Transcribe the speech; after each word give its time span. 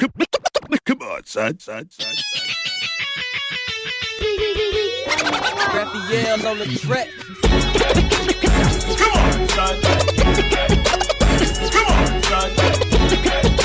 Come, 0.00 0.12
come 0.86 1.02
on, 1.02 1.26
son, 1.26 1.58
son, 1.58 1.86
son, 1.90 2.14
son. 2.14 2.46
Raphael 5.74 6.46
on 6.46 6.58
the 6.58 6.64
track. 6.78 7.08
Come 8.96 9.12
on, 9.12 9.48
son. 9.50 9.80
Come 11.70 11.86
on, 11.86 12.22
son. 12.22 13.59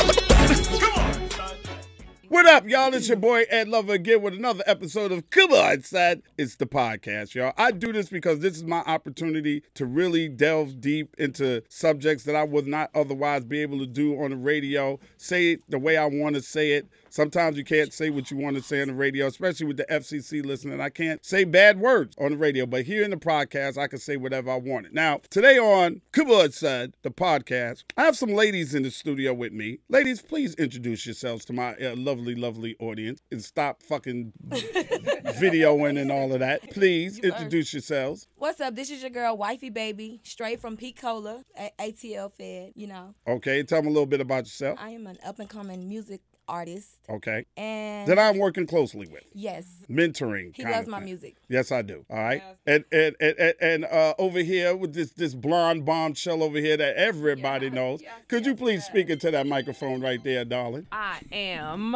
What 2.36 2.47
up, 2.47 2.67
y'all? 2.67 2.94
It's 2.94 3.08
your 3.08 3.15
boy 3.15 3.46
Ed 3.49 3.70
Lover 3.70 3.94
again 3.94 4.22
with 4.22 4.33
another 4.33 4.65
episode 4.68 5.13
of 5.13 5.29
Come 5.29 5.54
On, 5.54 5.81
Son. 5.81 6.22
It's 6.38 6.58
the 6.58 6.65
podcast, 6.65 7.33
y'all. 7.33 7.54
I 7.58 7.72
do 7.72 7.94
this 7.94 8.10
because 8.10 8.40
this 8.40 8.58
is 8.58 8.65
my 8.65 8.79
opportunity 8.79 9.63
to 9.76 9.86
really 9.86 10.28
delve 10.28 10.82
deep 10.82 11.15
into 11.18 11.63
subjects 11.69 12.26
that 12.26 12.36
I 12.36 12.44
would 12.44 12.68
not 12.68 12.90
otherwise 12.94 13.46
be 13.46 13.62
able 13.62 13.79
to 13.79 13.87
do 13.87 14.22
on 14.22 14.32
the 14.32 14.36
radio, 14.36 15.00
say 15.15 15.54
it 15.54 15.62
the 15.69 15.79
way 15.79 15.96
I 15.96 16.08
want 16.08 16.36
to 16.36 16.41
say 16.41 16.73
it. 16.73 16.90
Sometimes 17.16 17.58
you 17.58 17.64
can't 17.64 17.94
say 17.94 18.09
what 18.09 18.30
you 18.30 18.36
want 18.36 18.58
to 18.58 18.62
say 18.62 18.81
on 18.81 18.90
the 18.90 18.94
radio, 18.94 19.28
especially 19.28 19.67
with 19.67 19.78
the 19.78 19.86
FCC 19.86 20.45
listening. 20.45 20.81
I 20.81 20.90
can't 20.90 21.26
say 21.26 21.45
bad 21.45 21.80
words 21.80 22.14
on 22.20 22.31
the 22.31 22.38
radio, 22.38 22.66
but 22.66 22.84
here 22.84 23.04
in 23.04 23.12
the 23.12 23.16
podcast, 23.16 23.78
I 23.78 23.88
can 23.88 24.00
say 24.00 24.17
whatever 24.17 24.52
I 24.52 24.58
wanted. 24.58 24.94
Now, 24.94 25.22
today 25.30 25.58
on 25.58 26.02
Come 26.12 26.52
Son, 26.52 26.94
the 27.04 27.12
podcast, 27.12 27.86
I 27.95 28.04
have 28.04 28.17
some 28.17 28.34
ladies 28.34 28.76
in 28.76 28.84
the 28.84 28.92
studio 28.92 29.34
with 29.34 29.54
me. 29.54 29.80
Ladies, 29.88 30.22
please 30.22 30.56
introduce 30.56 31.06
yourselves 31.06 31.45
to 31.45 31.54
my 31.54 31.73
uh, 31.76 31.95
lovely, 31.95 32.25
lovely 32.34 32.76
audience 32.80 33.22
and 33.32 33.44
stop 33.44 33.84
fucking 33.84 34.34
videoing 34.50 36.00
and 36.02 36.12
all 36.12 36.34
of 36.34 36.40
that. 36.40 36.72
Please 36.72 37.20
You 37.22 37.30
introduce 37.32 37.74
yourselves. 37.74 38.28
What's 38.38 38.60
up? 38.62 38.76
This 38.76 38.90
is 38.90 39.02
your 39.02 39.12
girl, 39.12 39.38
Wifey 39.38 39.70
Baby, 39.70 40.22
straight 40.24 40.60
from 40.60 40.78
P-Cola, 40.78 41.44
a- 41.60 41.72
ATL 41.80 42.32
Fed. 42.32 42.72
You 42.76 42.88
know, 42.88 43.14
Okay, 43.28 43.62
tell 43.64 43.80
them 43.80 43.88
a 43.88 43.92
little 43.92 44.06
bit 44.08 44.22
about 44.22 44.46
yourself. 44.46 44.80
I 44.82 44.90
am 44.92 45.06
an 45.08 45.18
up 45.26 45.38
and 45.40 45.50
coming 45.50 45.88
music 45.88 46.22
artist, 46.48 46.99
Okay. 47.09 47.45
and 47.58 48.08
That 48.08 48.20
I'm 48.20 48.38
working 48.38 48.66
closely 48.67 49.08
with. 49.08 49.23
yes, 49.34 49.66
Mentoring. 49.89 50.56
he 50.56 50.64
loves 50.64 50.88
my 50.88 50.97
thing. 51.00 51.06
music. 51.06 51.36
Yes, 51.50 51.72
I 51.72 51.81
do. 51.81 52.06
All 52.09 52.17
right. 52.17 52.42
And 52.66 52.83
and 52.92 53.16
and 53.20 53.38
and, 53.39 53.53
and 53.61 53.86
uh, 53.86 54.14
over 54.17 54.39
here 54.39 54.75
with 54.75 54.94
this 54.94 55.11
this 55.11 55.33
blonde 55.36 55.86
bombshell 55.86 56.42
over 56.44 56.58
here 56.58 56.78
that 56.78 56.95
everybody 56.97 57.70
knows. 57.70 58.02
Could 58.28 58.45
you 58.45 58.55
please 58.55 58.83
speak 58.86 59.09
into 59.09 59.31
that 59.31 59.45
microphone 59.47 60.02
right 60.02 60.23
there, 60.23 60.45
darling? 60.45 60.88
I 60.92 61.20
am 61.31 61.92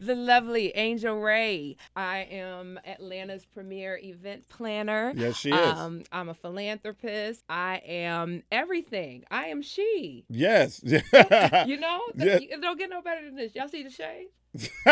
the 0.00 0.14
lovely 0.14 0.72
Angel 0.76 1.18
Rae. 1.20 1.76
I 1.94 2.18
am 2.30 2.78
Atlanta's 2.86 3.44
premier 3.44 3.98
event 4.02 4.48
planner. 4.48 5.12
Yes, 5.16 5.36
she 5.36 5.50
is. 5.50 5.78
Um, 5.78 6.02
I'm 6.12 6.28
a 6.28 6.34
philanthropist. 6.34 7.42
I 7.48 7.82
am 7.86 8.42
everything. 8.52 9.24
I 9.30 9.46
am 9.46 9.62
she. 9.62 10.24
Yes. 10.28 10.82
You 11.66 11.78
know, 11.78 12.00
Yeah. 12.16 12.38
it 12.40 12.60
don't 12.60 12.78
get 12.78 12.90
no 12.90 13.00
better 13.02 13.24
than 13.24 13.36
this. 13.36 13.54
Y'all 13.54 13.68
see 13.68 13.75
the 13.82 13.90
shade? 13.90 14.28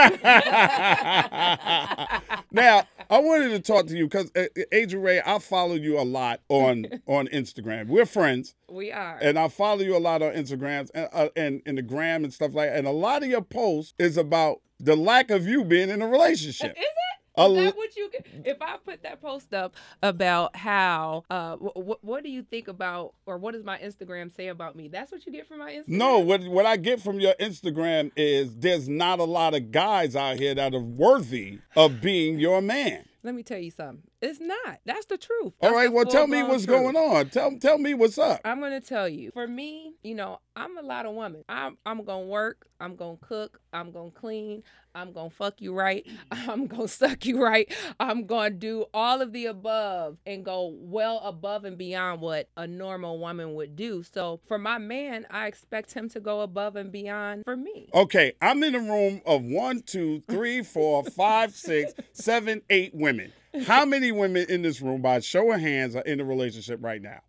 now, 2.52 2.86
I 3.10 3.18
wanted 3.18 3.50
to 3.50 3.60
talk 3.60 3.86
to 3.86 3.96
you 3.96 4.06
because 4.06 4.30
uh, 4.36 4.44
Angel 4.72 5.00
Rae, 5.00 5.22
I 5.24 5.38
follow 5.38 5.74
you 5.74 5.98
a 5.98 6.02
lot 6.04 6.40
on 6.48 6.86
on 7.06 7.28
Instagram. 7.28 7.86
We're 7.88 8.06
friends. 8.06 8.54
We 8.68 8.92
are. 8.92 9.18
and 9.20 9.38
I 9.38 9.48
follow 9.48 9.80
you 9.80 9.96
a 9.96 9.98
lot 9.98 10.22
on 10.22 10.32
Instagrams 10.34 10.90
and 10.94 11.08
uh, 11.12 11.28
and, 11.36 11.62
and 11.66 11.78
the 11.78 11.82
gram 11.82 12.24
and 12.24 12.32
stuff 12.32 12.54
like. 12.54 12.68
that. 12.70 12.76
And 12.78 12.86
a 12.86 12.92
lot 12.92 13.22
of 13.22 13.28
your 13.28 13.42
posts 13.42 13.94
is 13.98 14.16
about 14.16 14.60
the 14.78 14.96
lack 14.96 15.30
of 15.30 15.46
you 15.46 15.64
being 15.64 15.88
in 15.90 16.02
a 16.02 16.06
relationship. 16.08 16.72
Is 16.72 16.76
it? 16.76 16.88
Is 17.36 17.64
that 17.64 17.76
what 17.76 17.96
you? 17.96 18.10
If 18.44 18.62
I 18.62 18.76
put 18.84 19.02
that 19.02 19.20
post 19.20 19.52
up 19.52 19.74
about 20.02 20.54
how, 20.56 21.24
uh, 21.30 21.56
what 21.56 22.04
what 22.04 22.22
do 22.22 22.30
you 22.30 22.42
think 22.42 22.68
about, 22.68 23.14
or 23.26 23.38
what 23.38 23.54
does 23.54 23.64
my 23.64 23.78
Instagram 23.78 24.34
say 24.34 24.48
about 24.48 24.76
me? 24.76 24.88
That's 24.88 25.10
what 25.10 25.26
you 25.26 25.32
get 25.32 25.48
from 25.48 25.58
my 25.58 25.72
Instagram. 25.72 25.88
No, 25.88 26.18
what 26.20 26.42
what 26.44 26.66
I 26.66 26.76
get 26.76 27.00
from 27.00 27.18
your 27.18 27.34
Instagram 27.40 28.12
is 28.16 28.56
there's 28.56 28.88
not 28.88 29.18
a 29.18 29.24
lot 29.24 29.54
of 29.54 29.72
guys 29.72 30.14
out 30.14 30.38
here 30.38 30.54
that 30.54 30.74
are 30.74 30.80
worthy 30.80 31.58
of 31.74 32.00
being 32.00 32.38
your 32.38 32.60
man. 32.62 33.04
Let 33.24 33.34
me 33.34 33.42
tell 33.42 33.58
you 33.58 33.70
something. 33.70 34.02
It's 34.24 34.40
not. 34.40 34.78
That's 34.86 35.04
the 35.04 35.18
truth. 35.18 35.52
All 35.60 35.68
That's 35.68 35.74
right, 35.74 35.84
the 35.84 35.92
well, 35.92 36.06
tell 36.06 36.26
me 36.26 36.42
what's 36.42 36.64
truth. 36.64 36.80
going 36.80 36.96
on. 36.96 37.28
Tell 37.28 37.58
tell 37.58 37.76
me 37.76 37.92
what's 37.92 38.16
up. 38.16 38.40
I'm 38.42 38.58
gonna 38.58 38.80
tell 38.80 39.06
you. 39.06 39.30
For 39.32 39.46
me, 39.46 39.96
you 40.02 40.14
know, 40.14 40.40
I'm 40.56 40.78
a 40.78 40.82
lot 40.82 41.04
of 41.04 41.14
woman. 41.14 41.44
I'm 41.46 41.76
I'm 41.84 42.04
gonna 42.04 42.24
work. 42.24 42.66
I'm 42.80 42.96
gonna 42.96 43.18
cook. 43.20 43.60
I'm 43.74 43.92
gonna 43.92 44.10
clean. 44.10 44.62
I'm 44.94 45.12
gonna 45.12 45.28
fuck 45.28 45.60
you 45.60 45.74
right. 45.74 46.06
I'm 46.30 46.66
gonna 46.66 46.88
suck 46.88 47.26
you 47.26 47.42
right. 47.42 47.70
I'm 48.00 48.24
gonna 48.24 48.48
do 48.48 48.86
all 48.94 49.20
of 49.20 49.32
the 49.34 49.44
above 49.44 50.16
and 50.24 50.42
go 50.42 50.74
well 50.74 51.18
above 51.18 51.66
and 51.66 51.76
beyond 51.76 52.22
what 52.22 52.48
a 52.56 52.66
normal 52.66 53.18
woman 53.18 53.52
would 53.56 53.76
do. 53.76 54.02
So 54.04 54.40
for 54.48 54.56
my 54.56 54.78
man, 54.78 55.26
I 55.30 55.48
expect 55.48 55.92
him 55.92 56.08
to 56.10 56.20
go 56.20 56.40
above 56.40 56.76
and 56.76 56.90
beyond 56.90 57.44
for 57.44 57.58
me. 57.58 57.90
Okay, 57.92 58.32
I'm 58.40 58.62
in 58.62 58.74
a 58.74 58.80
room 58.80 59.20
of 59.26 59.42
one, 59.42 59.82
two, 59.82 60.22
three, 60.30 60.62
four, 60.62 61.04
five, 61.04 61.54
six, 61.54 61.92
seven, 62.14 62.62
eight 62.70 62.94
women. 62.94 63.34
How 63.66 63.84
many 63.84 64.10
women 64.12 64.46
in 64.48 64.62
this 64.62 64.80
room, 64.80 65.00
by 65.00 65.20
show 65.20 65.52
of 65.52 65.60
hands, 65.60 65.94
are 65.96 66.02
in 66.02 66.20
a 66.20 66.24
relationship 66.24 66.80
right 66.82 67.00
now? 67.00 67.20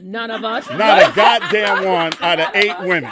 None 0.00 0.30
of 0.30 0.42
us. 0.44 0.66
Not 0.70 1.12
a 1.12 1.14
goddamn 1.14 1.84
one 1.84 2.12
out 2.20 2.40
of 2.40 2.48
eight 2.54 2.74
women. 2.80 3.10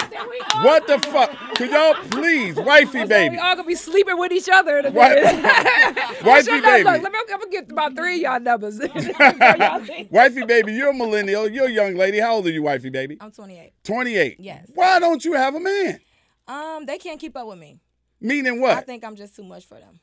What 0.63 0.87
the 0.87 0.99
fuck? 1.01 1.31
Could 1.57 1.71
y'all 1.71 1.93
please, 2.11 2.57
wifey 2.57 3.05
baby, 3.05 3.35
We 3.37 3.41
all 3.43 3.57
gonna 3.57 3.69
be 3.69 3.75
sleeping 3.75 4.17
with 4.17 4.33
each 4.33 4.49
other. 4.51 4.79
in 4.79 4.87
a 4.87 4.91
Wi- 4.91 5.15
minute. 5.17 6.25
wifey 6.25 6.51
Shut 6.51 6.63
baby, 6.63 6.85
Look, 6.85 7.03
let 7.03 7.13
me, 7.13 7.19
I'm 7.19 7.27
gonna 7.41 7.51
get 7.51 7.71
about 7.71 7.95
three 7.95 8.15
of 8.15 8.21
y'all 8.23 8.41
numbers. 8.41 8.79
Y'all 8.95 10.07
wifey 10.11 10.47
baby. 10.47 10.73
You're 10.73 10.91
a 10.91 10.95
millennial. 10.95 11.47
You're 11.47 11.67
a 11.67 11.71
young 11.71 11.95
lady. 11.95 12.21
How 12.21 12.37
old 12.37 12.47
are 12.47 12.51
you, 12.51 12.63
wifey 12.63 12.89
baby? 12.89 13.19
I'm 13.21 13.33
28. 13.33 13.73
Twenty-eight. 13.85 14.37
Yes. 14.41 14.71
Why 14.75 14.99
don't 14.99 15.23
you 15.25 15.35
have 15.35 15.55
a 15.55 15.61
man? 15.61 16.01
Um, 16.49 16.87
they 16.87 16.97
can't 16.97 17.21
keep 17.21 17.37
up 17.37 17.47
with 17.49 17.59
me. 17.59 17.81
Meaning 18.19 18.61
what? 18.63 18.79
I 18.79 18.81
think 18.81 19.05
I'm 19.05 19.17
just 19.17 19.37
too 19.37 19.45
much 19.45 19.67
for 19.67 19.75
them. 19.79 20.01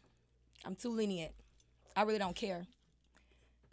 I'm 0.65 0.75
too 0.75 0.89
lenient. 0.89 1.31
I 1.99 2.03
really 2.03 2.17
don't 2.17 2.35
care. 2.35 2.65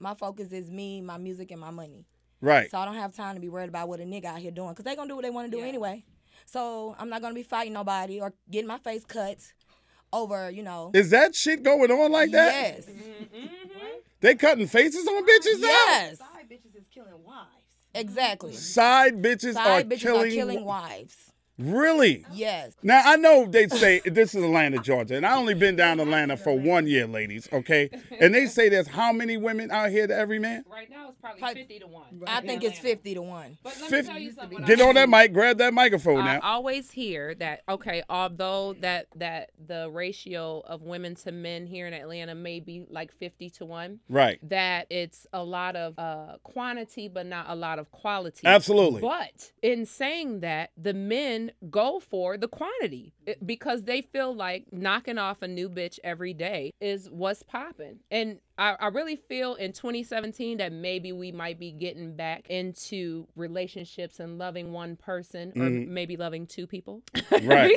My 0.01 0.15
focus 0.15 0.51
is 0.51 0.69
me, 0.69 1.01
my 1.01 1.17
music, 1.17 1.53
and 1.53 1.61
my 1.61 1.71
money. 1.71 2.07
Right. 2.41 2.69
So 2.69 2.77
I 2.77 2.85
don't 2.85 2.97
have 2.97 3.15
time 3.15 3.37
to 3.37 3.41
be 3.41 3.49
worried 3.49 3.69
about 3.69 3.89
what 3.89 4.01
a 4.01 4.03
nigga 4.03 4.25
out 4.25 4.39
here 4.39 4.51
doing 4.51 4.71
because 4.71 4.85
they 4.85 4.97
gonna 4.97 5.07
do 5.09 5.15
what 5.15 5.23
they 5.23 5.31
want 5.31 5.49
to 5.49 5.57
do 5.57 5.63
anyway. 5.63 6.03
So 6.45 6.97
I'm 6.99 7.09
not 7.09 7.23
gonna 7.23 7.37
be 7.37 7.45
fighting 7.45 7.73
nobody 7.73 8.21
or 8.21 8.35
getting 8.51 8.67
my 8.67 8.79
face 8.79 9.05
cut 9.05 9.39
over, 10.13 10.51
you 10.51 10.65
know. 10.65 10.91
Is 10.93 11.11
that 11.11 11.37
shit 11.37 11.63
going 11.63 11.89
on 11.89 12.11
like 12.11 12.33
that? 12.33 12.53
Yes. 12.53 12.87
Mm-hmm. 12.87 13.47
They 14.21 14.35
cutting 14.35 14.67
faces 14.67 15.07
on 15.07 15.23
bitches 15.25 15.61
now? 15.61 15.69
Yes. 15.69 16.19
Side 16.19 16.49
bitches 16.51 16.75
is 16.75 16.89
killing 16.93 17.23
wives. 17.23 17.47
Exactly. 17.95 18.55
Side 18.55 19.23
bitches 19.23 19.55
Side 19.55 19.87
are 19.87 19.89
bitches 19.89 20.01
killing. 20.01 20.33
are 20.33 20.35
killing 20.35 20.65
wives. 20.65 21.33
Really? 21.59 22.25
Yes. 22.33 22.75
Now 22.83 23.01
I 23.05 23.17
know 23.17 23.47
they 23.47 23.67
say 23.69 24.01
this 24.05 24.35
is 24.35 24.45
Atlanta, 24.45 24.79
Georgia, 24.79 25.17
and 25.17 25.25
I 25.25 25.37
only 25.37 25.55
been 25.55 25.75
down 25.77 26.01
Atlanta 26.01 26.37
for 26.37 26.59
one 26.59 26.87
year, 26.87 27.07
ladies. 27.07 27.49
Okay, 27.53 27.89
and 28.21 28.35
they 28.35 28.47
say 28.47 28.69
there's 28.69 28.89
how 28.89 29.11
many 29.13 29.37
women 29.39 29.71
out 29.71 29.91
here 29.91 30.07
to 30.07 30.15
every 30.15 30.39
man? 30.39 30.65
Right 30.71 30.91
now 30.91 31.09
it's 31.09 31.19
probably 31.21 31.41
Probably- 31.41 31.63
50 31.63 31.79
to 31.81 31.87
1. 31.87 32.05
I 32.27 32.41
think 32.43 32.63
it's 32.63 32.79
50 32.79 33.15
to 33.15 33.23
1. 33.23 33.59
But 33.63 33.73
let 33.81 33.91
me 33.91 33.97
Fifty- 33.97 34.13
tell 34.13 34.21
you 34.21 34.33
something. 34.33 34.65
Get 34.65 34.81
on 34.83 34.95
that 34.97 35.09
mic, 35.09 35.33
grab 35.33 35.59
that 35.59 35.73
microphone 35.73 36.25
now. 36.25 36.41
I 36.43 36.51
always 36.53 36.91
hear 36.91 37.35
that 37.37 37.63
okay, 37.69 38.03
although 38.11 38.75
that 38.81 39.07
that 39.17 39.51
the 39.67 39.89
ratio 39.91 40.61
of 40.67 40.83
women 40.83 41.15
to 41.17 41.33
men 41.33 41.67
here 41.67 41.87
in 41.87 41.95
Atlanta 41.95 42.35
may 42.35 42.61
be 42.61 42.85
like 42.91 43.13
50 43.13 43.49
to 43.51 43.65
1, 43.65 44.01
Right. 44.11 44.39
that 44.49 44.87
it's 44.91 45.27
a 45.33 45.43
lot 45.43 45.75
of 45.77 45.99
uh 45.99 46.37
quantity 46.43 47.09
but 47.09 47.25
not 47.27 47.47
a 47.49 47.55
lot 47.55 47.79
of 47.79 47.91
quality. 47.91 48.47
Absolutely. 48.47 49.01
But 49.01 49.53
in 49.63 49.87
saying 49.87 50.41
that, 50.41 50.71
the 50.77 50.93
men 50.93 51.46
go 51.71 52.01
for 52.01 52.37
the 52.37 52.49
quantity 52.49 53.13
because 53.45 53.85
they 53.85 54.03
feel 54.03 54.35
like 54.35 54.67
knocking 54.73 55.19
off 55.19 55.43
a 55.43 55.49
new 55.49 55.69
bitch 55.69 55.99
every 56.05 56.33
day 56.35 56.73
is 56.81 57.09
what's 57.11 57.43
popping. 57.43 57.99
And 58.11 58.39
I, 58.59 58.77
I 58.81 58.87
really 58.89 59.17
feel 59.17 59.55
in 59.55 59.73
2017 59.73 60.59
that 60.59 60.73
maybe 60.73 61.13
we 61.13 61.31
might 61.33 61.59
be 61.59 61.73
getting 61.73 62.17
back 62.17 62.49
into 62.49 63.27
relationships 63.37 64.19
and 64.21 64.39
loving 64.39 64.73
one 64.73 64.97
person 64.97 65.51
or 65.57 65.69
Mhm. 65.69 65.89
maybe 65.89 66.17
loving 66.17 66.47
two 66.47 66.67
people. 66.67 67.03
Right. 67.43 67.77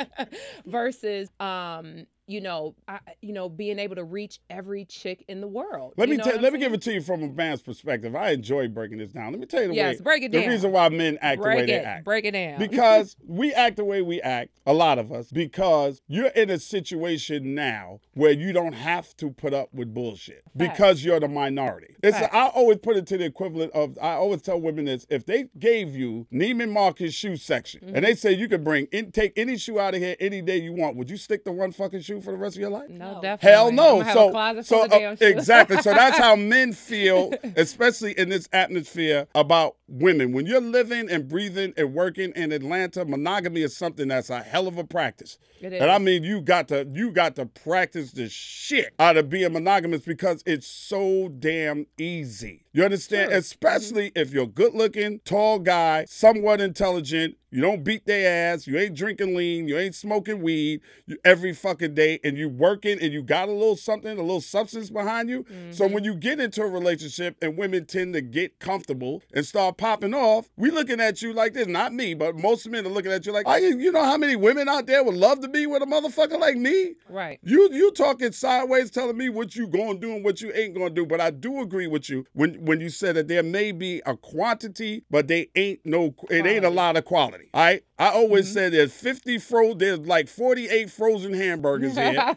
Versus 0.66 1.30
um 1.40 2.06
you 2.30 2.40
know, 2.40 2.74
I, 2.86 3.00
you 3.20 3.32
know, 3.32 3.48
being 3.48 3.78
able 3.78 3.96
to 3.96 4.04
reach 4.04 4.38
every 4.48 4.84
chick 4.84 5.24
in 5.28 5.40
the 5.40 5.48
world. 5.48 5.94
Let 5.96 6.08
You 6.08 6.12
me 6.12 6.16
know 6.18 6.24
tell. 6.24 6.32
what 6.34 6.36
I'm 6.38 6.42
Let 6.44 6.52
me 6.52 6.58
give 6.60 6.72
it 6.72 6.82
to 6.82 6.92
you 6.92 7.00
from 7.00 7.22
a 7.24 7.28
man's 7.28 7.60
perspective. 7.62 8.14
I 8.14 8.30
enjoy 8.30 8.68
breaking 8.68 8.98
this 8.98 9.12
down. 9.12 9.32
Let 9.32 9.40
me 9.40 9.46
tell 9.46 9.62
you 9.62 9.68
the 9.68 9.74
Yes, 9.74 9.96
way. 9.98 10.02
break 10.04 10.22
it 10.22 10.30
down. 10.32 10.42
the 10.42 10.48
reason 10.48 10.70
why 10.72 10.88
men 10.90 11.18
act 11.20 11.42
the 11.42 11.48
way 11.48 11.54
break 11.56 11.66
they 11.66 11.78
act. 11.80 12.04
break 12.04 12.24
it 12.24 12.30
down. 12.32 12.58
because 12.70 13.16
we 13.26 13.52
act 13.52 13.76
the 13.76 13.84
way 13.84 14.00
we 14.02 14.20
act, 14.20 14.50
a 14.66 14.72
lot 14.72 14.98
of 14.98 15.10
us, 15.12 15.30
because 15.32 16.00
you're 16.06 16.28
in 16.28 16.50
a 16.50 16.58
situation 16.58 17.54
now 17.54 18.00
where 18.14 18.30
you 18.32 18.52
don't 18.52 18.74
have 18.74 19.16
to 19.16 19.30
put 19.30 19.52
up 19.52 19.68
with 19.74 19.92
bullshit 19.92 20.42
because 20.56 21.04
you're 21.04 21.18
the 21.20 21.28
minority. 21.28 21.96
It's 22.02 22.16
Facts. 22.16 22.34
I 22.34 22.46
always 22.48 22.78
put 22.78 22.96
it 22.96 23.06
to 23.08 23.18
the 23.18 23.24
equivalent 23.24 23.72
of 23.72 23.98
I 24.00 24.12
always 24.12 24.42
tell 24.42 24.60
women 24.60 24.84
this: 24.84 25.06
if 25.10 25.26
they 25.26 25.46
gave 25.58 25.96
you 25.96 26.26
Neiman 26.32 26.70
Marcus 26.72 27.12
shoe 27.14 27.36
section 27.36 27.80
Mm-hmm. 27.80 27.96
and 27.96 28.04
they 28.04 28.14
say 28.14 28.32
you 28.32 28.46
could 28.48 28.62
bring 28.64 28.86
in, 28.92 29.10
take 29.10 29.32
any 29.36 29.56
shoe 29.56 29.78
out 29.80 29.94
of 29.94 30.00
here 30.00 30.14
any 30.20 30.42
day 30.42 30.58
you 30.58 30.72
want, 30.72 30.96
would 30.96 31.08
you 31.08 31.16
stick 31.16 31.44
to 31.44 31.52
one 31.52 31.72
fucking 31.72 32.00
shoe 32.00 32.19
you 32.20 32.24
for 32.24 32.30
the 32.32 32.36
rest 32.36 32.56
of 32.56 32.60
your 32.60 32.70
life? 32.70 32.88
No, 32.88 33.14
No. 33.14 33.20
definitely. 33.22 33.50
Hell 33.50 33.72
no. 33.72 34.00
Have 34.00 34.14
So, 34.14 34.28
a 34.28 34.30
closet 34.30 34.66
so 34.66 34.80
uh, 34.84 34.86
damn 34.88 35.16
exactly. 35.20 35.76
So 35.78 35.92
that's 35.92 36.18
how 36.18 36.36
men 36.36 36.72
feel, 36.72 37.32
especially 37.56 38.12
in 38.18 38.28
this 38.28 38.48
atmosphere 38.52 39.26
about 39.34 39.76
women. 39.88 40.32
When 40.32 40.46
you're 40.46 40.60
living 40.60 41.10
and 41.10 41.28
breathing 41.28 41.72
and 41.76 41.94
working 41.94 42.32
in 42.36 42.52
Atlanta, 42.52 43.04
monogamy 43.04 43.62
is 43.62 43.76
something 43.76 44.08
that's 44.08 44.30
a 44.30 44.40
hell 44.40 44.68
of 44.68 44.78
a 44.78 44.84
practice. 44.84 45.38
It 45.60 45.72
And 45.74 45.90
I 45.90 45.98
mean, 45.98 46.22
you 46.24 46.40
got 46.40 46.68
to 46.68 46.88
you 46.92 47.10
got 47.10 47.36
to 47.36 47.46
practice 47.46 48.12
the 48.12 48.28
shit 48.28 48.94
out 48.98 49.16
of 49.16 49.28
being 49.28 49.52
monogamous 49.52 50.02
because 50.02 50.42
it's 50.46 50.66
so 50.66 51.28
damn 51.28 51.86
easy. 51.98 52.64
You 52.72 52.84
understand? 52.84 53.30
Sure. 53.30 53.38
Especially 53.38 54.12
if 54.14 54.32
you're 54.32 54.46
good 54.46 54.74
looking, 54.74 55.20
tall 55.24 55.58
guy, 55.58 56.04
somewhat 56.08 56.60
intelligent. 56.60 57.36
You 57.52 57.60
don't 57.62 57.82
beat 57.82 58.06
their 58.06 58.52
ass. 58.54 58.68
You 58.68 58.78
ain't 58.78 58.94
drinking 58.94 59.34
lean. 59.34 59.66
You 59.66 59.76
ain't 59.76 59.96
smoking 59.96 60.40
weed 60.40 60.82
you, 61.06 61.18
every 61.24 61.52
fucking 61.52 61.94
day. 61.94 62.20
And 62.22 62.36
you 62.38 62.48
working 62.48 63.00
and 63.02 63.12
you 63.12 63.24
got 63.24 63.48
a 63.48 63.52
little 63.52 63.74
something, 63.74 64.16
a 64.16 64.20
little 64.22 64.40
substance 64.40 64.88
behind 64.88 65.28
you. 65.28 65.44
So 65.72 65.84
Mm-hmm. 65.84 65.94
when 65.94 66.04
you 66.04 66.14
get 66.14 66.38
into 66.38 66.62
a 66.62 66.68
relationship 66.68 67.36
and 67.42 67.58
women 67.58 67.86
tend 67.86 68.14
to 68.14 68.20
get 68.20 68.60
comfortable 68.60 69.20
and 69.34 69.44
start 69.44 69.78
popping 69.78 70.14
off, 70.14 70.48
we 70.56 70.70
looking 70.70 71.00
at 71.00 71.22
you 71.22 71.32
like 71.32 71.54
this. 71.54 71.66
Not 71.66 71.92
me, 71.92 72.14
but 72.14 72.36
most 72.36 72.68
men 72.68 72.86
are 72.86 72.88
looking 72.90 73.10
at 73.10 73.26
you 73.26 73.32
like, 73.32 73.48
"Are 73.48 73.58
you, 73.58 73.76
you 73.80 73.90
know 73.90 74.04
how 74.04 74.16
many 74.16 74.36
women 74.36 74.68
out 74.68 74.86
there 74.86 75.02
would 75.02 75.16
love 75.16 75.40
to 75.40 75.48
be 75.48 75.66
with 75.66 75.82
a 75.82 75.86
motherfucker 75.86 76.38
like 76.38 76.56
me? 76.56 76.94
right. 77.08 77.40
You 77.42 77.68
you 77.72 77.90
talking 77.90 78.30
sideways, 78.30 78.92
telling 78.92 79.16
me 79.16 79.28
what 79.28 79.56
you 79.56 79.66
gonna 79.66 79.98
do 79.98 80.14
and 80.14 80.24
what 80.24 80.40
you 80.40 80.52
ain't 80.54 80.74
gonna 80.74 80.90
do. 80.90 81.04
But 81.04 81.20
I 81.20 81.30
do 81.32 81.60
agree 81.62 81.88
with 81.88 82.08
you 82.08 82.26
when 82.32 82.59
when 82.60 82.80
you 82.80 82.88
said 82.88 83.16
that 83.16 83.28
there 83.28 83.42
may 83.42 83.72
be 83.72 84.02
a 84.06 84.16
quantity, 84.16 85.04
but 85.10 85.28
they 85.28 85.48
ain't 85.56 85.80
no 85.84 86.14
it 86.30 86.46
ain't 86.46 86.64
a 86.64 86.70
lot 86.70 86.96
of 86.96 87.04
quality. 87.04 87.50
All 87.54 87.62
right. 87.62 87.82
I 87.98 88.08
always 88.10 88.46
Mm-hmm. 88.46 88.54
said 88.54 88.72
there's 88.72 88.92
50 88.94 89.38
fro 89.38 89.74
there's 89.74 89.98
like 90.00 90.26
48 90.28 90.90
frozen 90.90 91.34
hamburgers 91.34 91.96
here, 91.96 92.34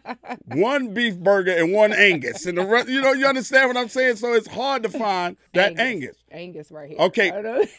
one 0.46 0.94
beef 0.94 1.18
burger 1.18 1.52
and 1.52 1.72
one 1.72 1.92
Angus. 1.92 2.46
And 2.46 2.56
the 2.56 2.64
rest, 2.66 2.88
you 2.88 3.02
know, 3.02 3.12
you 3.12 3.26
understand 3.26 3.68
what 3.68 3.76
I'm 3.76 3.88
saying? 3.88 4.16
So 4.16 4.32
it's 4.32 4.48
hard 4.48 4.82
to 4.84 4.88
find 4.88 5.36
that 5.52 5.78
Angus. 5.78 6.16
Angus 6.30 6.70
right 6.70 6.88
here. 6.88 6.98
Okay, 6.98 7.30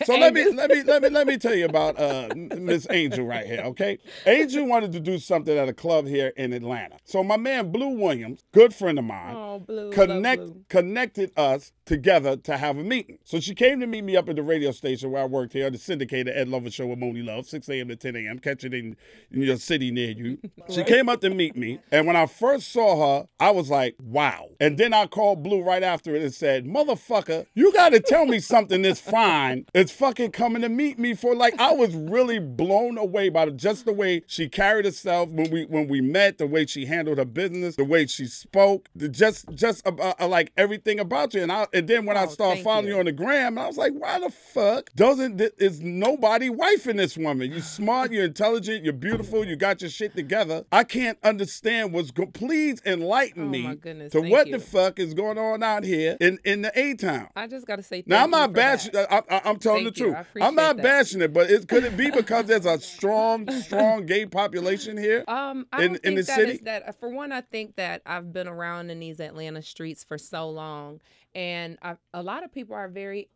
so 0.03 0.15
let 0.17 0.33
me 0.33 0.51
let 0.51 0.69
me 0.69 0.83
let 0.83 1.01
me 1.01 1.09
let 1.09 1.27
me 1.27 1.37
tell 1.37 1.55
you 1.55 1.65
about 1.65 1.99
uh, 1.99 2.29
Miss 2.35 2.87
Angel 2.91 3.25
right 3.25 3.45
here. 3.45 3.61
Okay, 3.65 3.97
Angel 4.25 4.65
wanted 4.65 4.91
to 4.93 4.99
do 4.99 5.17
something 5.17 5.57
at 5.57 5.67
a 5.67 5.73
club 5.73 6.07
here 6.07 6.31
in 6.37 6.53
Atlanta. 6.53 6.97
So 7.05 7.23
my 7.23 7.37
man 7.37 7.71
Blue 7.71 7.89
Williams, 7.97 8.43
good 8.53 8.73
friend 8.73 8.99
of 8.99 9.05
mine, 9.05 9.35
Oh, 9.35 9.59
blue. 9.59 9.91
connect 9.91 10.69
connected 10.69 11.31
us 11.37 11.71
together 11.85 12.35
to 12.37 12.57
have 12.57 12.77
a 12.77 12.83
meeting. 12.83 13.19
So 13.23 13.39
she 13.39 13.55
came 13.55 13.79
to 13.79 13.87
meet 13.87 14.03
me 14.03 14.15
up 14.15 14.29
at 14.29 14.35
the 14.35 14.43
radio 14.43 14.71
station 14.71 15.11
where 15.11 15.21
I 15.21 15.25
worked 15.25 15.53
here, 15.53 15.69
the 15.69 15.77
syndicated 15.77 16.35
Ed 16.35 16.49
Lover 16.49 16.71
Show 16.71 16.87
with 16.87 16.99
Monie 16.99 17.25
Love, 17.25 17.47
6 17.47 17.69
a.m. 17.69 17.87
to 17.89 17.95
10 17.95 18.15
a.m. 18.15 18.39
Catch 18.39 18.63
it 18.63 18.73
in, 18.73 18.95
in 19.31 19.41
your 19.41 19.57
city 19.57 19.91
near 19.91 20.11
you. 20.11 20.37
She 20.67 20.83
came 20.83 21.09
up 21.09 21.21
to 21.21 21.29
meet 21.29 21.55
me, 21.55 21.79
and 21.91 22.07
when 22.07 22.15
I 22.15 22.25
first 22.25 22.71
saw 22.71 23.19
her, 23.19 23.27
I 23.39 23.51
was 23.51 23.69
like, 23.69 23.95
wow. 24.01 24.49
And 24.59 24.79
then 24.79 24.93
I 24.93 25.05
called 25.05 25.43
Blue 25.43 25.61
right 25.61 25.83
after 25.83 26.15
it 26.15 26.23
and 26.23 26.33
said, 26.33 26.65
motherfucker, 26.65 27.45
you 27.53 27.71
got 27.71 27.89
to 27.89 27.99
tell 27.99 28.25
me 28.25 28.39
something 28.39 28.81
that's 28.81 28.99
fine. 28.99 29.65
It's 29.75 29.91
fucking 29.91 30.31
coming 30.31 30.63
to 30.63 30.69
meet 30.69 30.97
me 30.97 31.13
for 31.13 31.35
like 31.35 31.59
I 31.59 31.71
was 31.73 31.93
really 31.93 32.39
blown 32.39 32.97
away 32.97 33.29
by 33.29 33.47
just 33.51 33.85
the 33.85 33.93
way 33.93 34.23
she 34.25 34.49
carried 34.49 34.85
herself 34.85 35.29
when 35.29 35.51
we 35.51 35.65
when 35.65 35.87
we 35.87 36.01
met, 36.01 36.39
the 36.39 36.47
way 36.47 36.65
she 36.65 36.85
handled 36.85 37.19
her 37.19 37.25
business, 37.25 37.75
the 37.75 37.85
way 37.85 38.07
she 38.07 38.25
spoke, 38.25 38.89
the, 38.95 39.07
just 39.07 39.53
just 39.53 39.85
about, 39.85 40.19
uh, 40.19 40.27
like 40.27 40.51
everything 40.57 40.99
about 40.99 41.33
you. 41.33 41.43
And 41.43 41.51
I 41.51 41.67
and 41.75 41.87
then 41.87 42.05
when 42.05 42.17
I 42.17 42.23
Oh, 42.23 42.29
started 42.29 42.63
following 42.63 42.87
you. 42.87 42.93
you. 42.93 42.99
on 42.99 43.05
the 43.05 43.11
gram, 43.11 43.57
I 43.59 43.67
was 43.67 43.77
like, 43.77 43.93
why 43.93 44.19
the 44.19 44.29
fuck 44.31 44.89
doesn't 44.95 45.37
th- 45.37 45.51
is 45.59 45.81
nobody 45.81 46.49
wifing 46.49 46.97
this 46.97 47.17
woman? 47.17 47.51
You 47.51 47.59
smart, 47.61 48.11
you're 48.11 48.23
intelligent, 48.25 48.83
you're 48.83 48.93
beautiful, 48.93 49.45
you 49.45 49.55
got 49.55 49.81
your 49.81 49.89
shit 49.91 50.15
together. 50.15 50.65
I 50.71 50.83
can't 50.83 51.17
understand 51.23 51.93
what's 51.93 52.11
go. 52.11 52.25
Please 52.25 52.81
enlighten 52.85 53.43
Oh, 53.43 53.49
me 53.49 53.75
goodness, 53.75 54.11
to 54.13 54.21
what 54.21 54.47
you. 54.47 54.53
the 54.53 54.59
fuck 54.59 54.97
is 54.99 55.13
going 55.13 55.37
on 55.37 55.61
out 55.61 55.83
here 55.83 56.17
in 56.19 56.39
in 56.45 56.61
the 56.63 56.71
A 56.79 56.95
town. 56.95 57.27
I 57.35 57.47
just 57.47 57.67
got 57.67 57.75
to 57.75 57.83
say. 57.83 58.03
Now 58.07 58.23
I'm 58.23 58.31
not 58.31 58.53
bashing. 58.53 58.95
I, 58.95 59.21
I, 59.29 59.41
I'm 59.45 59.57
telling 59.59 59.83
Thank 59.83 59.95
the 59.95 60.03
you. 60.05 60.11
truth. 60.13 60.25
I 60.41 60.45
I'm 60.47 60.55
not 60.55 60.77
that. 60.77 60.83
bashing 60.83 61.21
it, 61.21 61.33
but 61.33 61.51
it, 61.51 61.67
could 61.67 61.83
it 61.83 61.97
be 61.97 62.09
because 62.11 62.45
there's 62.45 62.65
a 62.65 62.79
strong, 62.79 63.49
strong 63.61 64.05
gay 64.05 64.25
population 64.25 64.97
here? 64.97 65.23
Um, 65.35 65.65
I 65.73 65.83
in- 65.83 65.87
don't 65.93 65.95
in 65.97 66.01
think 66.01 66.15
the 66.17 66.23
that 66.23 66.35
city? 66.35 66.59
that. 66.63 66.87
uh, 66.87 66.91
For 66.93 67.09
one, 67.09 67.31
I 67.31 67.41
think 67.41 67.75
that 67.75 68.01
I've 68.05 68.31
been 68.31 68.47
around 68.47 68.89
in 68.89 68.99
these 68.99 69.19
Atlanta 69.19 69.61
streets 69.61 70.03
for 70.03 70.17
so 70.17 70.49
long, 70.49 71.01
and 71.35 71.77
I, 71.81 71.97
a 72.13 72.23
lot 72.23 72.43
of 72.43 72.51
people 72.51 72.75
are 72.75 72.87
very 72.87 73.29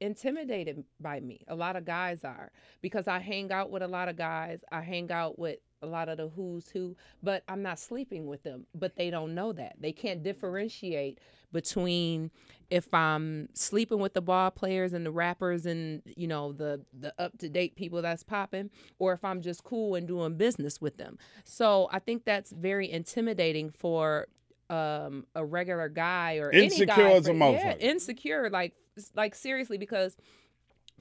intimidated 0.00 0.84
by 1.00 1.20
me. 1.20 1.40
A 1.48 1.54
lot 1.54 1.74
of 1.74 1.84
guys 1.84 2.22
are 2.22 2.52
because 2.82 3.08
I 3.08 3.18
hang 3.18 3.50
out 3.50 3.70
with 3.70 3.82
a 3.82 3.88
lot 3.88 4.08
of 4.08 4.16
guys. 4.16 4.62
I 4.70 4.82
hang 4.82 5.10
out 5.10 5.38
with 5.38 5.58
a 5.82 5.86
lot 5.86 6.08
of 6.08 6.18
the 6.18 6.28
who's 6.28 6.68
who, 6.68 6.96
but 7.22 7.42
I'm 7.48 7.62
not 7.62 7.78
sleeping 7.78 8.26
with 8.26 8.42
them. 8.42 8.66
But 8.74 8.96
they 8.96 9.10
don't 9.10 9.34
know 9.34 9.52
that. 9.52 9.76
They 9.80 9.92
can't 9.92 10.22
differentiate 10.22 11.18
between 11.52 12.30
if 12.70 12.92
I'm 12.92 13.48
sleeping 13.54 14.00
with 14.00 14.12
the 14.12 14.20
ball 14.20 14.50
players 14.50 14.92
and 14.92 15.06
the 15.06 15.10
rappers 15.10 15.64
and 15.64 16.02
you 16.04 16.26
know 16.26 16.52
the 16.52 16.82
the 16.98 17.14
up 17.18 17.38
to 17.38 17.48
date 17.48 17.76
people 17.76 18.02
that's 18.02 18.22
popping, 18.22 18.70
or 18.98 19.12
if 19.12 19.24
I'm 19.24 19.40
just 19.40 19.64
cool 19.64 19.94
and 19.94 20.06
doing 20.06 20.36
business 20.36 20.80
with 20.80 20.98
them. 20.98 21.18
So 21.44 21.88
I 21.92 22.00
think 22.00 22.24
that's 22.24 22.50
very 22.50 22.90
intimidating 22.90 23.70
for 23.70 24.28
um 24.68 25.26
a 25.34 25.44
regular 25.44 25.88
guy 25.88 26.36
or 26.36 26.50
Insecure 26.50 26.92
any 26.92 27.02
guy 27.02 27.10
as 27.12 27.28
a 27.28 27.32
motherfucker. 27.32 27.80
Yeah, 27.80 27.88
insecure 27.88 28.50
like 28.50 28.74
like 29.14 29.34
seriously 29.34 29.78
because 29.78 30.16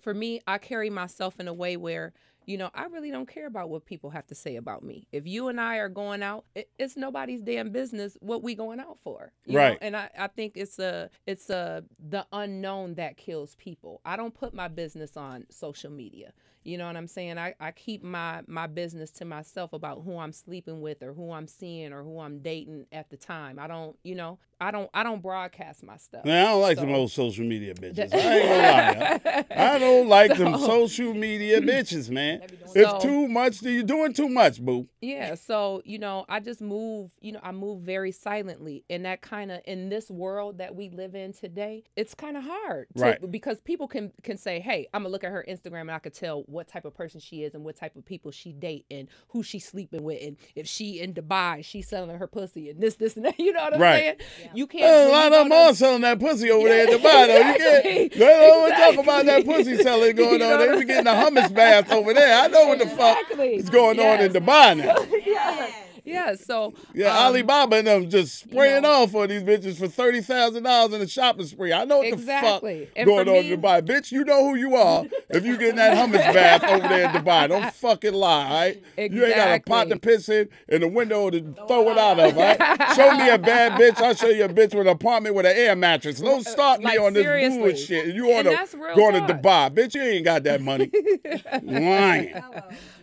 for 0.01 0.13
me 0.13 0.41
I 0.45 0.57
carry 0.57 0.89
myself 0.89 1.39
in 1.39 1.47
a 1.47 1.53
way 1.53 1.77
where 1.77 2.13
you 2.45 2.57
know, 2.57 2.69
I 2.73 2.85
really 2.85 3.11
don't 3.11 3.27
care 3.27 3.47
about 3.47 3.69
what 3.69 3.85
people 3.85 4.11
have 4.11 4.27
to 4.27 4.35
say 4.35 4.55
about 4.55 4.83
me. 4.83 5.07
If 5.11 5.25
you 5.25 5.47
and 5.47 5.59
I 5.59 5.77
are 5.77 5.89
going 5.89 6.21
out, 6.21 6.45
it, 6.53 6.69
it's 6.77 6.95
nobody's 6.95 7.41
damn 7.41 7.71
business 7.71 8.17
what 8.19 8.43
we 8.43 8.55
going 8.55 8.79
out 8.79 8.99
for. 9.03 9.31
you 9.45 9.53
know? 9.53 9.59
Right. 9.59 9.77
And 9.81 9.97
I, 9.97 10.09
I 10.17 10.27
think 10.27 10.53
it's 10.55 10.79
a 10.79 11.09
it's 11.25 11.49
a 11.49 11.83
the 11.99 12.25
unknown 12.31 12.95
that 12.95 13.17
kills 13.17 13.55
people. 13.55 14.01
I 14.05 14.15
don't 14.15 14.33
put 14.33 14.53
my 14.53 14.67
business 14.67 15.17
on 15.17 15.45
social 15.49 15.91
media. 15.91 16.33
You 16.65 16.79
know 16.79 16.87
what 16.87 16.97
I'm 16.97 17.07
saying? 17.07 17.37
I, 17.37 17.53
I 17.59 17.71
keep 17.71 18.03
my 18.03 18.41
my 18.47 18.67
business 18.67 19.11
to 19.13 19.25
myself 19.25 19.71
about 19.71 20.01
who 20.03 20.17
I'm 20.17 20.33
sleeping 20.33 20.81
with 20.81 21.03
or 21.03 21.13
who 21.13 21.31
I'm 21.31 21.47
seeing 21.47 21.93
or 21.93 22.03
who 22.03 22.19
I'm 22.19 22.39
dating 22.39 22.87
at 22.91 23.09
the 23.11 23.17
time. 23.17 23.59
I 23.59 23.67
don't, 23.67 23.95
you 24.03 24.15
know, 24.15 24.39
I 24.65 24.71
don't 24.71 24.89
I 24.93 25.03
don't 25.03 25.21
broadcast 25.21 25.83
my 25.83 25.97
stuff. 25.97 26.25
Man, 26.25 26.45
I 26.45 26.49
don't 26.51 26.61
like 26.61 26.77
So- 26.77 26.85
them 26.85 26.93
old 26.95 27.11
social 27.11 27.45
media 27.45 27.73
bitches. 27.75 28.13
I 28.13 28.17
ain't 28.17 29.21
gonna 29.21 29.21
lie. 29.23 29.45
I 29.75 29.79
don't 29.79 30.07
like 30.09 30.35
them 30.37 30.57
social 30.57 31.13
media 31.13 31.61
bitches, 31.61 32.09
man. 32.09 32.39
They 32.39 32.47
be 32.47 32.55
doing 32.57 32.71
It's 32.75 32.91
So- 32.91 32.99
too 32.99 33.27
much. 33.27 33.61
You're 33.61 33.83
doing 33.83 34.13
too 34.13 34.29
much, 34.29 34.59
boo. 34.61 34.87
Yeah, 35.01 35.35
so 35.35 35.81
you 35.85 35.99
know, 35.99 36.25
I 36.27 36.39
just 36.39 36.61
move, 36.61 37.11
you 37.21 37.31
know, 37.31 37.39
I 37.43 37.51
move 37.51 37.81
very 37.83 38.11
silently. 38.11 38.83
And 38.89 39.05
that 39.05 39.21
kind 39.21 39.51
of 39.51 39.61
in 39.65 39.89
this 39.89 40.09
world 40.09 40.57
that 40.57 40.75
we 40.75 40.89
live 40.89 41.13
in 41.15 41.31
today, 41.33 41.83
it's 41.95 42.15
kind 42.15 42.35
of 42.37 42.43
hard 42.43 42.87
to, 42.97 43.03
Right. 43.03 43.31
because 43.31 43.59
people 43.59 43.87
can 43.87 44.11
can 44.23 44.37
say, 44.37 44.59
"Hey, 44.59 44.87
I'm 44.93 45.03
going 45.03 45.09
to 45.09 45.13
look 45.13 45.23
at 45.23 45.31
her 45.31 45.45
Instagram 45.47 45.81
and 45.81 45.91
I 45.91 45.99
could 45.99 46.13
tell 46.15 46.41
what 46.47 46.67
type 46.67 46.85
of 46.85 46.95
person 46.95 47.19
she 47.19 47.43
is 47.43 47.53
and 47.53 47.63
what 47.63 47.75
type 47.75 47.95
of 47.95 48.03
people 48.05 48.31
she 48.31 48.51
date 48.51 48.85
and 48.89 49.07
who 49.29 49.43
she's 49.43 49.65
sleeping 49.65 50.03
with 50.03 50.21
and 50.25 50.37
if 50.55 50.67
she 50.67 50.99
in 50.99 51.13
Dubai, 51.13 51.63
she's 51.63 51.87
selling 51.87 52.17
her 52.17 52.27
pussy 52.27 52.69
and 52.69 52.81
this 52.81 52.95
this 52.95 53.15
and 53.15 53.25
that." 53.25 53.35
You 53.45 53.53
know 53.53 53.63
what 53.65 53.75
I'm 53.75 53.81
Right. 53.81 54.19
saying? 54.39 54.54
You 54.55 54.67
can't 54.67 54.83
There's 54.83 55.09
a 55.09 55.11
lot 55.11 55.25
of 55.27 55.31
go 55.31 55.43
them 55.43 55.51
are 55.51 55.73
selling 55.75 56.01
that 56.01 56.19
pussy 56.19 56.49
over 56.51 56.67
there 56.67 56.87
at 56.87 56.91
the 56.91 56.99
bottom. 56.99 57.35
You 57.35 57.41
can't. 57.57 57.85
Exactly. 57.85 58.07
They 58.07 58.25
don't 58.25 58.71
talk 58.95 59.03
about 59.03 59.25
that 59.25 59.45
pussy 59.45 59.77
selling 59.83 60.15
going 60.15 60.39
You 60.39 60.45
on. 60.47 60.59
They 60.59 60.79
be 60.79 60.85
getting 60.85 61.07
a 61.07 61.11
hummus 61.11 61.53
bath 61.53 61.91
over 61.91 62.13
there. 62.13 62.43
I 62.43 62.47
know 62.47 62.67
what 62.67 62.79
the 62.79 62.87
fuck 62.87 63.17
is 63.39 63.69
going 63.69 63.99
on 63.99 64.21
in 64.21 64.31
the 64.33 64.39
Dubai 64.39 64.77
now. 64.85 65.84
Yeah, 66.05 66.35
so 66.35 66.73
Yeah, 66.93 67.09
um, 67.17 67.25
Alibaba 67.25 67.77
and 67.77 67.87
them 67.87 68.09
just 68.09 68.35
spraying 68.39 68.83
know. 68.83 69.03
off 69.03 69.15
on 69.15 69.27
these 69.29 69.43
bitches 69.43 69.77
for 69.77 69.87
thirty 69.87 70.21
thousand 70.21 70.63
dollars 70.63 70.93
in 70.93 71.01
a 71.01 71.07
shopping 71.07 71.45
spree. 71.47 71.73
I 71.73 71.83
know 71.85 71.97
what 71.97 72.07
Exactly. 72.07 72.79
the 72.81 72.85
fuck 72.85 72.93
And 72.95 73.05
going 73.07 73.25
for 73.25 73.35
on 73.37 73.41
me- 73.43 73.51
in 73.51 73.59
Dubai, 73.61 73.81
bitch. 73.81 74.11
You 74.11 74.23
know 74.23 74.43
who 74.49 74.55
you 74.55 74.75
are 74.75 75.05
if 75.29 75.43
you 75.45 75.57
getting 75.57 75.77
that 75.77 75.97
hummus 75.97 76.33
bath 76.33 76.63
over 76.63 76.87
there 76.87 77.05
in 77.05 77.11
Dubai. 77.11 77.47
Don't 77.49 77.73
fucking 77.73 78.13
lie, 78.13 78.45
all 78.45 78.53
right? 78.53 79.11
You 79.11 79.25
ain't 79.25 79.35
got 79.35 79.57
a 79.57 79.59
pot 79.61 79.89
to 79.89 79.99
piss 79.99 80.29
in 80.29 80.47
and 80.69 80.83
a 80.83 80.87
window 80.87 81.29
to 81.29 81.41
throw 81.67 81.89
it 81.89 81.97
out 81.97 82.19
of, 82.19 82.37
all 82.37 82.43
right? 82.43 82.93
Show 82.95 83.11
me 83.17 83.29
a 83.29 83.37
bad 83.39 83.71
bitch. 83.79 83.97
I'll 84.01 84.13
show 84.13 84.29
you 84.29 84.45
a 84.45 84.49
bitch 84.49 84.75
with 84.75 84.85
an 84.85 84.89
apartment 84.89 85.33
with 85.35 85.45
an 85.47 85.53
air 85.55 85.75
mattress. 85.75 86.19
Don't 86.19 86.45
start 86.45 86.79
me 86.79 86.85
like, 86.85 86.99
on 86.99 87.13
this 87.13 87.23
seriously. 87.23 87.59
bullshit. 87.59 88.13
You 88.15 88.31
And 88.31 88.47
want 88.47 88.69
to 88.71 88.77
real 88.77 88.95
going 88.95 89.13
to 89.13 89.19
talk. 89.21 89.41
Dubai, 89.41 89.69
bitch? 89.73 89.95
You 89.95 90.01
ain't 90.03 90.25
got 90.25 90.43
that 90.43 90.61
money. 90.61 90.91
Lying. 91.63 92.33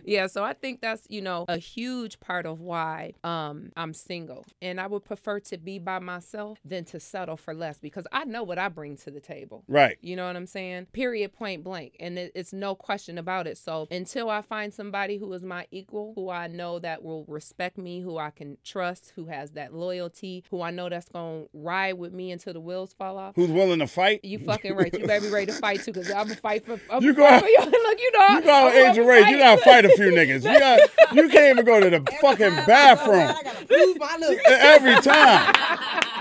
Yeah, 0.05 0.27
so 0.27 0.43
I 0.43 0.53
think 0.53 0.81
that's, 0.81 1.05
you 1.09 1.21
know, 1.21 1.45
a 1.47 1.57
huge 1.57 2.19
part 2.19 2.45
of 2.45 2.59
why 2.59 2.92
um 3.23 3.71
I'm 3.77 3.93
single. 3.93 4.45
And 4.61 4.79
I 4.79 4.87
would 4.87 5.03
prefer 5.05 5.39
to 5.41 5.57
be 5.57 5.79
by 5.79 5.99
myself 5.99 6.59
than 6.65 6.85
to 6.85 6.99
settle 6.99 7.37
for 7.37 7.53
less 7.53 7.77
because 7.79 8.07
I 8.11 8.25
know 8.25 8.43
what 8.43 8.57
I 8.59 8.69
bring 8.69 8.97
to 8.97 9.11
the 9.11 9.19
table. 9.19 9.63
Right. 9.67 9.97
You 10.01 10.15
know 10.15 10.27
what 10.27 10.35
I'm 10.35 10.47
saying? 10.47 10.87
Period, 10.93 11.33
point 11.33 11.63
blank. 11.63 11.95
And 11.99 12.17
it, 12.17 12.31
it's 12.35 12.53
no 12.53 12.75
question 12.75 13.17
about 13.17 13.47
it. 13.47 13.57
So 13.57 13.87
until 13.91 14.29
I 14.29 14.41
find 14.41 14.73
somebody 14.73 15.17
who 15.17 15.31
is 15.33 15.43
my 15.43 15.67
equal, 15.71 16.13
who 16.15 16.29
I 16.29 16.47
know 16.47 16.79
that 16.79 17.03
will 17.03 17.25
respect 17.27 17.77
me, 17.77 18.01
who 18.01 18.17
I 18.17 18.29
can 18.29 18.57
trust, 18.63 19.13
who 19.15 19.25
has 19.27 19.51
that 19.51 19.73
loyalty, 19.73 20.43
who 20.51 20.61
I 20.61 20.71
know 20.71 20.89
that's 20.89 21.09
going 21.09 21.43
to 21.43 21.49
ride 21.53 21.93
with 21.93 22.13
me 22.13 22.31
until 22.31 22.53
the 22.53 22.59
wheels 22.59 22.93
fall 22.93 23.17
off. 23.17 23.35
Who's 23.35 23.49
willing 23.51 23.79
to 23.79 23.87
fight? 23.87 24.21
You 24.23 24.39
fucking 24.39 24.75
right. 24.75 24.93
You 24.97 25.05
better 25.07 25.25
be 25.25 25.31
ready 25.31 25.47
to 25.47 25.53
fight 25.53 25.81
too, 25.83 25.93
cause 25.93 26.09
I'm 26.11 26.31
a 26.31 26.35
fight 26.35 26.65
for. 26.65 26.79
I'm 26.89 27.03
You 27.03 27.13
go- 27.13 27.39
for 27.39 27.47
you. 27.47 27.59
Look, 27.83 27.99
you 27.99 28.11
know. 28.11 28.27
You 28.35 28.41
go 28.41 28.53
I'm 28.53 28.65
with 28.65 28.75
a 28.75 28.87
Angel 28.89 29.05
Rae, 29.05 29.19
you 29.29 29.37
gotta 29.37 29.61
fight 29.61 29.85
a 29.85 29.89
few 29.89 30.11
niggas. 30.11 30.43
You 30.43 30.59
got 30.59 30.79
you 31.13 31.29
can't 31.29 31.57
even 31.57 31.65
go 31.65 31.79
to 31.79 31.89
the 31.89 31.99
fucking 32.21 32.49
bathroom. 32.67 32.82
Every 34.47 34.95
time. 35.01 35.55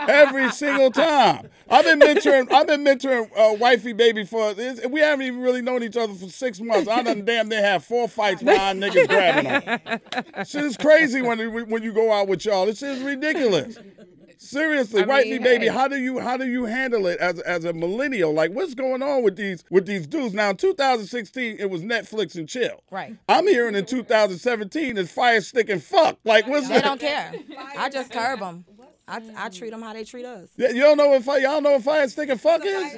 Every 0.09 0.51
single 0.51 0.91
time. 0.91 1.49
I've 1.69 1.85
been 1.85 2.01
mentoring 2.01 2.53
I've 2.53 2.67
been 2.67 2.85
mentoring 2.85 3.31
uh, 3.37 3.55
wifey 3.55 3.93
baby 3.93 4.25
for 4.25 4.53
this 4.53 4.85
we 4.87 5.01
haven't 5.01 5.27
even 5.27 5.41
really 5.41 5.63
known 5.63 5.83
each 5.83 5.97
other 5.97 6.13
for 6.13 6.29
six 6.29 6.61
months. 6.61 6.89
I 6.89 7.03
done 7.03 7.25
damn 7.25 7.49
near 7.49 7.63
have 7.63 7.85
four 7.85 8.09
fights 8.09 8.43
behind 8.43 8.83
niggas 8.83 9.09
grabbing 9.09 9.45
them. 9.45 10.45
Shit 10.45 10.65
is 10.65 10.77
crazy 10.77 11.23
when 11.23 11.71
when 11.71 11.83
you 11.83 11.93
go 11.93 12.13
out 12.13 12.29
with 12.29 12.45
y'all. 12.45 12.67
This 12.67 12.83
is 12.83 13.03
ridiculous. 13.03 13.79
Seriously, 14.43 15.03
I 15.03 15.07
wifey 15.07 15.31
mean, 15.31 15.43
baby, 15.43 15.67
hey. 15.67 15.73
how 15.73 15.89
do 15.89 15.97
you 15.97 16.19
how 16.19 16.37
do 16.37 16.47
you 16.47 16.65
handle 16.65 17.07
it 17.07 17.19
as 17.21 17.39
as 17.41 17.65
a 17.65 17.73
millennial? 17.73 18.33
Like 18.33 18.51
what's 18.51 18.75
going 18.75 19.03
on 19.03 19.23
with 19.23 19.37
these 19.37 19.65
with 19.71 19.87
these 19.87 20.07
dudes? 20.07 20.35
Now 20.35 20.51
in 20.51 20.57
2016 20.57 21.57
it 21.59 21.71
was 21.71 21.83
Netflix 21.83 22.35
and 22.35 22.49
chill. 22.49 22.83
Right. 22.91 23.17
I'm 23.29 23.47
hearing 23.47 23.75
in 23.75 23.87
2017 23.87 24.99
it's 24.99 25.13
fire 25.13 25.41
stick 25.41 25.69
and 25.69 25.83
fuck. 25.83 26.19
Like 26.25 26.47
what's 26.49 26.69
They 26.69 26.81
don't 26.81 27.01
care. 27.13 27.33
I 27.77 27.89
just 27.89 28.13
curb 28.13 28.41
them. 28.41 28.65
I, 29.07 29.21
I 29.37 29.49
treat 29.49 29.71
them 29.71 29.83
how 29.83 29.93
they 29.93 30.05
treat 30.05 30.25
us. 30.25 30.49
Yeah, 30.57 30.69
you 30.69 30.81
don't 30.81 30.97
know 30.97 31.09
what 31.09 31.23
fire, 31.25 31.41
y'all 31.41 31.61
know 31.61 31.73
what 31.73 31.83
fire 31.83 32.09
stick 32.09 32.29
and 32.29 32.41
fuck 32.41 32.63
is? 32.65 32.95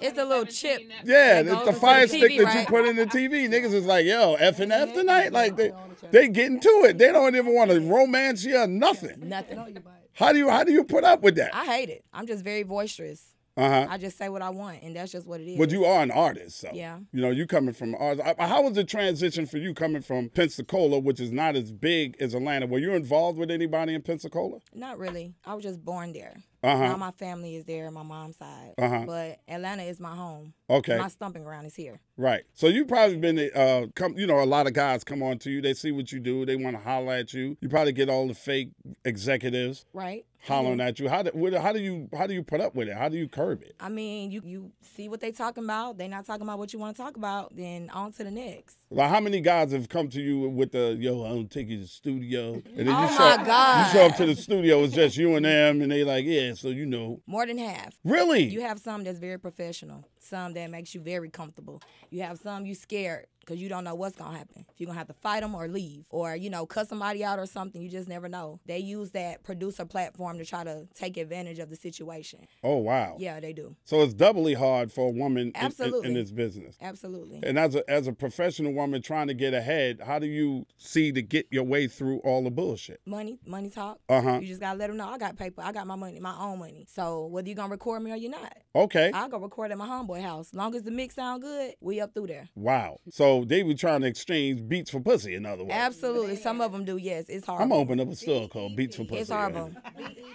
It's 0.00 0.16
a 0.16 0.24
little 0.24 0.46
chip. 0.46 0.80
Yeah, 1.04 1.40
it's 1.40 1.64
the 1.64 1.72
fire 1.72 2.06
the 2.06 2.08
stick 2.16 2.32
TV, 2.32 2.44
that 2.44 2.60
you 2.60 2.66
put 2.66 2.86
in 2.86 2.96
the 2.96 3.06
TV. 3.06 3.48
Niggas 3.50 3.74
is 3.74 3.84
like, 3.84 4.06
yo, 4.06 4.34
F 4.34 4.60
and 4.60 4.72
F 4.72 4.94
tonight. 4.94 5.32
Like 5.32 5.56
they 5.56 5.72
they 6.12 6.28
getting 6.28 6.60
to 6.60 6.68
it. 6.88 6.98
They 6.98 7.12
don't 7.12 7.34
even 7.34 7.54
want 7.54 7.70
to 7.70 7.80
romance 7.80 8.44
you 8.44 8.58
or 8.58 8.66
nothing. 8.66 9.28
Nothing. 9.28 9.82
How 10.18 10.32
do 10.32 10.38
you 10.38 10.50
how 10.50 10.64
do 10.64 10.72
you 10.72 10.82
put 10.82 11.04
up 11.04 11.22
with 11.22 11.36
that? 11.36 11.54
I 11.54 11.64
hate 11.64 11.88
it. 11.90 12.04
I'm 12.12 12.26
just 12.26 12.42
very 12.42 12.64
boisterous. 12.64 13.34
Uh 13.56 13.68
huh. 13.68 13.86
I 13.90 13.98
just 13.98 14.16
say 14.18 14.28
what 14.28 14.40
I 14.42 14.50
want, 14.50 14.82
and 14.82 14.94
that's 14.94 15.10
just 15.10 15.26
what 15.26 15.40
it 15.40 15.48
is. 15.48 15.58
But 15.58 15.70
you 15.70 15.84
are 15.84 16.02
an 16.02 16.10
artist, 16.12 16.60
so 16.60 16.70
Yeah. 16.72 16.98
You 17.12 17.20
know, 17.20 17.30
you 17.30 17.46
coming 17.46 17.74
from 17.74 17.94
art. 17.96 18.20
How 18.38 18.62
was 18.62 18.74
the 18.74 18.84
transition 18.84 19.46
for 19.46 19.58
you 19.58 19.74
coming 19.74 20.02
from 20.02 20.28
Pensacola, 20.28 20.98
which 21.00 21.18
is 21.20 21.32
not 21.32 21.56
as 21.56 21.72
big 21.72 22.16
as 22.20 22.34
Atlanta? 22.34 22.66
Were 22.66 22.78
you 22.78 22.94
involved 22.94 23.38
with 23.38 23.50
anybody 23.50 23.94
in 23.94 24.02
Pensacola? 24.02 24.58
Not 24.74 24.98
really. 24.98 25.34
I 25.44 25.54
was 25.54 25.64
just 25.64 25.84
born 25.84 26.12
there. 26.12 26.42
Uh-huh. 26.62 26.88
Now 26.88 26.96
my 26.96 27.12
family 27.12 27.54
is 27.56 27.64
there, 27.64 27.90
my 27.90 28.02
mom's 28.02 28.36
side. 28.36 28.74
Uh-huh. 28.78 29.04
But 29.06 29.38
Atlanta 29.48 29.84
is 29.84 30.00
my 30.00 30.14
home. 30.14 30.54
Okay. 30.68 30.98
My 30.98 31.08
stomping 31.08 31.44
ground 31.44 31.66
is 31.66 31.74
here. 31.74 32.00
Right. 32.16 32.42
So 32.52 32.66
you've 32.66 32.88
probably 32.88 33.16
been 33.16 33.38
uh 33.54 33.86
come 33.94 34.18
you 34.18 34.26
know, 34.26 34.40
a 34.40 34.44
lot 34.44 34.66
of 34.66 34.72
guys 34.72 35.04
come 35.04 35.22
on 35.22 35.38
to 35.40 35.50
you, 35.50 35.60
they 35.62 35.74
see 35.74 35.92
what 35.92 36.10
you 36.12 36.18
do, 36.20 36.44
they 36.44 36.56
want 36.56 36.76
to 36.76 36.82
holler 36.82 37.14
at 37.14 37.32
you. 37.32 37.56
You 37.60 37.68
probably 37.68 37.92
get 37.92 38.08
all 38.08 38.26
the 38.26 38.34
fake 38.34 38.70
executives 39.04 39.84
Right? 39.92 40.24
hollering 40.46 40.80
at 40.80 40.98
you. 40.98 41.08
How 41.08 41.22
do 41.22 41.30
what, 41.32 41.52
how 41.54 41.72
do 41.72 41.80
you 41.80 42.08
how 42.16 42.26
do 42.26 42.34
you 42.34 42.42
put 42.42 42.60
up 42.60 42.74
with 42.74 42.88
it? 42.88 42.96
How 42.96 43.08
do 43.08 43.16
you 43.16 43.28
curb 43.28 43.62
it? 43.62 43.74
I 43.80 43.88
mean, 43.88 44.30
you 44.30 44.42
you 44.44 44.72
see 44.80 45.08
what 45.08 45.20
they 45.20 45.32
talking 45.32 45.64
about. 45.64 45.98
They 45.98 46.08
not 46.08 46.26
talking 46.26 46.42
about 46.42 46.58
what 46.58 46.72
you 46.72 46.78
want 46.78 46.96
to 46.96 47.02
talk 47.02 47.16
about. 47.16 47.56
Then 47.56 47.90
on 47.90 48.12
to 48.12 48.24
the 48.24 48.30
next. 48.30 48.78
Like 48.90 49.10
how 49.10 49.20
many 49.20 49.40
guys 49.40 49.72
have 49.72 49.88
come 49.88 50.08
to 50.10 50.20
you 50.20 50.48
with 50.48 50.72
the 50.72 50.96
yo, 50.98 51.24
I 51.24 51.28
don't 51.30 51.50
take 51.50 51.68
you 51.68 51.76
to 51.76 51.82
the 51.82 51.88
studio, 51.88 52.54
and 52.54 52.64
then 52.78 52.86
you 52.86 52.92
Oh 52.94 53.08
show 53.08 53.44
God. 53.44 53.86
you 53.86 53.92
show 53.92 54.06
up 54.06 54.16
to 54.16 54.26
the 54.26 54.36
studio, 54.36 54.82
it's 54.84 54.94
just 54.94 55.16
you 55.16 55.34
and 55.36 55.44
them, 55.44 55.82
and 55.82 55.90
they 55.92 56.04
like, 56.04 56.24
yeah, 56.24 56.47
so 56.56 56.68
you 56.68 56.86
know, 56.86 57.20
More 57.26 57.46
than 57.46 57.58
half. 57.58 57.94
really, 58.04 58.44
You 58.44 58.60
have 58.62 58.78
some 58.78 59.04
that's 59.04 59.18
very 59.18 59.38
professional. 59.38 60.04
Some 60.20 60.54
that 60.54 60.70
makes 60.70 60.94
you 60.94 61.00
very 61.00 61.28
comfortable. 61.30 61.82
You 62.10 62.22
have 62.22 62.38
some 62.38 62.66
you 62.66 62.74
scared 62.74 63.26
because 63.48 63.62
you 63.62 63.68
don't 63.68 63.84
know 63.84 63.94
what's 63.94 64.14
gonna 64.16 64.36
happen. 64.36 64.66
If 64.68 64.78
you're 64.78 64.86
gonna 64.86 64.98
have 64.98 65.08
to 65.08 65.14
fight 65.14 65.40
them 65.40 65.54
or 65.54 65.68
leave, 65.68 66.04
or 66.10 66.36
you 66.36 66.50
know, 66.50 66.66
cut 66.66 66.88
somebody 66.88 67.24
out 67.24 67.38
or 67.38 67.46
something. 67.46 67.80
You 67.80 67.88
just 67.88 68.08
never 68.08 68.28
know. 68.28 68.60
They 68.66 68.78
use 68.78 69.12
that 69.12 69.42
producer 69.42 69.86
platform 69.86 70.38
to 70.38 70.44
try 70.44 70.64
to 70.64 70.86
take 70.94 71.16
advantage 71.16 71.58
of 71.58 71.70
the 71.70 71.76
situation. 71.76 72.46
oh 72.62 72.76
wow, 72.76 73.16
Yeah, 73.18 73.40
they 73.40 73.52
do. 73.52 73.76
So 73.84 74.02
it's 74.02 74.12
doubly 74.14 74.54
hard 74.54 74.92
for 74.92 75.08
a 75.08 75.10
woman 75.10 75.52
in- 75.54 75.72
in, 75.78 76.04
in, 76.04 76.14
this 76.14 76.30
business. 76.30 76.76
Absolutely. 76.80 77.40
And 77.42 77.58
as 77.58 77.74
a 77.74 77.88
as 77.90 78.06
a 78.06 78.12
professional 78.12 78.72
woman 78.72 79.00
trying 79.00 79.28
to 79.28 79.34
get 79.34 79.54
ahead, 79.54 80.00
how 80.04 80.18
do 80.18 80.26
you 80.26 80.66
see 80.76 81.12
to 81.12 81.22
get 81.22 81.46
your 81.50 81.64
way 81.64 81.86
through 81.86 82.18
all 82.18 82.44
the 82.44 82.50
bullshit? 82.50 83.00
money, 83.06 83.38
money 83.46 83.70
talk. 83.70 83.98
Uh-huh. 84.08 84.38
You 84.40 84.46
just 84.46 84.60
gotta 84.60 84.78
let 84.78 84.88
them 84.88 84.96
know 84.98 85.08
I 85.08 85.18
got 85.18 85.36
paper. 85.36 85.62
I 85.62 85.72
got 85.72 85.86
my 85.86 85.96
money, 85.96 86.20
my 86.20 86.36
own 86.38 86.58
money. 86.58 86.86
So 86.92 87.26
whether 87.26 87.48
you 87.48 87.54
gonna 87.54 87.70
record 87.70 88.02
me 88.02 88.12
or 88.12 88.16
you're 88.16 88.30
not, 88.30 88.52
Okay. 88.74 89.10
I'll 89.14 89.28
go 89.28 89.38
record 89.38 89.72
at 89.72 89.78
my 89.78 89.88
homeboy 89.88 90.22
house. 90.22 90.52
Long 90.52 90.74
as 90.74 90.82
the 90.82 90.90
mix 90.90 91.14
sound 91.14 91.42
good, 91.42 91.74
we 91.80 92.00
up 92.00 92.14
through 92.14 92.28
there. 92.28 92.48
Wow. 92.54 92.98
So 93.10 93.37
they 93.44 93.62
were 93.62 93.74
trying 93.74 94.00
to 94.02 94.06
exchange 94.06 94.66
beats 94.68 94.90
for 94.90 95.00
pussy, 95.00 95.34
in 95.34 95.46
other 95.46 95.62
words. 95.64 95.74
Absolutely. 95.74 96.36
Some 96.36 96.60
of 96.60 96.72
them 96.72 96.84
do. 96.84 96.96
Yes, 96.96 97.26
it's 97.28 97.46
hard. 97.46 97.62
I'm 97.62 97.68
gonna 97.70 97.80
open 97.80 98.00
up 98.00 98.10
a 98.10 98.16
store 98.16 98.48
called 98.48 98.76
Beats 98.76 98.96
for 98.96 99.04
Pussy. 99.04 99.20
It's 99.22 99.30
horrible. 99.30 99.72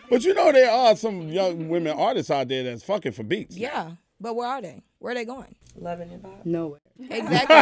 But 0.10 0.24
you 0.24 0.34
know 0.34 0.52
there 0.52 0.70
are 0.72 0.96
some 0.96 1.30
young 1.30 1.70
women 1.70 1.94
artists 1.98 2.30
out 2.32 2.48
there 2.48 2.64
that's 2.64 2.84
fucking 2.84 3.12
for 3.14 3.24
beats. 3.24 3.56
Yeah, 3.58 3.92
but 4.20 4.36
where 4.36 4.48
are 4.48 4.62
they? 4.62 4.84
Where 5.00 5.12
are 5.12 5.16
they 5.16 5.26
going? 5.26 5.56
Loving 5.76 6.12
it, 6.12 6.22
Bob. 6.22 6.46
Nowhere. 6.46 6.80
Exactly. 7.00 7.56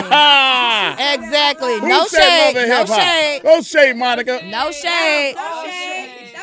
Exactly. 1.16 1.80
Who 1.80 1.88
No 1.88 2.06
said 2.06 2.20
shade. 2.20 2.48
love 2.48 2.56
and 2.58 2.70
No 2.70 2.78
hip-hop? 2.78 3.02
shade. 3.02 3.42
Don't 3.44 3.66
shade, 3.66 3.96
Monica. 3.96 4.42
No 4.50 4.72
shade. 4.72 5.36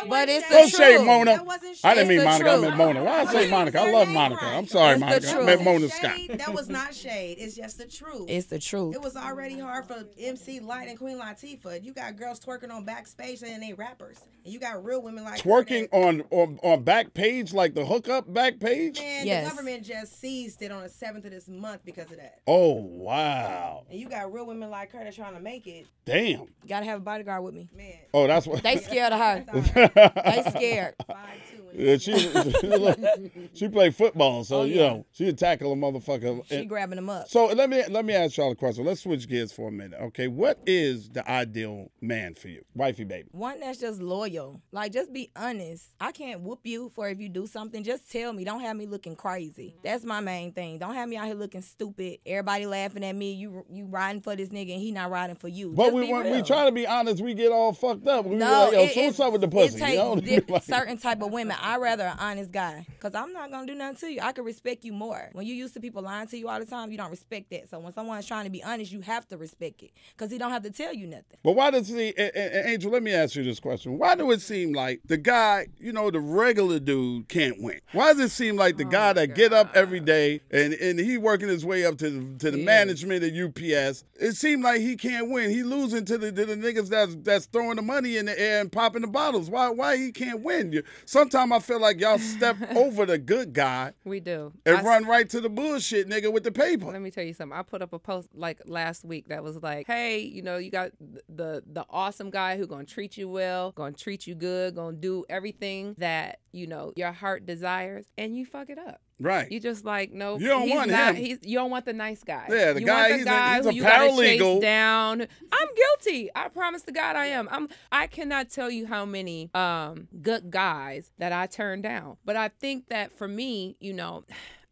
But 0.08 0.28
it's 0.28 0.48
the 0.48 0.54
Don't 0.54 0.68
shade 0.70 0.96
truth. 0.96 1.06
Mona. 1.06 1.44
I 1.84 1.94
didn't 1.94 2.08
mean 2.08 2.18
the 2.18 2.24
Monica. 2.24 2.50
I 2.50 2.56
meant 2.60 2.76
Mona. 2.76 3.04
Why 3.04 3.20
I 3.20 3.24
say 3.26 3.50
Monica? 3.50 3.80
I 3.80 3.92
love 3.92 4.08
Monica. 4.08 4.44
I'm 4.46 4.66
sorry, 4.66 4.92
It's 4.92 5.00
the 5.00 5.06
Monica. 5.06 5.28
I 5.28 5.32
truth. 5.32 5.46
meant 5.46 5.64
Mona 5.64 5.88
Scott. 5.88 6.16
Shade, 6.16 6.30
that 6.38 6.54
was 6.54 6.68
not 6.68 6.94
shade. 6.94 7.36
It's 7.38 7.54
just 7.56 7.78
the 7.78 7.86
truth. 7.86 8.26
It's 8.28 8.46
the 8.46 8.58
truth. 8.58 8.94
it 8.94 9.02
was 9.02 9.16
already 9.16 9.58
hard 9.58 9.86
for 9.86 10.04
MC 10.18 10.60
Lyte 10.60 10.88
and 10.88 10.98
Queen 10.98 11.18
Latifah. 11.18 11.82
You 11.84 11.92
got 11.92 12.16
girls 12.16 12.40
twerking 12.40 12.72
on 12.72 12.84
Backpage 12.86 13.42
and 13.42 13.62
they 13.62 13.72
rappers. 13.72 14.18
And 14.44 14.52
you 14.52 14.60
got 14.60 14.84
real 14.84 15.02
women 15.02 15.24
like 15.24 15.40
her 15.40 15.50
Twerking 15.50 15.90
that- 15.90 15.96
on 15.96 16.22
on 16.30 16.58
on 16.62 16.82
back 16.84 17.14
page 17.14 17.52
like 17.52 17.74
the 17.74 17.84
hookup 17.84 18.32
back 18.32 18.58
page. 18.60 18.98
Man, 18.98 19.26
Yes. 19.26 19.44
the 19.44 19.50
government 19.50 19.84
just 19.84 20.20
seized 20.20 20.62
it 20.62 20.72
on 20.72 20.82
the 20.82 20.88
seventh 20.88 21.24
of 21.24 21.30
this 21.30 21.48
month 21.48 21.82
because 21.84 22.10
of 22.10 22.16
that. 22.18 22.40
Oh 22.46 22.74
wow. 22.74 23.84
And 23.90 23.98
you 23.98 24.08
got 24.08 24.32
real 24.32 24.46
women 24.46 24.70
like 24.70 24.92
her 24.92 25.02
that's 25.04 25.16
trying 25.16 25.34
to 25.34 25.40
make 25.40 25.66
it. 25.66 25.86
Damn. 26.04 26.46
Gotta 26.66 26.86
have 26.86 26.98
a 26.98 27.02
bodyguard 27.02 27.42
with 27.44 27.54
me. 27.54 27.68
Man, 27.76 27.92
Oh, 28.14 28.26
that's 28.26 28.46
what. 28.46 28.62
They 28.62 28.78
scared 28.78 29.12
of 29.12 29.18
her. 29.20 29.90
They 30.24 30.44
scared. 30.50 30.94
five 31.06 31.16
two. 31.50 31.56
Yeah, 31.74 31.96
she 31.98 33.50
she 33.54 33.68
played 33.68 33.94
football, 33.94 34.42
so 34.44 34.60
Oh, 34.60 34.64
you 34.64 34.76
know 34.76 35.06
she'd 35.12 35.38
tackle 35.38 35.72
a 35.72 35.76
motherfucker. 35.76 36.44
She 36.48 36.56
And- 36.56 36.68
grabbing 36.68 36.96
them 36.96 37.08
up. 37.10 37.28
so 37.28 37.46
let 37.46 37.70
me 37.70 37.82
let 37.88 38.04
me 38.04 38.14
ask 38.14 38.36
y'all 38.36 38.50
a 38.52 38.56
question. 38.56 38.84
Let's 38.84 39.02
switch 39.02 39.28
gears 39.28 39.52
for 39.52 39.68
a 39.68 39.72
minute, 39.72 39.98
okay? 40.00 40.28
What 40.28 40.58
is 40.66 41.10
the 41.10 41.28
ideal 41.30 41.90
man 42.00 42.34
for 42.34 42.48
you, 42.48 42.64
wifey 42.74 43.04
baby? 43.04 43.28
One 43.32 43.60
that's 43.60 43.78
just 43.78 44.00
loyal. 44.00 44.60
Like, 44.72 44.92
just 44.92 45.12
be 45.12 45.30
honest. 45.36 45.90
I 46.00 46.12
can't 46.12 46.40
whoop 46.40 46.60
you 46.64 46.88
for 46.94 47.08
if 47.08 47.20
you 47.20 47.28
do 47.28 47.46
something. 47.46 47.84
Just 47.84 48.10
tell 48.10 48.32
me. 48.32 48.44
Don't 48.44 48.60
have 48.60 48.76
me 48.76 48.86
looking 48.86 49.14
crazy. 49.14 49.68
Mm-hmm. 49.68 49.78
That's 49.84 50.04
my 50.04 50.20
main 50.20 50.52
thing. 50.52 50.78
Don't 50.78 50.94
have 50.94 51.08
me 51.08 51.16
out 51.16 51.26
here 51.26 51.34
looking 51.34 51.62
stupid. 51.62 52.18
Everybody 52.26 52.66
laughing 52.66 53.04
at 53.04 53.14
me. 53.14 53.32
You 53.34 53.64
you 53.70 53.86
riding 53.86 54.22
for 54.22 54.34
this 54.34 54.48
nigga 54.48 54.72
and 54.72 54.80
he 54.80 54.90
not 54.90 55.10
riding 55.10 55.36
for 55.36 55.48
you. 55.48 55.72
But 55.72 55.84
Just 55.84 55.94
we 55.94 56.06
be 56.06 56.12
want 56.12 56.30
we 56.30 56.42
try 56.42 56.64
to 56.64 56.72
be 56.72 56.86
honest. 56.86 57.22
We 57.22 57.34
get 57.34 57.52
all 57.52 57.72
fucked 57.72 58.06
up. 58.08 58.24
We 58.24 58.36
No, 58.36 58.64
like, 58.64 58.72
yo, 58.72 58.82
it, 58.82 58.94
so 58.94 59.02
what's 59.04 59.18
it- 59.18 59.22
up 59.22 59.32
with 59.32 59.40
the 59.42 59.46
it 59.48 59.50
pussy? 59.50 59.78
Takes 59.96 60.30
You 60.30 60.36
dip- 60.36 60.50
Like- 60.50 60.62
certain 60.64 60.98
type 60.98 61.22
of 61.22 61.32
women. 61.32 61.56
I 61.60 61.76
rather 61.78 62.04
an 62.04 62.16
honest 62.18 62.50
guy 62.52 62.86
because 62.90 63.14
I'm 63.14 63.32
not 63.32 63.50
gonna 63.50 63.66
do 63.66 63.74
nothing 63.74 63.96
to 63.96 64.12
you. 64.14 64.20
I 64.22 64.32
can 64.32 64.44
respect 64.44 64.84
you 64.84 64.92
more. 64.92 65.30
When 65.32 65.46
you 65.46 65.54
used 65.54 65.74
to 65.74 65.80
people 65.80 66.02
lying 66.02 66.28
to 66.28 66.38
you 66.38 66.48
all 66.48 66.58
the 66.58 66.66
time, 66.66 66.90
you 66.90 66.96
don't 66.98 67.10
respect 67.10 67.50
that. 67.50 67.68
So 67.68 67.78
when 67.78 67.92
someone's 67.92 68.26
trying 68.26 68.44
to 68.44 68.50
be 68.50 68.62
honest, 68.62 68.92
you 68.92 69.00
have 69.02 69.26
to 69.28 69.36
respect 69.36 69.82
it 69.82 69.90
because 70.16 70.30
he 70.30 70.38
don't 70.38 70.50
have 70.50 70.62
to 70.62 70.70
tell 70.70 70.94
you 70.94 71.06
nothing. 71.06 71.38
But 71.42 71.52
why 71.52 71.70
does 71.70 71.88
he, 71.88 72.08
a- 72.10 72.14
a- 72.18 72.30
a- 72.34 72.68
Angel? 72.68 72.90
Let 72.90 73.02
me 73.02 73.12
ask 73.12 73.34
you 73.36 73.44
this 73.44 73.60
question: 73.60 73.98
Why 73.98 74.14
do 74.14 74.30
it 74.30 74.40
seem 74.40 74.72
like 74.72 75.00
the 75.04 75.16
guy, 75.16 75.68
you 75.78 75.92
know, 75.92 76.10
the 76.10 76.20
regular 76.20 76.78
dude, 76.78 77.28
can't 77.28 77.60
win? 77.62 77.80
Why 77.92 78.12
does 78.12 78.20
it 78.20 78.30
seem 78.30 78.56
like 78.56 78.76
the 78.76 78.84
oh 78.84 78.90
guy 78.90 79.12
that 79.14 79.34
get 79.34 79.52
up 79.52 79.70
every 79.74 80.00
day 80.00 80.40
and 80.50 80.72
and 80.74 80.98
he 80.98 81.18
working 81.18 81.48
his 81.48 81.64
way 81.64 81.84
up 81.84 81.98
to 81.98 82.10
the, 82.10 82.38
to 82.38 82.50
the 82.50 82.64
management 82.64 83.22
at 83.24 83.32
UPS? 83.34 84.04
It 84.20 84.32
seemed 84.32 84.62
like 84.62 84.80
he 84.80 84.96
can't 84.96 85.30
win. 85.30 85.50
He 85.50 85.62
losing 85.62 86.04
to 86.06 86.18
the, 86.18 86.32
to 86.32 86.46
the 86.46 86.56
niggas 86.56 86.88
that's 86.88 87.14
that's 87.16 87.46
throwing 87.46 87.76
the 87.76 87.82
money 87.82 88.16
in 88.16 88.26
the 88.26 88.38
air 88.38 88.60
and 88.60 88.70
popping 88.72 89.02
the 89.02 89.08
bottles. 89.08 89.48
Why 89.50 89.68
why 89.78 89.96
he 89.96 90.12
can't 90.12 90.42
win? 90.42 90.72
You- 90.72 90.82
Sometimes 91.06 91.52
I 91.52 91.58
feel 91.60 91.80
like 91.80 91.98
y'all 92.00 92.18
step 92.18 92.56
over 92.76 93.06
the 93.06 93.16
good 93.16 93.52
guy 93.54 93.94
We 94.04 94.20
do. 94.20 94.52
and 94.66 94.78
I 94.78 94.82
run 94.82 95.06
right 95.06 95.28
to 95.30 95.40
the 95.40 95.48
bullshit 95.48 96.08
nigga 96.08 96.30
with 96.32 96.44
the 96.44 96.52
paper. 96.52 96.86
Let 96.86 97.00
me 97.00 97.10
tell 97.10 97.24
you 97.24 97.32
something. 97.32 97.56
I 97.58 97.62
put 97.62 97.80
up 97.80 97.92
a 97.94 97.98
post 97.98 98.28
like 98.34 98.60
last 98.66 99.04
week 99.04 99.28
that 99.28 99.42
was 99.42 99.56
like, 99.62 99.86
"Hey, 99.86 100.18
you 100.20 100.42
know, 100.42 100.58
you 100.58 100.70
got 100.70 100.90
the 101.28 101.62
the 101.66 101.86
awesome 101.88 102.28
guy 102.30 102.58
who 102.58 102.66
gonna 102.66 102.84
treat 102.84 103.16
you 103.16 103.28
well, 103.28 103.72
gonna 103.72 103.92
treat 103.92 104.26
you 104.26 104.34
good, 104.34 104.74
gonna 104.74 104.96
do 104.96 105.24
everything 105.30 105.94
that 105.98 106.40
you 106.52 106.66
know 106.66 106.92
your 106.96 107.12
heart 107.12 107.46
desires, 107.46 108.06
and 108.18 108.36
you 108.36 108.44
fuck 108.44 108.68
it 108.68 108.78
up. 108.78 109.00
Right. 109.20 109.50
You 109.50 109.58
just 109.58 109.84
like 109.84 110.12
no, 110.12 110.38
You 110.38 110.46
don't 110.48 110.62
he's 110.62 110.74
want 110.76 110.90
not, 110.90 111.14
him. 111.14 111.24
He's, 111.24 111.38
you 111.42 111.58
don't 111.58 111.70
want 111.70 111.84
the 111.86 111.92
nice 111.92 112.22
guy. 112.22 112.46
Yeah, 112.48 112.72
the 112.72 112.80
you 112.80 112.86
guy, 112.86 112.94
want 113.00 113.08
the 113.10 113.16
he's 113.16 113.22
a- 113.22 113.28
guy 113.28 113.56
he's 113.56 113.64
who 113.64 113.70
a 113.70 113.72
you 113.74 113.82
paralegal. 113.82 114.52
chase 114.54 114.62
down. 114.62 115.20
I'm 115.22 115.68
guilty. 116.04 116.30
I 116.34 116.48
promise 116.48 116.82
to 116.82 116.92
God 116.92 117.16
I 117.16 117.26
am. 117.26 117.48
I'm. 117.50 117.68
I 117.90 118.06
cannot 118.06 118.48
tell 118.50 118.70
you 118.70 118.86
how 118.86 119.04
many 119.04 119.50
um 119.54 120.06
good 120.22 120.50
guys 120.50 121.10
that 121.18 121.32
I 121.32 121.46
turned 121.46 121.82
down, 121.82 122.16
but 122.24 122.36
I 122.36 122.48
think 122.48 122.88
that 122.88 123.16
for 123.18 123.26
me, 123.28 123.76
you 123.80 123.92
know. 123.92 124.24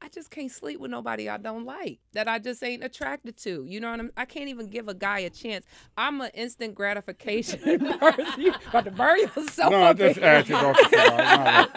I 0.03 0.09
just 0.09 0.31
can't 0.31 0.51
sleep 0.51 0.79
with 0.79 0.91
nobody 0.91 1.29
I 1.29 1.39
don't 1.39 1.65
like 1.65 1.99
that 2.13 2.29
I 2.29 2.39
just 2.39 2.63
ain't 2.63 2.85
attracted 2.85 3.37
to. 3.39 3.65
You 3.67 3.81
know 3.81 3.91
what 3.91 4.01
I'm? 4.01 4.11
I 4.17 4.25
can't 4.25 4.49
even 4.49 4.69
give 4.69 4.89
a 4.89 4.95
guy 4.95 5.21
a 5.21 5.31
chance. 5.31 5.65
I'm 5.97 6.21
an 6.21 6.31
instant 6.35 6.75
gratification 6.75 7.81
person. 7.99 8.41
You 8.41 8.55
about 8.69 8.85
to 8.85 8.91
burn 8.91 9.21
yourself 9.21 9.71
no, 9.71 9.83
I 9.83 9.91
up. 9.91 9.99
just 9.99 10.19
here. 10.19 10.27
asked 10.27 10.49
you 10.49 10.75
cigar. 10.85 11.69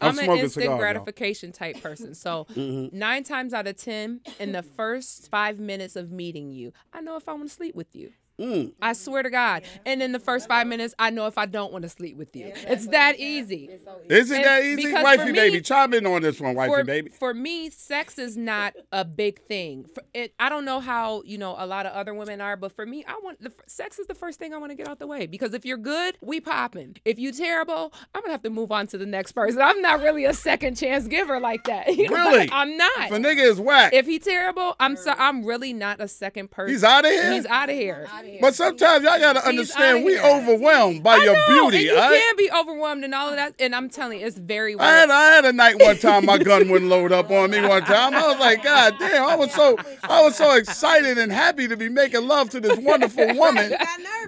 I'm 0.00 0.10
I'm 0.10 0.18
an 0.18 0.30
instant 0.30 0.52
cigars, 0.52 0.66
y'all. 0.66 0.78
gratification 0.78 1.52
type 1.52 1.80
person. 1.80 2.14
So 2.14 2.46
mm-hmm. 2.54 2.96
nine 2.96 3.24
times 3.24 3.54
out 3.54 3.66
of 3.66 3.76
ten, 3.76 4.20
in 4.38 4.52
the 4.52 4.62
first 4.62 5.30
five 5.30 5.58
minutes 5.58 5.96
of 5.96 6.10
meeting 6.10 6.52
you, 6.52 6.72
I 6.92 7.00
know 7.00 7.16
if 7.16 7.28
I 7.28 7.32
want 7.32 7.48
to 7.48 7.54
sleep 7.54 7.74
with 7.74 7.94
you. 7.94 8.12
Mm. 8.40 8.72
I 8.82 8.94
swear 8.94 9.22
to 9.22 9.30
God. 9.30 9.62
And 9.86 10.02
in 10.02 10.10
the 10.12 10.18
first 10.18 10.48
five 10.48 10.66
minutes, 10.66 10.92
I 10.98 11.10
know 11.10 11.26
if 11.28 11.38
I 11.38 11.46
don't 11.46 11.72
want 11.72 11.82
to 11.82 11.88
sleep 11.88 12.16
with 12.16 12.34
you. 12.34 12.52
It's 12.54 12.88
that 12.88 13.18
easy. 13.20 13.70
Is 14.08 14.30
it 14.30 14.36
And 14.38 14.44
that 14.44 14.64
easy? 14.64 14.92
Wifey 14.92 15.18
for 15.18 15.26
me- 15.26 15.32
baby, 15.32 15.60
chime 15.60 15.94
in 15.94 16.04
on 16.06 16.22
this 16.22 16.40
one, 16.40 16.54
wifey 16.56 16.72
for, 16.72 16.84
baby. 16.84 17.10
for 17.10 17.32
me, 17.32 17.70
sex 17.70 18.18
is 18.18 18.36
not 18.36 18.74
a 18.90 19.04
big 19.04 19.40
thing. 19.42 19.84
For 19.94 20.02
it, 20.14 20.34
I 20.40 20.48
don't 20.48 20.64
know 20.64 20.80
how 20.80 21.22
you 21.24 21.38
know 21.38 21.54
a 21.56 21.66
lot 21.66 21.86
of 21.86 21.92
other 21.92 22.12
women 22.12 22.40
are, 22.40 22.56
but 22.56 22.72
for 22.72 22.84
me, 22.84 23.04
I 23.06 23.18
want 23.22 23.40
the 23.40 23.52
sex 23.66 23.98
is 24.00 24.06
the 24.08 24.14
first 24.14 24.38
thing 24.40 24.52
I 24.52 24.56
want 24.58 24.70
to 24.72 24.76
get 24.76 24.88
out 24.88 24.98
the 24.98 25.06
way 25.06 25.26
because 25.26 25.54
if 25.54 25.64
you're 25.64 25.76
good, 25.78 26.18
we 26.20 26.40
popping. 26.40 26.96
If 27.04 27.18
you 27.20 27.30
terrible, 27.30 27.92
I'm 28.14 28.22
gonna 28.22 28.32
have 28.32 28.42
to 28.42 28.50
move 28.50 28.72
on 28.72 28.88
to 28.88 28.98
the 28.98 29.06
next 29.06 29.32
person. 29.32 29.60
I'm 29.62 29.80
not 29.80 30.00
really 30.00 30.24
a 30.24 30.34
second 30.34 30.76
chance 30.76 31.06
giver 31.06 31.38
like 31.38 31.64
that. 31.64 31.86
You 31.94 32.10
know, 32.10 32.16
Really? 32.16 32.38
like, 32.40 32.50
I'm 32.52 32.76
not. 32.76 32.90
If 32.98 33.12
a 33.12 33.16
nigga 33.18 33.42
is 33.48 33.60
whack, 33.60 33.92
if 33.92 34.06
he 34.06 34.18
terrible, 34.18 34.74
I'm 34.80 34.96
so 34.96 35.14
I'm 35.16 35.44
really 35.44 35.72
not 35.72 36.00
a 36.00 36.08
second 36.08 36.50
person. 36.50 36.74
he's 36.74 36.82
out 36.84 37.04
of 37.04 37.10
here. 37.12 37.32
He's 37.32 37.46
out 37.46 37.68
of 37.70 37.76
here. 37.76 38.08
But 38.40 38.54
sometimes 38.54 39.04
y'all 39.04 39.18
gotta 39.18 39.40
He's 39.40 39.48
understand 39.48 40.04
we 40.04 40.18
overwhelmed 40.18 41.02
by 41.02 41.14
I 41.14 41.24
your 41.24 41.34
know, 41.34 41.46
beauty. 41.70 41.76
and 41.76 41.84
you 41.86 41.94
all 41.96 42.10
right? 42.10 42.20
can 42.20 42.36
be 42.36 42.50
overwhelmed 42.52 43.04
and 43.04 43.14
all 43.14 43.28
of 43.30 43.36
that. 43.36 43.54
And 43.58 43.74
I'm 43.74 43.88
telling 43.88 44.20
you, 44.20 44.26
it's 44.26 44.38
very 44.38 44.74
weird. 44.74 44.86
I 44.88 44.92
had 44.94 45.10
I 45.10 45.24
had 45.32 45.44
a 45.44 45.52
night 45.52 45.76
one 45.80 45.96
time 45.98 46.24
my 46.26 46.38
gun 46.38 46.68
wouldn't 46.68 46.90
load 46.90 47.12
up 47.12 47.30
on 47.30 47.50
me 47.50 47.60
one 47.60 47.82
time. 47.84 48.14
I 48.14 48.26
was 48.28 48.38
like, 48.38 48.62
God 48.62 48.94
damn! 48.98 49.24
I 49.26 49.34
was 49.36 49.52
so 49.52 49.76
I 50.02 50.22
was 50.22 50.36
so 50.36 50.56
excited 50.56 51.18
and 51.18 51.30
happy 51.32 51.68
to 51.68 51.76
be 51.76 51.88
making 51.88 52.26
love 52.26 52.50
to 52.50 52.60
this 52.60 52.76
wonderful 52.78 53.26
woman 53.34 53.70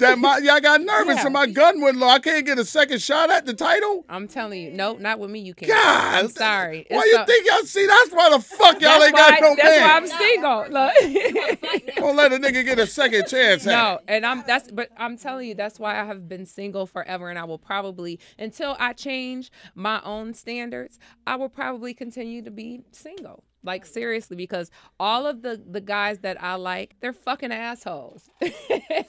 that 0.00 0.19
my 0.19 0.38
yeah 0.43 0.55
I 0.55 0.61
got 0.61 0.81
nervous 0.83 1.25
and 1.25 1.33
my 1.33 1.47
gun 1.47 1.81
wouldn't 1.81 1.99
load. 1.99 2.11
I 2.11 2.19
can't 2.19 2.47
get 2.47 2.59
a 2.59 2.65
second 2.65 3.00
shot 3.03 3.31
at 3.31 3.47
the 3.47 3.55
title. 3.55 4.05
I'm 4.09 4.29
telling 4.29 4.61
you, 4.62 4.71
no, 4.73 4.95
not 4.97 5.19
with 5.19 5.31
me. 5.31 5.41
You 5.41 5.55
can't. 5.55 5.71
God, 5.73 6.15
I'm 6.25 6.29
sorry. 6.29 6.87
Why 6.88 6.99
It's 6.99 7.07
you 7.07 7.17
so- 7.19 7.25
think 7.25 7.47
y'all 7.47 7.62
see? 7.65 7.87
That's 7.87 8.11
why 8.12 8.31
the 8.31 8.41
fuck 8.41 8.81
y'all 8.81 9.03
ain't 9.03 9.15
got 9.17 9.31
why, 9.33 9.38
no 9.41 9.57
that's 9.57 9.81
why. 9.81 9.97
I'm 9.97 10.07
single. 10.07 10.67
Look. 10.71 11.97
Don't 11.97 12.17
let 12.17 12.33
a 12.33 12.37
nigga 12.37 12.65
get 12.65 12.79
a 12.79 12.87
second 12.87 13.26
chance. 13.26 13.67
At 13.67 13.73
no, 13.95 13.99
and 14.09 14.26
I'm 14.26 14.43
that's 14.47 14.71
but 14.71 14.90
I'm 14.97 15.16
telling 15.16 15.49
you 15.49 15.55
that's 15.55 15.78
why 15.78 16.00
I 16.00 16.05
have 16.05 16.28
been 16.28 16.47
single 16.47 16.87
forever 16.87 17.31
and 17.31 17.38
I 17.38 17.45
will 17.45 17.59
probably 17.59 18.19
until 18.38 18.76
I 18.78 18.93
change 18.93 19.50
my 19.75 20.00
own 20.02 20.35
standards, 20.35 20.99
I 21.26 21.37
will 21.37 21.49
probably 21.49 21.95
continue 21.95 22.43
to 22.43 22.50
be 22.50 22.83
single. 22.93 23.45
Like 23.62 23.85
seriously 23.85 24.37
because 24.37 24.71
all 25.00 25.26
of 25.26 25.43
the 25.43 25.61
the 25.69 25.81
guys 25.81 26.21
that 26.21 26.40
I 26.40 26.55
like, 26.55 26.95
they're 27.00 27.12
fucking 27.12 27.52
assholes. 27.52 28.28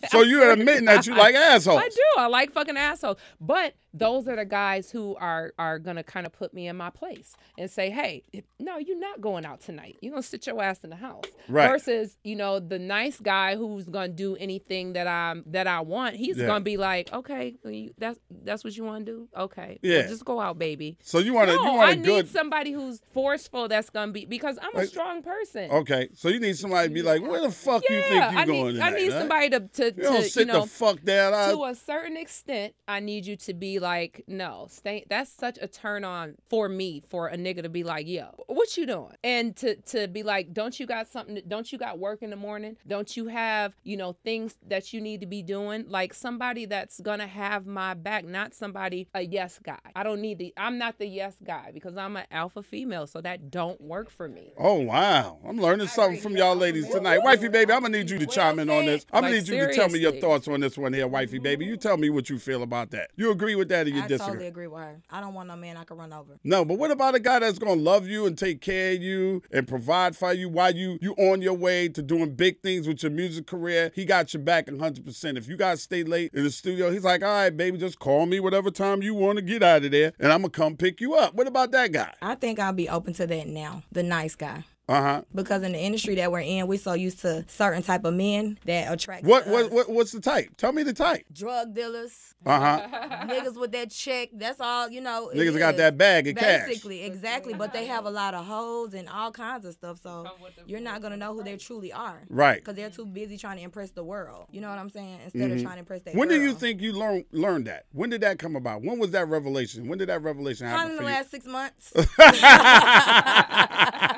So 0.10 0.22
you're 0.22 0.51
admitting 0.51 0.86
that 0.86 1.05
you 1.05 1.15
like 1.15 1.36
assholes. 1.36 1.81
I 1.84 1.89
do. 1.89 2.01
I 2.17 2.27
like 2.27 2.53
fucking 2.53 2.77
assholes. 2.77 3.17
But 3.41 3.74
those 3.98 4.27
are 4.27 4.36
the 4.36 4.46
guys 4.46 4.92
who 4.92 5.16
are 5.16 5.54
are 5.58 5.80
gonna 5.80 6.04
kind 6.04 6.25
of 6.25 6.34
put 6.34 6.54
me 6.54 6.68
in 6.68 6.75
my 6.77 6.89
place 6.89 7.36
and 7.58 7.70
say, 7.70 7.89
"Hey, 7.89 8.24
no, 8.60 8.77
you're 8.77 9.00
not 9.00 9.22
going 9.22 9.46
out 9.46 9.62
tonight. 9.62 9.98
You're 10.01 10.12
gonna 10.12 10.24
sit 10.24 10.46
your 10.48 10.62
ass 10.62 10.80
in 10.84 10.89
the 10.89 10.96
house." 10.96 11.24
Right. 11.48 11.70
Versus, 11.70 12.18
you 12.24 12.36
know, 12.36 12.60
the 12.60 12.80
nice 12.80 13.20
guy 13.20 13.56
who's 13.56 13.86
gonna 13.86 14.10
do 14.10 14.36
anything 14.38 14.94
that 14.94 15.08
I'm 15.08 15.44
that 15.48 15.68
I 15.68 15.82
want. 15.82 16.16
He's 16.16 16.38
Yeah. 16.38 16.48
gonna 16.48 16.63
be 16.63 16.77
like, 16.77 17.12
"Okay, 17.13 17.56
you, 17.66 17.94
that's 17.98 18.20
that's 18.44 18.63
what 18.63 18.75
you 18.77 18.84
want 18.84 19.06
to 19.06 19.12
do. 19.12 19.27
Okay, 19.38 19.80
well, 19.82 19.92
Yeah. 19.92 20.08
just 20.08 20.25
go 20.25 20.39
out, 20.39 20.58
baby." 20.60 20.98
So 21.01 21.20
you 21.20 21.34
want 21.34 21.50
to 21.50 21.56
No, 21.56 21.63
you 21.63 21.72
want 21.77 21.89
I 21.89 21.92
a 21.94 21.96
good 21.96 22.25
need 22.25 22.30
somebody 22.30 22.72
who's 22.72 23.01
forceful. 23.13 23.68
That's 23.68 23.89
gonna 23.89 24.12
be 24.12 24.25
because 24.25 24.58
I'm 24.62 24.74
a 24.75 24.80
Like- 24.80 24.89
strong 24.89 25.22
person. 25.22 25.72
Okay, 25.72 26.10
so 26.13 26.30
you 26.30 26.39
need 26.39 26.58
somebody 26.58 26.89
to 26.89 26.94
be 26.94 27.01
like, 27.01 27.22
where 27.22 27.42
the 27.42 27.51
fuck 27.51 27.84
you 27.89 27.96
think 28.01 28.13
yeah, 28.16 28.32
you 28.32 28.38
I 28.38 28.46
going 28.46 28.66
need 28.68 28.72
tonight? 28.74 28.94
I 28.94 28.98
need 28.98 29.12
somebody 29.12 29.50
to 29.51 29.60
to, 29.68 29.86
You 29.86 29.92
to 30.04 30.13
you 30.18 30.22
sit 30.24 30.48
know 30.48 30.62
the 30.62 30.68
fuck 30.68 31.01
down. 31.04 31.34
I- 31.34 31.51
to 31.51 31.63
a 31.66 31.75
certain 31.75 32.18
extent, 32.18 32.74
I 32.88 33.00
need 33.00 33.25
you 33.25 33.36
to 33.38 33.54
be 33.54 33.80
like, 33.80 33.87
no, 34.27 34.67
stay. 34.70 35.06
That's 35.10 35.32
such 35.32 35.58
a 35.62 35.67
turn 35.67 36.03
on 36.03 36.36
for 36.50 36.70
me 36.70 37.03
for 37.10 37.27
a 37.27 37.38
nigga 37.38 37.63
to 37.63 37.70
be 37.70 37.84
like, 37.84 38.08
yo, 38.08 38.27
what 38.48 38.77
you 38.77 38.86
doing? 38.86 39.13
And 39.24 39.56
to 39.58 39.75
to 39.77 40.08
be 40.08 40.24
like, 40.24 40.53
don't 40.53 40.79
you 40.79 40.86
got 40.86 41.08
something? 41.08 41.41
Don't 41.48 41.72
you 41.72 41.77
got 41.77 42.00
work 42.00 42.22
in 42.22 42.29
the 42.29 42.36
morning? 42.36 42.77
Don't 42.88 43.15
you 43.17 43.27
have 43.27 43.74
you 43.84 43.98
know 43.98 44.15
things 44.24 44.56
that 44.67 44.94
you 44.94 45.01
need 45.01 45.22
to 45.22 45.27
be 45.27 45.44
doing? 45.44 45.86
Like 45.88 46.13
somebody 46.13 46.65
that's 46.65 47.00
gonna 47.01 47.27
have 47.27 47.65
my 47.65 47.94
back, 47.94 48.25
not 48.25 48.53
somebody 48.53 49.08
a 49.13 49.22
yes 49.22 49.60
guy. 49.63 49.79
I 49.96 50.03
don't 50.03 50.22
need 50.22 50.39
the. 50.39 50.53
I'm 50.58 50.77
not 50.77 50.98
the 51.00 51.08
yes 51.08 51.36
guy 51.44 51.72
because 51.74 51.98
I'm 51.98 52.15
an 52.17 52.25
alpha 52.32 52.63
female, 52.63 53.08
so 53.08 53.22
that 53.22 53.51
don't 53.51 53.79
work 53.82 54.10
for 54.10 54.27
me. 54.27 54.53
Oh 54.58 54.75
wow, 54.82 55.39
I'm 55.48 55.58
learning 55.58 55.88
something 55.88 56.20
from 56.20 56.36
y'all 56.36 56.56
ladies 56.56 56.89
tonight. 56.89 57.20
Wifey 57.20 57.48
baby, 57.50 57.72
I'm 57.72 57.82
gonna 57.82 57.98
need 57.98 58.10
you 58.10 58.20
to 58.20 58.25
chime 58.25 58.60
in 58.60 58.70
on 58.70 58.86
this. 58.86 59.06
I'm 59.12 59.22
gonna 59.22 59.36
Like, 59.36 59.48
need 59.48 59.53
you 59.53 59.67
to 59.67 59.74
tell 59.74 59.89
me 59.89 60.00
your 60.00 60.13
thoughts 60.13 60.48
on 60.48 60.60
this 60.62 60.77
one 60.77 60.94
here, 60.94 61.08
wifey 61.08 61.39
baby. 61.39 61.65
You 61.65 61.77
tell 61.77 61.98
me 61.98 62.10
what 62.10 62.29
you 62.29 62.40
feel 62.40 62.64
about 62.64 62.92
that. 62.92 63.09
You 63.16 63.31
agree 63.31 63.55
with 63.55 63.70
that 63.70 63.76
or 63.85 63.90
you 63.90 64.03
I 64.03 64.07
totally 64.07 64.48
agree 64.48 64.68
with 64.68 64.81
her. 64.81 65.01
I 65.09 65.22
don't 65.22 65.33
want 65.33 65.50
no 65.50 65.55
man 65.55 65.77
I 65.77 65.83
can 65.83 65.98
run 65.98 66.11
over. 66.13 66.40
No, 66.44 66.66
but 66.66 66.79
what 66.79 66.90
about 66.90 67.13
a 67.16 67.20
guy 67.20 67.40
that's 67.40 67.59
gonna 67.59 67.79
love 67.79 68.07
you 68.07 68.25
and 68.25 68.37
take 68.37 68.61
care 68.61 68.94
of 68.94 69.01
you 69.03 69.44
and 69.51 69.68
provide 69.68 70.16
for 70.16 70.33
you 70.33 70.50
while 70.50 70.74
you 70.74 70.98
you 71.01 71.13
on 71.13 71.42
your 71.42 71.53
way 71.53 71.90
to 71.90 72.01
doing 72.01 72.33
big 72.33 72.61
things 72.61 72.87
with 72.87 73.03
your 73.03 73.11
music 73.11 73.46
career? 73.46 73.92
He 73.94 74.05
got 74.05 74.33
your 74.33 74.42
back 74.42 74.68
100. 74.68 75.05
percent 75.05 75.37
If 75.37 75.48
you 75.48 75.57
gotta 75.57 75.77
stay 75.77 76.03
late 76.03 76.31
in 76.33 76.44
the 76.44 76.51
studio, 76.51 76.90
he's 76.92 77.03
like, 77.03 77.22
all 77.22 77.29
right, 77.29 77.55
baby, 77.55 77.77
just 77.77 78.00
call 78.00 78.25
me 78.25 78.40
whatever 78.40 78.72
time 78.72 79.03
you 79.03 79.13
want 79.13 79.37
to 79.37 79.42
get 79.44 79.61
out 79.61 79.85
of 79.85 79.92
there, 79.92 80.13
and 80.20 80.31
I'm 80.31 80.42
gonna 80.42 80.50
come 80.50 80.77
pick 80.77 81.01
you 81.01 81.16
up. 81.16 81.35
What 81.35 81.48
about 81.48 81.72
that 81.72 81.92
guy? 81.92 82.13
I 82.22 82.35
think 82.35 82.59
I'll 82.59 82.74
be 82.74 82.90
open 82.90 83.13
to 83.13 83.27
that 83.27 83.48
now. 83.48 83.83
The 83.92 84.03
nice 84.03 84.35
guy. 84.35 84.63
Uh 84.89 85.01
huh. 85.01 85.21
Because 85.35 85.63
in 85.63 85.73
the 85.73 85.79
industry 85.79 86.15
that 86.15 86.31
we're 86.31 86.39
in, 86.39 86.65
we're 86.67 86.77
so 86.79 86.93
used 86.93 87.19
to 87.19 87.43
certain 87.50 87.83
type 87.83 88.05
of 88.05 88.13
men 88.13 88.57
that 88.65 88.91
attract 88.91 89.25
What 89.25 89.43
us. 89.43 89.50
what 89.50 89.71
what 89.71 89.89
what's 89.89 90.11
the 90.13 90.21
type? 90.21 90.55
Tell 90.55 90.71
me 90.71 90.83
the 90.83 90.93
type. 90.93 91.25
drug 91.33 91.73
dealers, 91.73 92.33
Uh 92.45 92.59
huh. 92.59 92.87
niggas 93.27 93.59
with 93.59 93.73
that 93.73 93.91
check. 93.91 94.29
That's 94.31 94.61
all 94.61 94.89
you 94.89 95.01
know. 95.01 95.29
Niggas 95.35 95.57
got 95.59 95.75
that 95.77 95.97
bag 95.97 96.27
of 96.29 96.37
cash. 96.37 96.67
Basically, 96.67 97.03
exactly. 97.03 97.53
But 97.53 97.73
they 97.73 97.85
have 97.87 98.05
a 98.05 98.09
lot 98.09 98.33
of 98.33 98.45
hoes 98.45 98.93
and 98.93 99.09
all 99.09 99.31
kinds 99.31 99.65
of 99.65 99.73
stuff. 99.73 100.00
So 100.01 100.25
you're 100.65 100.79
not 100.79 101.01
gonna 101.01 101.17
know 101.17 101.33
who 101.33 101.43
they 101.43 101.57
truly 101.57 101.91
are. 101.91 102.21
Right. 102.29 102.55
Because 102.57 102.75
they're 102.75 102.89
too 102.89 103.05
busy 103.05 103.37
trying 103.37 103.57
to 103.57 103.63
impress 103.63 103.91
the 103.91 104.05
world. 104.05 104.47
You 104.51 104.61
know 104.61 104.69
what 104.69 104.79
I'm 104.79 104.89
saying? 104.89 105.19
Instead 105.25 105.51
of 105.51 105.61
trying 105.61 105.73
to 105.73 105.79
impress 105.79 106.03
that. 106.03 106.11
Mm-hmm. 106.11 106.19
When 106.19 106.29
did 106.29 106.41
you 106.41 106.53
think 106.53 106.79
you 106.81 106.93
learned 106.93 107.25
learned 107.33 107.67
that? 107.67 107.87
When 107.91 108.09
did 108.09 108.21
that 108.21 108.39
come 108.39 108.55
about? 108.55 108.83
When 108.83 109.00
was 109.00 109.11
that 109.11 109.27
revelation? 109.27 109.89
When 109.89 109.97
did 109.97 110.07
that 110.07 110.21
revelation 110.23 110.65
happen? 110.67 110.95
Probably 110.95 111.11
happen 111.11 111.35
in 111.35 111.43
the 111.43 111.51
for 111.51 111.51
you? 111.51 111.59
last 111.65 111.91
six 111.91 112.13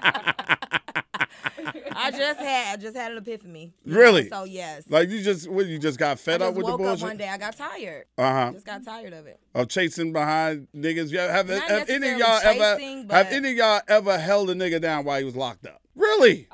months. 0.07 0.35
I 1.99 2.11
just 2.11 2.39
had 2.39 2.73
I 2.73 2.81
just 2.81 2.95
had 2.95 3.11
an 3.11 3.17
epiphany. 3.17 3.73
Really? 3.85 4.29
So 4.29 4.43
yes. 4.45 4.83
Like 4.89 5.09
you 5.09 5.21
just 5.21 5.49
what, 5.49 5.65
you 5.65 5.79
just 5.79 5.99
got 5.99 6.11
I 6.11 6.15
fed 6.15 6.41
up 6.41 6.53
with 6.55 6.65
the 6.65 6.71
woke 6.71 6.81
up 6.81 6.85
bullshit? 6.85 7.03
one 7.03 7.17
day. 7.17 7.27
I 7.27 7.37
got 7.37 7.57
tired. 7.57 8.05
Uh 8.17 8.31
huh. 8.31 8.51
Just 8.53 8.65
got 8.65 8.83
tired 8.83 9.13
of 9.13 9.27
it. 9.27 9.39
Of 9.53 9.67
chasing 9.69 10.13
behind 10.13 10.67
niggas. 10.75 11.11
Yeah, 11.11 11.31
have, 11.31 11.49
have 11.49 11.89
any 11.89 12.09
of 12.09 12.17
y'all 12.17 12.39
ever 12.43 12.79
have 13.13 13.27
any 13.31 13.51
of 13.51 13.55
y'all 13.57 13.81
ever 13.87 14.17
held 14.17 14.49
a 14.49 14.55
nigga 14.55 14.81
down 14.81 15.05
while 15.05 15.19
he 15.19 15.25
was 15.25 15.35
locked 15.35 15.65
up? 15.65 15.81
Really? 15.95 16.47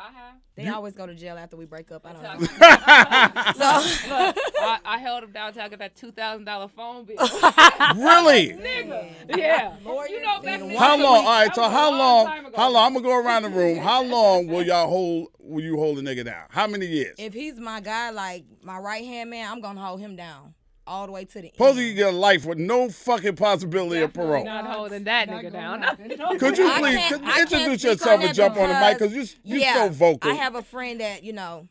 They 0.55 0.69
always 0.69 0.93
go 0.93 1.05
to 1.05 1.13
jail 1.13 1.37
after 1.37 1.57
we 1.57 1.65
break 1.65 1.91
up. 1.91 2.05
I 2.05 2.13
don't 2.13 2.23
know. 2.23 2.39
so 2.39 2.59
I, 4.61 4.79
I 4.85 4.97
held 4.99 5.23
him 5.23 5.31
down 5.31 5.51
till 5.51 5.61
I 5.61 5.67
got 5.67 5.79
that 5.79 5.95
two 5.95 6.11
thousand 6.11 6.45
dollar 6.45 6.69
phone 6.69 7.03
bill. 7.03 7.17
really? 7.19 8.53
Nigga, 8.53 9.37
yeah, 9.37 9.75
you 10.07 10.21
know 10.21 10.41
back 10.41 10.61
then. 10.61 10.69
How 10.75 10.97
long? 10.97 11.25
All 11.25 11.25
right. 11.25 11.53
So 11.53 11.63
how 11.63 11.89
long 11.89 11.99
long? 11.99 12.25
time 12.27 12.45
ago. 12.45 12.57
How 12.57 12.71
long? 12.71 12.85
I'm 12.85 12.93
gonna 12.93 13.03
go 13.03 13.19
around 13.19 13.43
the 13.43 13.49
room. 13.49 13.79
How 13.79 14.01
long 14.15 14.47
will 14.47 14.63
y'all 14.63 14.87
hold? 14.87 15.27
Will 15.39 15.63
you 15.63 15.77
hold 15.77 15.99
a 15.99 16.01
nigga 16.01 16.23
down? 16.23 16.45
How 16.49 16.67
many 16.67 16.85
years? 16.85 17.15
if 17.17 17.33
he's 17.33 17.59
my 17.59 17.81
guy, 17.81 18.11
like 18.11 18.45
my 18.63 18.77
right 18.77 19.03
hand 19.03 19.29
man, 19.29 19.51
I'm 19.51 19.59
gonna 19.59 19.81
hold 19.81 19.99
him 19.99 20.15
down 20.15 20.53
all 20.87 21.05
the 21.05 21.11
way 21.11 21.25
to 21.25 21.41
the 21.41 21.49
Supposed 21.51 21.77
you 21.79 21.87
end. 21.87 21.97
get 21.97 22.13
a 22.13 22.17
life 22.17 22.45
with 22.45 22.57
no 22.57 22.89
fucking 22.89 23.35
possibility 23.35 24.01
of 24.01 24.13
parole. 24.13 24.45
Not 24.45 24.65
holding 24.65 25.03
that 25.05 25.27
nigga 25.29 25.51
down. 25.51 25.81
Could 26.39 26.57
you 26.57 26.67
I 26.69 26.79
please 26.79 26.95
can't- 26.97 27.13
could 27.21 27.23
I 27.23 27.31
can't 27.33 27.51
introduce 27.53 27.79
speak 27.81 27.91
yourself 27.91 28.19
and 28.19 28.29
that 28.29 28.35
jump 28.35 28.57
on 28.57 28.69
the 28.69 28.75
mic? 28.79 28.99
Cause 28.99 29.09
because- 29.11 29.35
you 29.43 29.55
you 29.55 29.61
yeah, 29.61 29.73
so 29.85 29.89
vocal. 29.89 30.29
I 30.31 30.33
have 30.35 30.55
a 30.55 30.61
friend 30.61 30.99
that 30.99 31.23
you 31.23 31.33
know, 31.33 31.67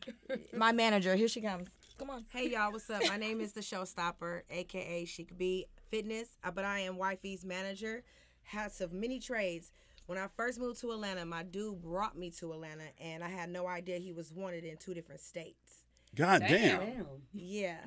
my 0.53 0.71
manager. 0.71 1.15
Here 1.15 1.27
she 1.27 1.41
comes. 1.41 1.69
Come 1.97 2.09
on. 2.09 2.25
Hey 2.33 2.49
y'all, 2.49 2.71
what's 2.71 2.89
up? 2.89 3.01
My 3.07 3.17
name 3.17 3.39
is 3.39 3.53
the 3.53 3.61
Showstopper, 3.61 4.41
aka 4.49 5.05
She 5.05 5.23
Could 5.23 5.37
Be 5.37 5.65
Fitness, 5.89 6.35
uh, 6.43 6.51
but 6.51 6.65
I 6.65 6.79
am 6.79 6.97
Wifey's 6.97 7.45
manager. 7.45 8.03
Has 8.43 8.81
of 8.81 8.91
many 8.93 9.19
trades. 9.19 9.71
When 10.07 10.17
I 10.19 10.27
first 10.37 10.59
moved 10.59 10.79
to 10.81 10.91
Atlanta, 10.91 11.25
my 11.25 11.41
dude 11.41 11.81
brought 11.81 12.15
me 12.15 12.29
to 12.39 12.51
Atlanta, 12.53 12.83
and 13.01 13.23
I 13.23 13.29
had 13.29 13.49
no 13.49 13.65
idea 13.65 13.97
he 13.97 14.11
was 14.11 14.31
wanted 14.33 14.63
in 14.63 14.77
two 14.77 14.93
different 14.93 15.21
states. 15.21 15.84
God 16.15 16.41
damn. 16.47 17.05
Yeah. 17.33 17.77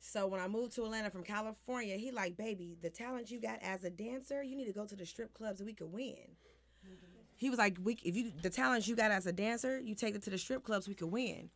so 0.00 0.26
when 0.26 0.40
I 0.40 0.48
moved 0.48 0.74
to 0.76 0.84
Atlanta 0.84 1.10
from 1.10 1.24
California, 1.24 1.96
he 1.96 2.10
like, 2.10 2.36
baby, 2.36 2.76
the 2.80 2.90
talent 2.90 3.30
you 3.30 3.40
got 3.40 3.58
as 3.62 3.84
a 3.84 3.90
dancer, 3.90 4.42
you 4.42 4.56
need 4.56 4.66
to 4.66 4.72
go 4.72 4.86
to 4.86 4.96
the 4.96 5.06
strip 5.06 5.34
clubs 5.34 5.60
and 5.60 5.66
we 5.66 5.74
could 5.74 5.92
win. 5.92 6.36
He 7.36 7.50
was 7.50 7.58
like, 7.58 7.78
we, 7.82 7.96
if 8.04 8.16
you 8.16 8.32
the 8.42 8.50
talent 8.50 8.88
you 8.88 8.96
got 8.96 9.12
as 9.12 9.26
a 9.26 9.32
dancer, 9.32 9.78
you 9.78 9.94
take 9.94 10.14
it 10.14 10.22
to 10.24 10.30
the 10.30 10.38
strip 10.38 10.64
clubs, 10.64 10.88
we 10.88 10.94
could 10.94 11.10
win. 11.12 11.50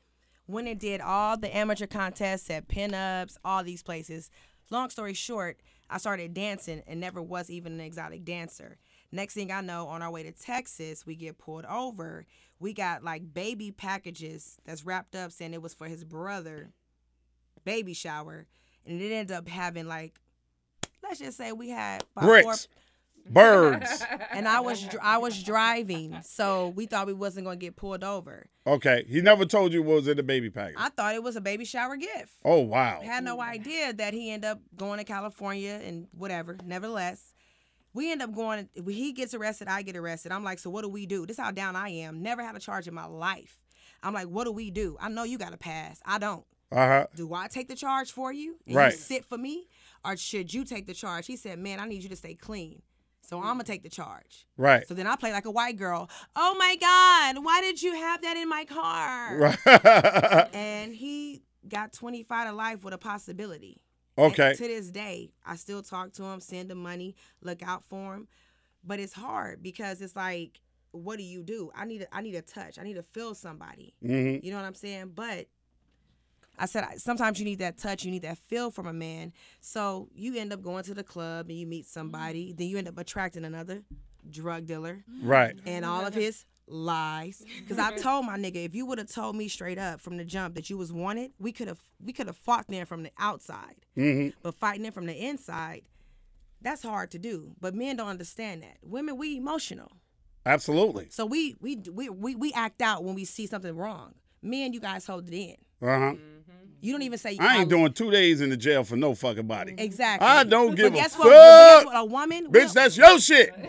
When 0.47 0.67
it 0.67 0.79
did 0.79 1.01
all 1.01 1.37
the 1.37 1.55
amateur 1.55 1.87
contests 1.87 2.51
at 2.51 2.69
pinups, 2.69 3.37
all 3.45 3.65
these 3.65 3.83
places. 3.83 4.31
Long 4.71 4.91
story 4.91 5.15
short, 5.15 5.59
I 5.91 5.99
started 5.99 6.35
dancing 6.35 6.83
and 6.87 7.01
never 7.01 7.21
was 7.21 7.51
even 7.51 7.75
an 7.75 7.81
exotic 7.81 8.25
dancer. 8.25 8.79
Next 9.11 9.35
thing 9.35 9.53
I 9.53 9.61
know, 9.61 9.89
on 9.89 10.03
our 10.03 10.11
way 10.11 10.23
to 10.23 10.33
Texas, 10.33 11.05
we 11.05 11.15
get 11.17 11.39
pulled 11.39 11.67
over. 11.67 12.25
We 12.63 12.73
got 12.73 13.03
like 13.03 13.35
baby 13.35 13.73
packages 13.73 14.59
that's 14.65 14.87
wrapped 14.87 15.17
up 15.17 15.33
saying 15.33 15.53
it 15.53 15.61
was 15.61 15.75
for 15.75 15.89
his 15.89 16.05
brother 16.05 16.71
baby 17.65 17.93
shower. 17.93 18.47
And 18.87 19.01
it 19.03 19.13
ended 19.13 19.37
up 19.37 19.49
having 19.49 19.87
like, 19.87 20.19
let's 21.03 21.19
just 21.19 21.37
say 21.37 21.53
we 21.53 21.71
had 21.71 22.05
Bricks. 22.15 22.45
four, 22.45 22.55
Birds. 23.31 24.05
and 24.33 24.49
I 24.49 24.61
was 24.61 24.83
dr- 24.83 25.03
I 25.03 25.19
was 25.19 25.43
driving, 25.43 26.19
so 26.23 26.69
we 26.71 26.87
thought 26.87 27.07
we 27.07 27.13
wasn't 27.13 27.47
gonna 27.47 27.57
get 27.57 27.77
pulled 27.77 28.03
over. 28.03 28.47
Okay. 28.67 29.05
He 29.09 29.21
never 29.21 29.45
told 29.45 29.73
you 29.73 29.83
what 29.83 29.95
was 29.97 30.09
in 30.09 30.17
the 30.17 30.23
baby 30.23 30.51
package. 30.51 30.77
I 30.79 30.89
thought 30.89 31.15
it 31.15 31.23
was 31.23 31.37
a 31.37 31.41
baby 31.41 31.65
shower 31.65 31.97
gift. 31.97 32.33
oh 32.45 32.61
wow. 32.61 33.01
Had 33.03 33.25
no 33.25 33.41
idea 33.41 33.93
that 33.93 34.13
he 34.15 34.31
ended 34.31 34.51
up 34.51 34.61
going 34.77 34.99
to 34.99 35.05
California 35.05 35.81
and 35.85 36.09
whatever. 36.13 36.57
Nevertheless, 36.65 37.32
we 37.95 38.11
end 38.13 38.23
up 38.23 38.35
going. 38.35 38.69
He 38.89 39.13
gets 39.13 39.35
arrested, 39.35 39.69
I 39.69 39.83
get 39.83 39.97
arrested. 39.97 40.33
I'm 40.33 40.45
like, 40.45 40.59
so 40.59 40.71
what 40.71 40.83
do 40.83 40.89
we 40.89 41.07
do? 41.07 41.27
This 41.27 41.39
is 41.39 41.43
how 41.45 41.51
down 41.51 41.77
I 41.77 41.89
am. 41.89 42.23
Never 42.23 42.43
had 42.43 42.57
a 42.57 42.61
charge 42.61 42.87
in 42.89 42.95
my 42.95 43.07
life. 43.07 43.59
I'm 44.03 44.15
like, 44.15 44.27
what 44.27 44.45
do 44.45 44.53
we 44.53 44.71
do? 44.71 44.97
I 45.01 45.09
know 45.09 45.23
you 45.25 45.39
got 45.39 45.53
to 45.53 45.59
pass. 45.59 46.01
I 46.05 46.19
don't. 46.19 46.45
Uh 46.73 46.77
huh. 46.87 47.07
Do 47.15 47.35
I 47.35 47.49
take 47.49 47.69
the 47.69 47.77
charge 47.77 48.11
for 48.13 48.33
you 48.33 48.57
and 48.67 48.75
Right. 48.77 48.93
you 48.93 48.99
sit 48.99 49.25
for 49.27 49.37
me, 49.39 49.69
or 50.05 50.17
should 50.17 50.53
you 50.55 50.65
take 50.65 50.87
the 50.87 50.95
charge? 50.95 51.27
He 51.27 51.37
said, 51.37 51.59
man, 51.59 51.79
I 51.81 51.87
need 51.87 52.03
you 52.03 52.09
to 52.09 52.17
stay 52.17 52.35
clean. 52.35 52.83
So 53.25 53.39
I'm 53.39 53.45
gonna 53.55 53.65
take 53.65 53.83
the 53.85 53.89
charge. 53.89 54.47
Right. 54.57 54.87
So 54.89 54.95
then 54.95 55.07
I 55.07 55.15
play 55.15 55.33
like 55.33 55.45
a 55.45 55.51
white 55.51 55.77
girl. 55.77 56.11
Oh 56.35 56.57
my 56.59 56.77
God, 56.81 57.45
why 57.45 57.61
did 57.61 57.81
you 57.83 57.95
have 57.95 58.21
that 58.23 58.37
in 58.37 58.49
my 58.49 58.65
car? 58.65 59.37
Right. 59.39 60.49
And 60.55 60.93
he 60.95 61.43
got 61.69 61.93
25 61.93 62.49
to 62.49 62.53
life 62.55 62.83
with 62.83 62.95
a 62.95 62.99
possibility. 62.99 63.81
Okay. 64.19 64.51
And 64.51 64.59
to 64.59 64.65
this 64.69 64.91
day, 64.91 65.33
I 65.45 65.57
still 65.57 65.83
talk 65.83 66.13
to 66.15 66.25
him, 66.25 66.41
send 66.41 66.71
him 66.71 66.79
money, 66.83 67.15
look 67.41 67.63
out 67.63 67.83
for 67.85 68.15
him. 68.15 68.29
But 68.85 68.99
it's 69.01 69.13
hard 69.13 69.63
because 69.63 70.01
it's 70.03 70.17
like, 70.17 70.61
what 70.91 71.17
do 71.17 71.23
you 71.25 71.43
do? 71.43 71.71
I 71.75 71.85
need 71.85 72.03
a, 72.03 72.15
I 72.15 72.21
need 72.21 72.35
a 72.35 72.43
touch. 72.43 72.79
I 72.79 72.83
need 72.83 72.95
to 72.95 73.03
feel 73.03 73.35
somebody. 73.35 73.95
hmm 74.03 74.37
You 74.43 74.51
know 74.51 74.57
what 74.57 74.67
I'm 74.67 74.75
saying? 74.75 75.13
But 75.15 75.47
I 76.59 76.67
said 76.67 76.85
sometimes 76.99 77.39
you 77.39 77.45
need 77.45 77.59
that 77.61 77.79
touch, 77.79 78.05
you 78.05 78.11
need 78.11 78.23
that 78.23 78.39
feel 78.39 78.71
from 78.71 78.87
a 78.87 78.93
man. 78.93 79.33
So 79.61 80.09
you 80.15 80.37
end 80.37 80.53
up 80.53 80.63
going 80.63 80.85
to 80.85 80.95
the 80.95 81.03
club 81.05 81.49
and 81.49 81.59
you 81.59 81.67
meet 81.67 81.87
somebody, 81.87 82.53
then 82.53 82.67
you 82.69 82.79
end 82.79 82.89
up 82.89 82.99
attracting 82.99 83.45
another 83.45 83.83
drug 84.31 84.67
dealer 84.67 85.05
Right. 85.23 85.57
and 85.67 85.85
all 85.85 86.05
of 86.07 86.15
his 86.15 86.45
lies. 86.67 87.45
Because 87.61 87.79
I 87.79 87.97
told 87.97 88.27
my 88.27 88.37
nigga, 88.39 88.65
if 88.65 88.75
you 88.75 88.87
would 88.87 88.99
have 88.99 89.11
told 89.11 89.37
me 89.37 89.49
straight 89.49 89.79
up 89.79 90.01
from 90.01 90.17
the 90.17 90.25
jump 90.25 90.55
that 90.55 90.71
you 90.71 90.77
was 90.79 90.93
wanted, 90.93 91.33
we 91.39 91.53
could 91.53 91.69
have 91.69 91.81
we 92.05 92.13
could 92.13 92.27
have 92.27 92.37
fought 92.37 92.69
them 92.69 92.87
from 92.87 93.03
the 93.03 93.11
outside. 93.19 93.77
hmm 93.95 94.29
But 94.43 94.55
fighting 94.55 94.83
them 94.83 94.93
from 94.93 95.07
the 95.07 95.15
inside, 95.15 95.83
that's 96.61 96.83
hard 96.83 97.11
to 97.13 97.19
do. 97.19 97.53
But 97.61 97.75
men 97.75 97.97
don't 97.97 98.09
understand 98.09 98.63
that. 98.63 98.79
Women, 98.83 99.17
we 99.17 99.37
emotional. 99.37 99.93
Absolutely. 100.47 101.09
So 101.11 101.27
we 101.27 101.57
we 101.61 101.77
we 101.91 102.09
we, 102.09 102.35
we 102.35 102.53
act 102.53 102.83
out 102.83 103.05
when 103.05 103.15
we 103.15 103.25
see 103.25 103.47
something 103.47 103.77
wrong. 103.77 104.15
Men, 104.43 104.73
you 104.73 104.81
guys 104.81 105.07
hold 105.07 105.29
it 105.29 105.35
in. 105.37 105.57
Uh 105.81 105.99
huh. 105.99 106.15
You 106.85 106.93
don't 106.93 107.03
even 107.03 107.17
say. 107.19 107.39
I 107.41 107.59
ain't 107.59 107.71
doing 107.71 107.93
two 107.93 108.11
days 108.11 108.41
in 108.41 108.51
the 108.51 108.57
jail 108.57 108.83
for 108.83 108.97
no 108.97 109.15
fucking 109.15 109.47
body. 109.47 109.75
exactly. 109.79 110.27
I 110.27 110.43
don't 110.45 110.75
give 110.75 110.93
but 110.93 111.07
a 111.07 111.09
fuck. 111.11 111.19
what? 111.21 111.31
Guess 111.31 111.85
what? 111.87 111.97
A 111.97 112.05
woman, 112.05 112.45
will- 112.45 112.51
Bitch, 112.61 112.73
that's 112.75 112.97
your 112.97 113.19
shit. 113.21 113.51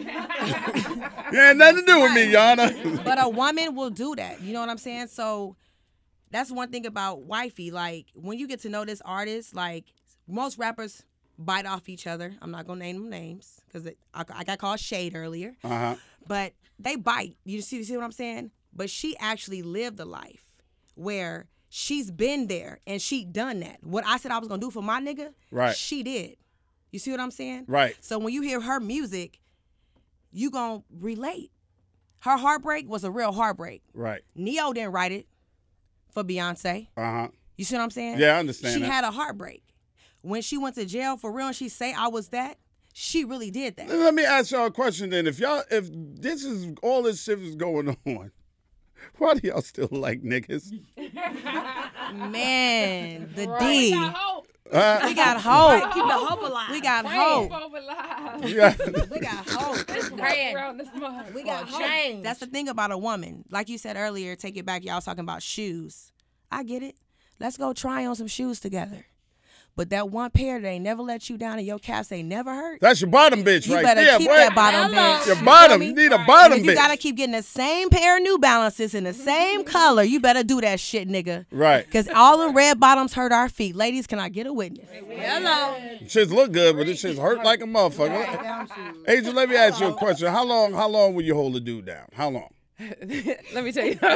you 1.32 1.40
ain't 1.40 1.58
nothing 1.58 1.78
to 1.78 1.84
do 1.86 2.02
with 2.02 2.14
me, 2.14 2.32
Yana. 2.32 3.04
but 3.04 3.24
a 3.24 3.30
woman 3.30 3.76
will 3.76 3.90
do 3.92 4.16
that. 4.16 4.42
You 4.42 4.54
know 4.54 4.60
what 4.62 4.70
I'm 4.70 4.78
saying? 4.78 5.08
So 5.08 5.56
that's 6.32 6.52
one 6.52 6.70
thing 6.72 6.86
about 6.86 7.22
wifey. 7.22 7.72
Like 7.72 8.08
when 8.16 8.40
you 8.40 8.48
get 8.48 8.62
to 8.62 8.70
know 8.70 8.86
this 8.86 9.02
artist, 9.06 9.56
like 9.56 9.86
most 10.28 10.58
rappers 10.58 11.04
bite 11.38 11.66
off 11.66 11.90
each 11.90 12.08
other. 12.08 12.34
I'm 12.42 12.52
not 12.52 12.66
gonna 12.68 12.80
name 12.80 12.96
them 12.96 13.10
names 13.10 13.62
because 13.68 13.88
I, 14.14 14.26
I 14.34 14.44
got 14.44 14.58
called 14.58 14.80
shade 14.80 15.16
earlier, 15.16 15.56
Uh 15.64 15.68
huh. 15.70 15.96
but 16.28 16.54
they 16.80 16.96
bite. 16.96 17.36
You 17.46 17.62
see, 17.62 17.78
you 17.78 17.84
see 17.84 17.96
what 17.96 18.04
I'm 18.06 18.12
saying? 18.12 18.52
But 18.76 18.90
she 18.90 19.16
actually 19.20 19.62
lived 19.62 20.00
a 20.00 20.06
life 20.06 20.46
where 20.96 21.46
she's 21.76 22.12
been 22.12 22.46
there 22.46 22.80
and 22.86 23.02
she 23.02 23.26
done 23.26 23.60
that. 23.62 23.78
What 23.82 24.06
I 24.06 24.18
said 24.18 24.32
I 24.32 24.38
was 24.38 24.48
gonna 24.48 24.62
do 24.62 24.70
for 24.70 24.84
my 24.84 25.02
nigga, 25.02 25.34
Right. 25.50 25.76
She 25.76 26.04
did. 26.04 26.38
You 26.92 27.00
see 27.00 27.10
what 27.10 27.20
I'm 27.20 27.32
saying? 27.32 27.66
Right. 27.68 27.96
So 28.00 28.20
when 28.20 28.32
you 28.32 28.44
hear 28.44 28.62
her 28.62 28.80
music, 28.80 29.40
you 30.32 30.52
gonna 30.52 30.84
relate. 31.00 31.52
Her 32.20 32.38
heartbreak 32.38 32.88
was 32.88 33.04
a 33.04 33.10
real 33.10 33.32
heartbreak. 33.32 33.82
Right. 33.96 34.22
Ne-Yo 34.36 34.72
didn't 34.74 34.92
write 34.92 35.12
it 35.12 35.26
for 36.12 36.24
Beyonce. 36.24 36.90
Uh 36.96 37.02
huh. 37.02 37.28
You 37.58 37.66
see 37.66 37.76
what 37.76 37.82
I'm 37.82 37.90
saying? 37.90 38.20
Yeah, 38.20 38.36
I 38.36 38.40
understand 38.40 38.76
She 38.76 38.80
that. 38.82 38.92
had 38.92 39.04
a 39.04 39.10
heartbreak. 39.12 39.64
When 40.22 40.44
she 40.44 40.60
went 40.60 40.76
to 40.76 40.86
jail 40.86 41.18
for 41.18 41.32
real 41.32 41.48
and 41.48 41.56
she 41.56 41.70
say 41.70 41.92
I 41.92 42.08
was 42.08 42.30
that, 42.30 42.58
she 42.94 43.26
really 43.26 43.50
did 43.50 43.78
that. 43.78 43.90
Let 43.90 44.14
me 44.14 44.24
ask 44.24 44.52
y'all 44.52 44.68
a 44.68 44.72
question 44.72 45.10
then. 45.10 45.26
If 45.26 45.40
y'all, 45.40 45.64
if 45.72 45.90
this 45.92 46.44
is 46.44 46.76
all 46.84 47.02
this 47.02 47.24
shit 47.24 47.40
is 47.40 47.56
going 47.56 47.90
on, 48.06 48.32
why 49.18 49.34
do 49.36 49.48
y'all 49.48 49.62
still 49.62 49.90
like 49.92 50.22
niggas? 50.24 50.72
Man, 52.14 53.30
the 53.36 53.46
D. 53.60 53.92
We 53.92 53.92
got 53.92 54.14
hope. 54.16 54.48
Uh, 54.72 55.02
We 55.06 55.14
got 55.14 55.40
hope. 55.42 55.94
Keep 55.94 56.06
the 56.08 56.14
hope 56.14 56.42
alive. 56.42 56.72
We 56.72 56.82
got 56.82 57.06
hope. 57.06 57.52
Hope 57.52 57.74
alive. 57.74 58.50
yeah. 58.50 58.76
We 59.12 59.20
got 59.20 59.48
hope. 59.50 60.18
Praying. 60.18 60.56
Around 60.56 60.78
this 60.78 60.88
mug. 60.96 61.34
We 61.34 61.44
got 61.44 61.68
hope. 61.70 61.82
change. 61.82 62.24
That's 62.24 62.40
the 62.40 62.48
thing 62.48 62.68
about 62.70 62.92
a 62.92 62.98
woman. 62.98 63.46
Like 63.52 63.70
you 63.70 63.78
said 63.78 63.98
earlier, 63.98 64.36
take 64.36 64.58
it 64.58 64.66
back. 64.66 64.84
Y'all 64.84 64.96
was 64.96 65.06
talking 65.06 65.22
about 65.22 65.44
shoes. 65.44 66.12
I 66.52 66.64
get 66.64 66.82
it. 66.82 66.96
Let's 67.40 67.58
go 67.58 67.74
try 67.74 68.06
on 68.06 68.16
some 68.16 68.28
shoes 68.28 68.60
together. 68.60 69.06
But 69.76 69.90
that 69.90 70.12
one 70.12 70.30
pair 70.30 70.62
that 70.62 70.68
ain't 70.68 70.84
never 70.84 71.02
let 71.02 71.32
you 71.32 71.38
down 71.38 71.58
and 71.58 71.66
your 71.66 71.80
calves 71.80 72.12
ain't 72.12 72.28
never 72.28 72.54
hurt. 72.54 72.80
That's 72.80 73.02
your 73.02 73.10
bottom 73.10 73.44
bitch 73.44 73.46
right? 73.46 73.66
You 73.68 73.76
right 73.76 73.84
better 73.84 74.04
there, 74.04 74.18
keep 74.20 74.28
boy. 74.28 74.36
that 74.36 74.54
bottom 74.54 74.94
Hello. 74.94 75.02
bitch. 75.02 75.26
Your 75.26 75.36
You 75.38 75.46
bottom. 75.46 75.80
feel 75.80 75.90
You 75.90 75.96
need 75.96 76.12
a 76.12 76.16
And 76.16 76.28
bottom 76.28 76.60
if 76.60 76.66
you 76.66 76.76
gotta 76.76 76.96
keep 76.96 77.18
getting 77.18 77.34
the 77.34 77.42
same 77.42 77.90
pair 77.90 78.18
of 78.18 78.24
New 78.24 78.38
Balances 78.38 78.94
in 78.94 79.04
the 79.04 79.14
same 79.14 79.62
mm-hmm. 79.62 79.72
color, 79.72 80.04
you 80.04 80.20
better 80.20 80.44
do 80.44 80.62
that 80.62 80.80
shit, 80.80 81.10
nigga. 81.10 81.46
Right. 81.52 81.90
Cause 81.90 82.08
all 82.08 82.38
the 82.48 82.54
red 82.54 82.80
bottoms 82.80 83.14
hurt 83.16 83.32
our 83.32 83.50
feet. 83.50 83.76
Ladies, 83.76 84.06
can 84.06 84.20
I 84.20 84.30
get 84.30 84.46
a 84.46 84.54
witness? 84.54 84.88
Hello. 84.92 85.76
Shits 86.04 86.30
look 86.30 86.52
good, 86.52 86.78
but 86.78 86.86
this 86.86 87.00
shit's 87.00 87.18
hurt 87.18 87.44
like 87.44 87.62
a 87.62 87.66
motherfucker. 87.66 88.68
Angel, 89.08 89.34
let 89.34 89.50
me 89.50 89.56
ask 89.56 89.80
you 89.82 89.88
a 89.88 89.94
question. 89.94 90.28
How 90.28 90.46
long? 90.46 90.74
How 90.74 90.88
long 90.88 91.16
will 91.16 91.24
you 91.24 91.34
hold 91.34 91.56
a 91.56 91.60
dude 91.60 91.86
down? 91.88 92.06
How 92.14 92.30
long? 92.30 92.50
Let 92.80 93.64
me 93.64 93.72
tell 93.72 93.86
you. 93.86 93.94
you 94.02 94.10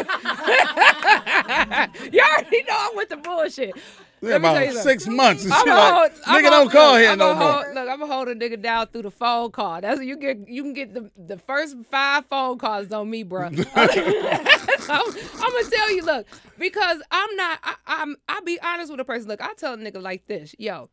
already 2.22 2.64
know 2.64 2.76
I'm 2.76 2.96
with 2.96 3.10
the 3.10 3.18
bullshit. 3.24 3.74
Let 4.22 4.42
me 4.42 4.48
tell 4.48 4.56
about 4.56 4.66
you 4.66 4.72
something. 4.74 4.84
six 5.00 5.08
months. 5.08 5.44
And 5.46 5.54
she 5.54 5.70
like, 5.70 6.12
I'm 6.26 6.44
nigga 6.44 6.50
don't 6.50 6.72
call 6.72 6.92
look, 6.94 7.02
here 7.02 7.12
I'm 7.12 7.18
no 7.20 7.36
more. 7.36 7.52
hold- 7.52 7.76
look, 7.76 7.90
I'm 7.90 8.00
gonna 8.00 8.14
hold 8.14 8.28
a 8.30 8.36
nigga 8.36 8.62
down 8.62 8.88
through 8.88 9.04
the 9.04 9.12
phone 9.12 9.52
call. 9.52 9.80
That's 9.82 10.02
you 10.02 10.18
get. 10.18 10.48
You 10.48 10.64
can 10.64 10.74
get 10.74 10.94
the 10.94 11.12
the 11.16 11.38
first 11.38 11.76
five 11.92 12.26
phone 12.26 12.58
calls 12.58 12.92
on 12.92 13.10
me, 13.10 13.24
bro. 13.24 13.46
I'm, 13.48 13.54
I'm 13.78 15.52
gonna 15.52 15.70
tell 15.70 15.92
you, 15.92 16.04
look, 16.04 16.26
because 16.58 17.02
I'm 17.12 17.36
not. 17.36 17.60
I, 17.64 17.76
I'm. 17.86 18.16
I'll 18.28 18.42
be 18.42 18.60
honest 18.62 18.90
with 18.92 19.00
a 19.00 19.06
person. 19.06 19.28
Look, 19.28 19.42
I 19.42 19.54
tell 19.54 19.74
a 19.74 19.78
nigga 19.78 20.02
like 20.02 20.26
this, 20.28 20.56
yo. 20.58 20.90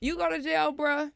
You 0.00 0.16
go 0.16 0.28
to 0.28 0.42
jail, 0.42 0.72
bruh. 0.72 1.10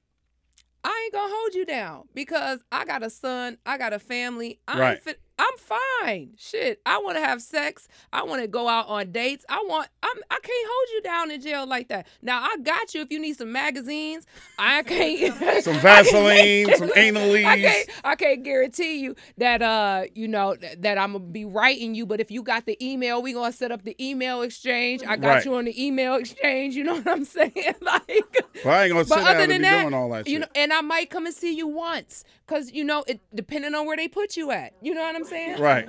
I 0.82 1.00
ain't 1.04 1.12
gonna 1.12 1.32
hold 1.34 1.54
you 1.54 1.66
down 1.66 2.04
because 2.14 2.60
I 2.72 2.84
got 2.86 3.02
a 3.02 3.10
son, 3.10 3.58
I 3.66 3.76
got 3.76 3.92
a 3.92 3.98
family. 3.98 4.60
I'm 4.66 4.78
Right. 4.78 5.02
fit, 5.02 5.20
I'm 5.42 5.78
fine. 6.02 6.30
Shit, 6.36 6.80
I 6.84 6.98
want 6.98 7.16
to 7.16 7.24
have 7.24 7.40
sex. 7.40 7.88
I 8.12 8.24
want 8.24 8.42
to 8.42 8.48
go 8.48 8.68
out 8.68 8.88
on 8.88 9.10
dates. 9.10 9.44
I 9.48 9.64
want. 9.66 9.88
I'm. 10.02 10.16
I 10.30 10.38
can't 10.42 10.68
hold 10.70 10.88
you 10.94 11.02
down 11.02 11.30
in 11.30 11.40
jail 11.40 11.66
like 11.66 11.88
that. 11.88 12.06
Now 12.20 12.42
I 12.42 12.58
got 12.62 12.94
you 12.94 13.00
if 13.00 13.10
you 13.10 13.18
need 13.18 13.36
some 13.36 13.50
magazines. 13.52 14.26
I 14.58 14.82
can't. 14.84 15.64
Some 15.64 15.76
Vaseline, 15.80 16.74
some 16.76 16.90
anal 16.96 17.32
I 17.46 17.60
can't. 17.60 17.90
I 18.04 18.14
can't 18.16 18.42
guarantee 18.44 19.00
you 19.00 19.16
that 19.38 19.62
uh 19.62 20.04
you 20.14 20.28
know 20.28 20.54
th- 20.56 20.78
that 20.80 20.98
I'm 20.98 21.12
gonna 21.12 21.24
be 21.24 21.44
writing 21.44 21.94
you. 21.94 22.04
But 22.06 22.20
if 22.20 22.30
you 22.30 22.42
got 22.42 22.66
the 22.66 22.76
email, 22.84 23.22
we 23.22 23.32
gonna 23.32 23.52
set 23.52 23.72
up 23.72 23.82
the 23.84 23.96
email 24.04 24.42
exchange. 24.42 25.02
I 25.06 25.16
got 25.16 25.28
Right. 25.28 25.44
you 25.44 25.54
on 25.54 25.64
the 25.66 25.84
email 25.86 26.14
exchange. 26.16 26.74
You 26.74 26.84
know 26.84 26.96
what 26.96 27.08
I'm 27.08 27.24
saying? 27.24 27.52
like. 27.80 28.36
Well, 28.64 28.74
I 28.74 28.84
ain't 28.84 28.92
gonna 28.92 29.04
sit 29.04 29.08
But 29.10 29.16
down 29.16 29.26
other 29.28 29.40
and 29.44 29.52
than 29.52 29.58
be 29.62 29.68
that, 29.68 29.82
doing 29.82 29.94
all 29.94 30.10
that 30.10 30.26
shit. 30.26 30.32
you 30.32 30.38
know, 30.40 30.46
and 30.54 30.72
I 30.72 30.80
might 30.82 31.08
come 31.10 31.24
and 31.26 31.34
see 31.34 31.54
you 31.54 31.66
once, 31.68 32.24
cause 32.50 32.70
you 32.72 32.84
know, 32.84 33.04
it 33.06 33.20
depending 33.34 33.74
on 33.74 33.86
where 33.86 33.96
they 33.96 34.08
put 34.08 34.36
you 34.36 34.50
at. 34.50 34.74
You 34.82 34.94
know 34.94 35.02
what 35.02 35.14
I'm 35.16 35.24
saying? 35.24 35.60
right. 35.60 35.88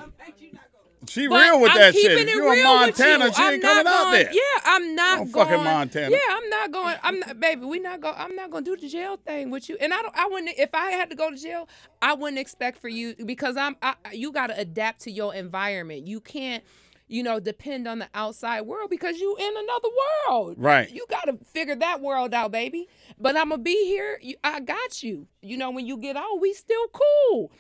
She 1.09 1.27
But 1.27 1.41
real 1.41 1.59
with 1.61 1.71
I'm 1.71 1.77
that 1.79 1.95
shit. 1.95 2.11
It 2.11 2.29
You 2.29 2.51
in 2.53 2.63
Montana, 2.63 3.25
you. 3.25 3.33
she 3.33 3.41
I'm 3.41 3.53
ain't 3.55 3.63
coming 3.63 3.87
out 3.87 4.11
there. 4.11 4.31
Yeah, 4.31 4.41
I'm 4.65 4.95
not 4.95 5.17
Don't 5.17 5.31
going. 5.31 5.47
fucking 5.47 5.63
Montana. 5.63 6.11
Yeah, 6.11 6.17
I'm 6.29 6.49
not 6.49 6.71
going. 6.71 6.95
I'm 7.01 7.19
not, 7.19 7.39
baby. 7.39 7.65
We 7.65 7.79
not 7.79 8.01
go. 8.01 8.13
I'm 8.15 8.35
not 8.35 8.51
going 8.51 8.63
to 8.63 8.75
do 8.75 8.79
the 8.79 8.87
jail 8.87 9.17
thing 9.17 9.49
with 9.49 9.67
you. 9.67 9.77
And 9.81 9.93
I 9.93 10.01
don't. 10.03 10.15
I 10.15 10.27
wouldn't. 10.27 10.57
If 10.59 10.69
I 10.75 10.91
had 10.91 11.09
to 11.09 11.15
go 11.15 11.31
to 11.31 11.35
jail, 11.37 11.67
I 12.03 12.13
wouldn't 12.13 12.37
expect 12.39 12.77
for 12.77 12.87
you 12.87 13.15
because 13.25 13.57
I'm. 13.57 13.75
I, 13.81 13.95
you 14.13 14.31
got 14.31 14.47
to 14.47 14.59
adapt 14.59 15.01
to 15.01 15.11
your 15.11 15.33
environment. 15.33 16.05
You 16.07 16.21
can't. 16.21 16.63
You 17.11 17.23
know, 17.23 17.41
depend 17.41 17.87
on 17.89 17.99
the 17.99 18.07
outside 18.13 18.61
world 18.61 18.89
because 18.89 19.19
you 19.19 19.35
in 19.37 19.53
another 19.57 19.89
world. 20.29 20.55
Right. 20.57 20.89
You 20.89 21.05
got 21.09 21.25
to 21.25 21.37
figure 21.43 21.75
that 21.75 21.99
world 21.99 22.33
out, 22.33 22.51
baby. 22.51 22.87
But 23.19 23.35
I'm 23.35 23.49
gonna 23.49 23.61
be 23.61 23.85
here. 23.85 24.17
You, 24.21 24.35
I 24.45 24.61
got 24.61 25.03
you. 25.03 25.27
You 25.41 25.57
know, 25.57 25.71
when 25.71 25.85
you 25.85 25.97
get 25.97 26.15
out, 26.15 26.39
we 26.39 26.53
still 26.53 26.87
cool. 26.93 27.51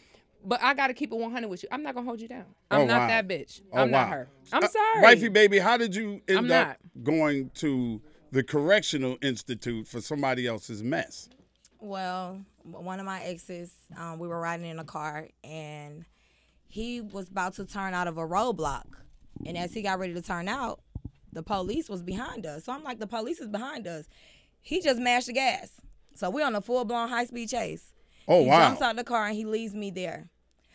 But 0.45 0.63
I 0.63 0.73
got 0.73 0.87
to 0.87 0.93
keep 0.93 1.11
it 1.11 1.15
100 1.17 1.49
with 1.49 1.63
you. 1.63 1.69
I'm 1.71 1.83
not 1.83 1.93
gonna 1.95 2.07
hold 2.07 2.21
you 2.21 2.29
down. 2.29 2.45
I'm 2.71 2.81
Oh, 2.81 2.85
not 2.85 3.01
wow. 3.01 3.07
that 3.07 3.27
bitch. 3.27 3.61
Oh, 3.73 3.81
I'm 3.81 3.91
not 3.91 4.07
wow. 4.07 4.13
her. 4.13 4.27
I'm 4.53 4.63
Uh, 4.63 4.67
sorry. 4.69 5.01
Wifey 5.01 5.27
baby, 5.27 5.59
how 5.59 5.75
did 5.75 5.95
you 5.95 6.21
end 6.29 6.37
I'm 6.39 6.45
up 6.45 6.49
not. 6.67 6.77
going 7.03 7.49
to 7.55 8.01
the 8.31 8.43
correctional 8.43 9.17
institute 9.21 9.85
for 9.85 9.99
somebody 9.99 10.47
else's 10.47 10.81
mess? 10.81 11.27
Well, 11.81 12.39
one 12.63 12.99
of 13.01 13.05
my 13.05 13.21
exes, 13.23 13.73
um, 13.97 14.17
we 14.17 14.27
were 14.29 14.39
riding 14.39 14.65
in 14.65 14.79
a 14.79 14.85
car 14.85 15.27
and 15.43 16.05
he 16.69 17.01
was 17.01 17.27
about 17.27 17.55
to 17.55 17.65
turn 17.65 17.93
out 17.93 18.07
of 18.07 18.17
a 18.17 18.25
roadblock. 18.25 18.85
And 19.45 19.57
as 19.57 19.73
he 19.73 19.81
got 19.81 19.99
ready 19.99 20.13
to 20.13 20.21
turn 20.21 20.47
out, 20.47 20.81
the 21.33 21.43
police 21.43 21.89
was 21.89 22.03
behind 22.03 22.45
us. 22.45 22.65
So 22.65 22.73
I'm 22.73 22.83
like, 22.83 22.99
the 22.99 23.07
police 23.07 23.39
is 23.39 23.47
behind 23.47 23.87
us. 23.87 24.07
He 24.61 24.81
just 24.81 24.99
mashed 24.99 25.27
the 25.27 25.33
gas. 25.33 25.71
So 26.13 26.29
we're 26.29 26.45
on 26.45 26.55
a 26.55 26.61
full 26.61 26.85
blown 26.85 27.09
high 27.09 27.25
speed 27.25 27.49
chase. 27.49 27.93
Oh 28.27 28.43
he 28.43 28.49
wow. 28.49 28.67
jumps 28.67 28.81
out 28.81 28.95
the 28.95 29.03
car 29.03 29.27
and 29.27 29.35
he 29.35 29.45
leaves 29.45 29.73
me 29.73 29.89
there. 29.89 30.29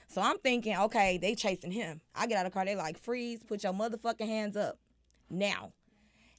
So 0.09 0.21
I'm 0.21 0.39
thinking, 0.39 0.77
okay, 0.77 1.19
they 1.19 1.35
chasing 1.35 1.73
him. 1.73 2.01
I 2.15 2.27
get 2.27 2.39
out 2.39 2.47
of 2.47 2.53
the 2.53 2.55
car, 2.55 2.65
they 2.65 2.77
like, 2.77 2.99
freeze, 2.99 3.43
put 3.43 3.63
your 3.65 3.73
motherfucking 3.73 4.27
hands 4.27 4.57
up 4.57 4.79
now. 5.29 5.73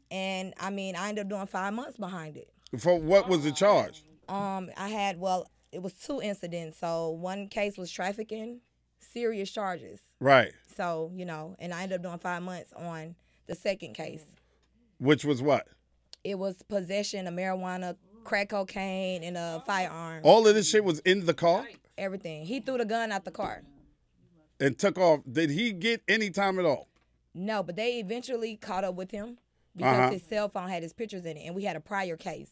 And 0.10 0.54
I 0.60 0.70
mean, 0.70 0.96
I 0.96 1.10
ended 1.10 1.26
up 1.26 1.30
doing 1.30 1.48
five 1.48 1.74
months 1.74 1.98
behind 1.98 2.38
it. 2.38 2.50
For 2.78 3.00
what 3.00 3.28
was 3.28 3.44
the 3.44 3.52
charge? 3.52 4.04
Um, 4.30 4.70
I 4.78 4.90
had 4.90 5.20
well, 5.20 5.50
it 5.72 5.82
was 5.82 5.94
two 5.94 6.22
incidents. 6.22 6.80
So 6.80 7.10
one 7.10 7.48
case 7.48 7.78
was 7.78 7.92
trafficking, 7.92 8.62
serious 9.00 9.52
charges. 9.52 10.00
Right. 10.20 10.52
So 10.76 11.12
you 11.16 11.26
know, 11.26 11.56
and 11.60 11.74
I 11.74 11.84
ended 11.84 11.98
up 11.98 12.04
doing 12.04 12.20
five 12.20 12.44
months 12.44 12.74
on 12.74 13.16
the 13.48 13.56
second 13.56 13.94
case. 13.94 14.24
Which 15.00 15.24
was 15.26 15.42
what? 15.42 15.68
It 16.24 16.38
was 16.40 16.62
possession 16.64 17.28
of 17.28 17.34
marijuana, 17.34 17.96
crack 18.24 18.50
cocaine, 18.50 19.24
and 19.24 19.38
a 19.38 19.64
firearm. 19.66 20.22
All 20.24 20.48
of 20.48 20.56
this 20.56 20.70
shit 20.70 20.84
was 20.84 21.00
in 21.00 21.26
the 21.26 21.34
car 21.34 21.68
Everything. 21.98 22.46
He 22.46 22.60
threw 22.60 22.78
the 22.78 22.86
gun 22.86 23.12
out 23.12 23.26
the 23.26 23.32
car. 23.32 23.64
and 24.60 24.78
took 24.78 24.98
off. 25.00 25.22
Did 25.32 25.50
he 25.52 25.72
get 25.72 26.02
any 26.08 26.30
time 26.30 26.60
at 26.60 26.66
all? 26.66 26.88
No, 27.34 27.62
but 27.64 27.76
they 27.76 28.00
eventually 28.00 28.56
caught 28.56 28.84
up 28.84 28.96
with 28.96 29.12
him 29.12 29.38
because 29.76 29.98
Uh-huh. 30.00 30.12
his 30.12 30.24
cell 30.24 30.50
phone 30.50 30.70
had 30.70 30.84
his 30.84 30.94
pictures 30.94 31.26
in 31.26 31.38
it, 31.38 31.46
and 31.46 31.56
we 31.56 31.64
had 31.64 31.76
a 31.76 31.80
prior 31.80 32.18
case. 32.18 32.52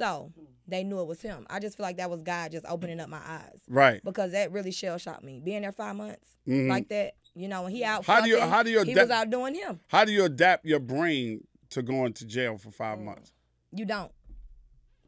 So 0.00 0.32
they 0.66 0.82
knew 0.82 1.00
it 1.00 1.06
was 1.06 1.20
him. 1.20 1.46
I 1.50 1.58
just 1.60 1.76
feel 1.76 1.84
like 1.84 1.98
that 1.98 2.08
was 2.10 2.22
God 2.22 2.52
just 2.52 2.64
opening 2.68 3.00
up 3.00 3.08
my 3.08 3.20
eyes 3.24 3.60
Right. 3.68 4.02
because 4.04 4.32
that 4.32 4.50
really 4.52 4.70
shell 4.72 4.98
shocked 4.98 5.22
me. 5.24 5.40
Being 5.44 5.62
there 5.62 5.72
five 5.72 5.94
months 5.96 6.28
like 6.46 6.88
that, 6.88 7.14
you 7.34 7.48
know, 7.48 7.62
when 7.64 7.72
he 7.72 7.84
out, 7.84 8.02
Mm-hmm. 8.02 8.12
How 8.12 8.20
do 8.22 8.28
you- 8.30 8.40
how 8.40 8.62
do 8.62 8.70
you 8.70 8.82
he 8.84 8.92
adapt- 8.92 9.08
was 9.08 9.10
out 9.10 9.30
doing 9.30 9.54
him. 9.54 9.80
How 9.88 10.04
do 10.04 10.12
you 10.12 10.24
adapt 10.24 10.64
your 10.64 10.80
brain 10.80 11.46
to 11.70 11.82
going 11.82 12.12
to 12.14 12.24
jail 12.26 12.56
for 12.58 12.70
five 12.70 12.98
months? 12.98 13.32
You 13.72 13.84
don't. 13.84 14.10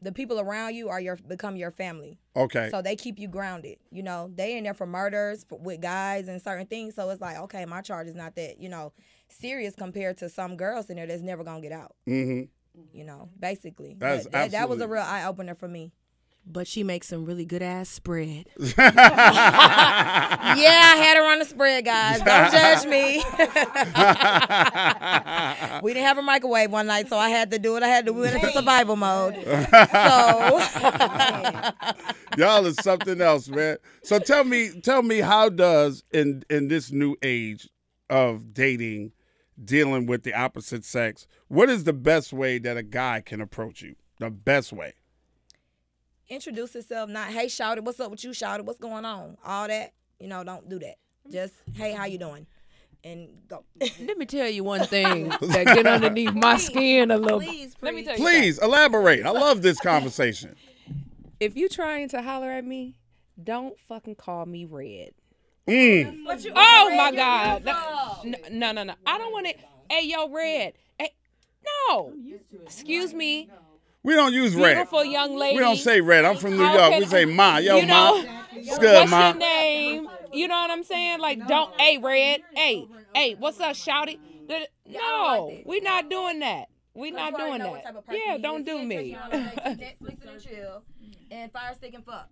The 0.03 0.11
people 0.13 0.41
around 0.41 0.75
you 0.75 0.89
are 0.89 1.01
your 1.01 1.15
become 1.17 1.55
your 1.57 1.71
family. 1.71 2.19
Okay. 2.35 2.69
So 2.71 2.83
they 2.83 2.97
keep 2.97 3.21
you 3.21 3.29
grounded. 3.29 3.79
You 3.93 4.03
know, 4.03 4.31
they 4.35 4.57
in 4.59 4.65
there 4.65 4.75
for 4.75 4.85
murders 4.87 5.45
for, 5.49 5.59
with 5.59 5.81
guys 5.81 6.27
and 6.27 6.43
certain 6.43 6.67
things. 6.67 6.97
So 6.97 7.09
it's 7.11 7.21
like, 7.21 7.37
okay, 7.39 7.65
my 7.67 7.83
charge 7.83 8.09
is 8.09 8.17
not 8.17 8.35
that, 8.35 8.61
you 8.61 8.69
know, 8.69 8.93
serious 9.29 9.77
compared 9.77 10.19
to 10.19 10.29
some 10.29 10.57
girls 10.57 10.91
in 10.91 10.97
there 10.97 11.07
that's 11.07 11.23
never 11.23 11.45
gonna 11.45 11.61
get 11.61 11.71
out. 11.73 11.95
mm-hmm. 12.09 12.51
Mm-hmm. 12.79 12.97
You 12.97 13.05
know, 13.05 13.29
basically. 13.39 13.97
That's 13.99 14.25
But 14.25 14.33
that, 14.33 14.51
that 14.53 14.69
was 14.69 14.81
a 14.81 14.89
real 14.89 15.03
eye 15.03 15.25
opener 15.25 15.55
for 15.55 15.69
me. 15.69 15.93
But 16.45 16.67
she 16.67 16.83
makes 16.83 17.07
some 17.07 17.25
really 17.25 17.45
good 17.45 17.63
ass 17.63 17.89
spread. 17.89 18.49
yeah, 18.59 18.73
I 18.77 20.97
had 20.99 21.17
her 21.17 21.23
on 21.23 21.39
the 21.39 21.45
spread, 21.45 21.85
guys. 21.85 22.21
Don't 22.21 22.51
judge 22.53 22.85
me. 22.85 23.23
we 25.83 25.95
didn't 25.95 26.05
have 26.05 26.19
a 26.19 26.23
microwave 26.23 26.73
one 26.73 26.89
night, 26.89 27.09
so 27.09 27.17
I 27.17 27.29
had 27.29 27.53
to 27.53 27.61
do 27.61 27.77
it. 27.77 27.85
I 27.85 27.89
had 27.89 28.07
to 28.07 28.13
went 28.13 28.35
into 28.35 28.51
survival 28.51 28.97
mode. 28.97 29.37
So 29.93 30.61
Y'all 32.39 32.67
is 32.67 32.77
something 32.77 33.21
else, 33.21 33.49
man. 33.49 33.77
So 34.03 34.19
tell 34.19 34.43
me, 34.43 34.81
tell 34.81 35.03
me, 35.03 35.21
how 35.21 35.49
does 35.49 36.03
in 36.13 36.43
in 36.51 36.67
this 36.67 36.91
new 36.91 37.15
age 37.23 37.69
of 38.11 38.53
dating, 38.53 39.13
dealing 39.65 40.07
with 40.07 40.23
the 40.23 40.35
opposite 40.35 40.85
sex, 40.85 41.27
what 41.49 41.69
is 41.71 41.85
the 41.85 41.93
best 41.93 42.33
way 42.33 42.59
that 42.59 42.77
a 42.77 42.83
guy 42.83 43.21
can 43.25 43.41
approach 43.41 43.83
you? 43.83 43.97
The 44.19 44.31
best 44.31 44.73
way. 44.73 44.95
introduce 46.29 46.75
yourself, 46.75 47.11
not 47.11 47.29
hey 47.29 47.49
shouted, 47.49 47.85
what's 47.85 48.01
up 48.01 48.11
with 48.11 48.25
you 48.25 48.33
shouted, 48.33 48.67
what's 48.67 48.79
going 48.79 49.05
on? 49.05 49.37
All 49.45 49.69
that, 49.69 49.93
you 50.19 50.29
know, 50.29 50.45
don't 50.45 50.69
do 50.69 50.79
that. 50.79 50.97
Just 51.31 51.55
hey, 51.75 51.93
how 51.93 52.05
you 52.07 52.19
doing? 52.19 52.47
And 53.05 53.29
go. 53.49 53.65
Let 54.01 54.17
me 54.17 54.27
tell 54.27 54.49
you 54.49 54.63
one 54.65 54.87
thing 54.87 55.29
that 55.29 55.65
get 55.67 55.87
underneath 55.87 56.35
my 56.35 56.57
skin 56.57 57.11
a 57.11 57.17
little. 57.17 57.41
Please, 57.41 57.75
Let 57.81 57.95
me 57.95 58.05
tell 58.05 58.17
you. 58.17 58.23
Please 58.23 58.59
elaborate. 58.59 59.27
I 59.27 59.31
love 59.31 59.63
this 59.63 59.81
conversation. 59.83 60.55
If 61.41 61.57
you 61.57 61.69
trying 61.69 62.09
to 62.11 62.23
holler 62.23 62.51
at 62.51 62.65
me, 62.65 62.95
don't 63.43 63.77
fucking 63.89 64.15
call 64.15 64.47
me 64.47 64.65
red. 64.65 65.11
Mm. 65.69 66.25
Oh 66.57 66.95
my 66.97 67.13
God! 67.13 67.65
No, 68.25 68.39
no, 68.51 68.73
no, 68.73 68.83
no. 68.83 68.95
I 69.07 69.19
don't 69.19 69.33
want 69.33 69.47
it. 69.47 69.61
Hey, 69.91 70.07
yo, 70.07 70.29
red. 70.29 70.73
Hey, 70.99 71.11
no. 71.89 72.13
Excuse 72.65 73.15
me, 73.15 73.49
We 74.03 74.15
don't 74.15 74.33
use 74.33 74.55
red. 74.57 74.75
beautiful 74.75 75.05
young 75.05 75.37
lady. 75.37 75.57
We 75.57 75.63
don't 75.63 75.77
say 75.77 76.01
red. 76.01 76.25
I'm 76.25 76.37
from 76.37 76.57
New 76.57 76.65
York. 76.65 76.77
can- 76.91 77.01
We 77.01 77.07
say 77.07 77.25
ma. 77.27 77.59
Yo, 77.59 77.77
you 77.77 77.87
know, 77.87 78.23
ma. 78.23 78.43
It's 78.55 78.79
good, 78.79 78.95
What's 79.01 79.11
ma. 79.11 79.29
your 79.29 79.37
name? 79.39 80.09
You 80.33 80.49
know 80.49 80.55
what 80.57 80.71
I'm 80.71 80.83
saying? 80.83 81.21
Like, 81.21 81.47
don't. 81.47 81.79
Hey, 81.81 81.99
red. 81.99 82.41
Hey, 82.55 82.89
hey. 83.15 83.35
What's 83.39 83.61
up, 83.61 83.77
shouty? 83.77 84.19
No, 84.87 85.57
we're 85.65 85.81
not 85.83 86.11
doing 86.11 86.41
that. 86.41 86.69
We're 86.95 87.15
not 87.15 87.39
doing 87.39 87.59
that. 87.61 88.05
Yeah, 88.11 88.37
don't 88.39 88.65
do 88.67 88.83
me. 88.83 89.17
Netflix 89.33 90.27
and 90.29 90.43
chill, 90.43 90.83
and 91.31 91.51
fire 91.53 91.73
stick 91.75 91.95
and 91.95 92.05
fuck. 92.05 92.29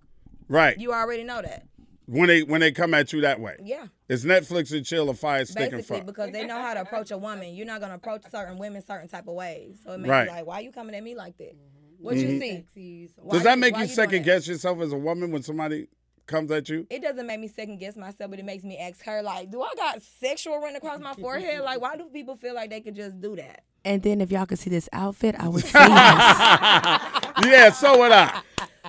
Right. 0.49 0.77
You 0.79 0.93
already 0.93 1.23
know 1.25 1.41
that. 1.41 1.65
When 2.11 2.29
they 2.29 2.43
when 2.43 2.61
they 2.61 2.73
come 2.73 2.93
at 2.95 3.13
you 3.13 3.21
that 3.21 3.39
way. 3.41 3.57
Yeah. 3.63 3.87
It's 4.09 4.25
Netflix 4.25 4.73
and 4.73 4.85
chill 4.85 5.09
or 5.09 5.15
fire 5.15 5.45
stick 5.45 5.63
and 5.63 5.73
Basically, 5.73 5.99
fuck. 5.99 6.07
because 6.07 6.33
they 6.33 6.45
know 6.45 6.61
how 6.61 6.75
to 6.75 6.81
approach 6.81 7.13
a 7.13 7.19
woman. 7.19 7.55
You're 7.55 7.67
not 7.67 7.81
gonna 7.81 7.95
approach 7.95 8.23
certain 8.33 8.59
women 8.59 8.83
certain 8.85 9.09
type 9.09 9.29
of 9.29 9.35
ways. 9.35 9.79
So 9.85 9.93
it 9.93 9.99
makes 9.99 10.11
Right. 10.11 10.25
you 10.25 10.31
like, 10.31 10.47
why 10.47 10.55
are 10.57 10.63
you 10.63 10.73
coming 10.73 10.97
at 10.97 11.05
me 11.05 11.15
like 11.15 11.39
that? 11.39 11.55
Mm-hmm. 11.55 12.05
What 12.05 12.17
you 12.17 12.27
mm-hmm. 12.27 12.69
see? 12.75 13.09
Why 13.17 13.33
Does 13.35 13.45
that 13.45 13.55
you- 13.55 13.61
make 13.61 13.75
why 13.75 13.83
you 13.83 13.87
doing 13.87 13.95
second 13.95 14.19
that? 14.23 14.25
guess 14.25 14.49
yourself 14.49 14.81
as 14.81 14.93
a 14.93 14.97
woman 14.99 15.31
when 15.31 15.43
somebody 15.45 15.87
comes 16.27 16.51
at 16.51 16.69
you? 16.69 16.87
It 16.91 17.01
doesn't 17.03 17.27
make 17.27 17.39
me 17.39 17.47
second 17.49 17.79
guess 17.79 17.97
myself, 17.97 18.31
but 18.31 18.41
it 18.41 18.45
makes 18.45 18.65
me 18.65 18.77
ask 18.79 19.05
her 19.05 19.23
like, 19.23 19.51
do 19.51 19.63
I 19.63 19.71
got 19.77 20.03
sexual 20.03 20.59
running 20.59 20.77
across 20.77 21.01
my 21.01 21.15
forehead? 21.15 21.61
Like, 21.63 21.81
why 21.81 21.97
do 21.97 22.05
people 22.13 22.37
feel 22.37 22.55
like 22.55 22.71
they 22.71 22.81
could 22.81 22.97
just 22.97 23.21
do 23.21 23.37
that? 23.37 23.63
And 23.85 24.03
then 24.03 24.21
if 24.21 24.31
y'all 24.33 24.47
could 24.47 24.59
see 24.59 24.71
this 24.71 24.89
outfit, 24.93 25.35
I 25.39 25.49
would 25.49 25.65
say 25.65 25.79
yes. 25.79 27.03
yeah, 27.45 27.71
so 27.71 27.99
would 27.99 28.13
I. 28.13 28.41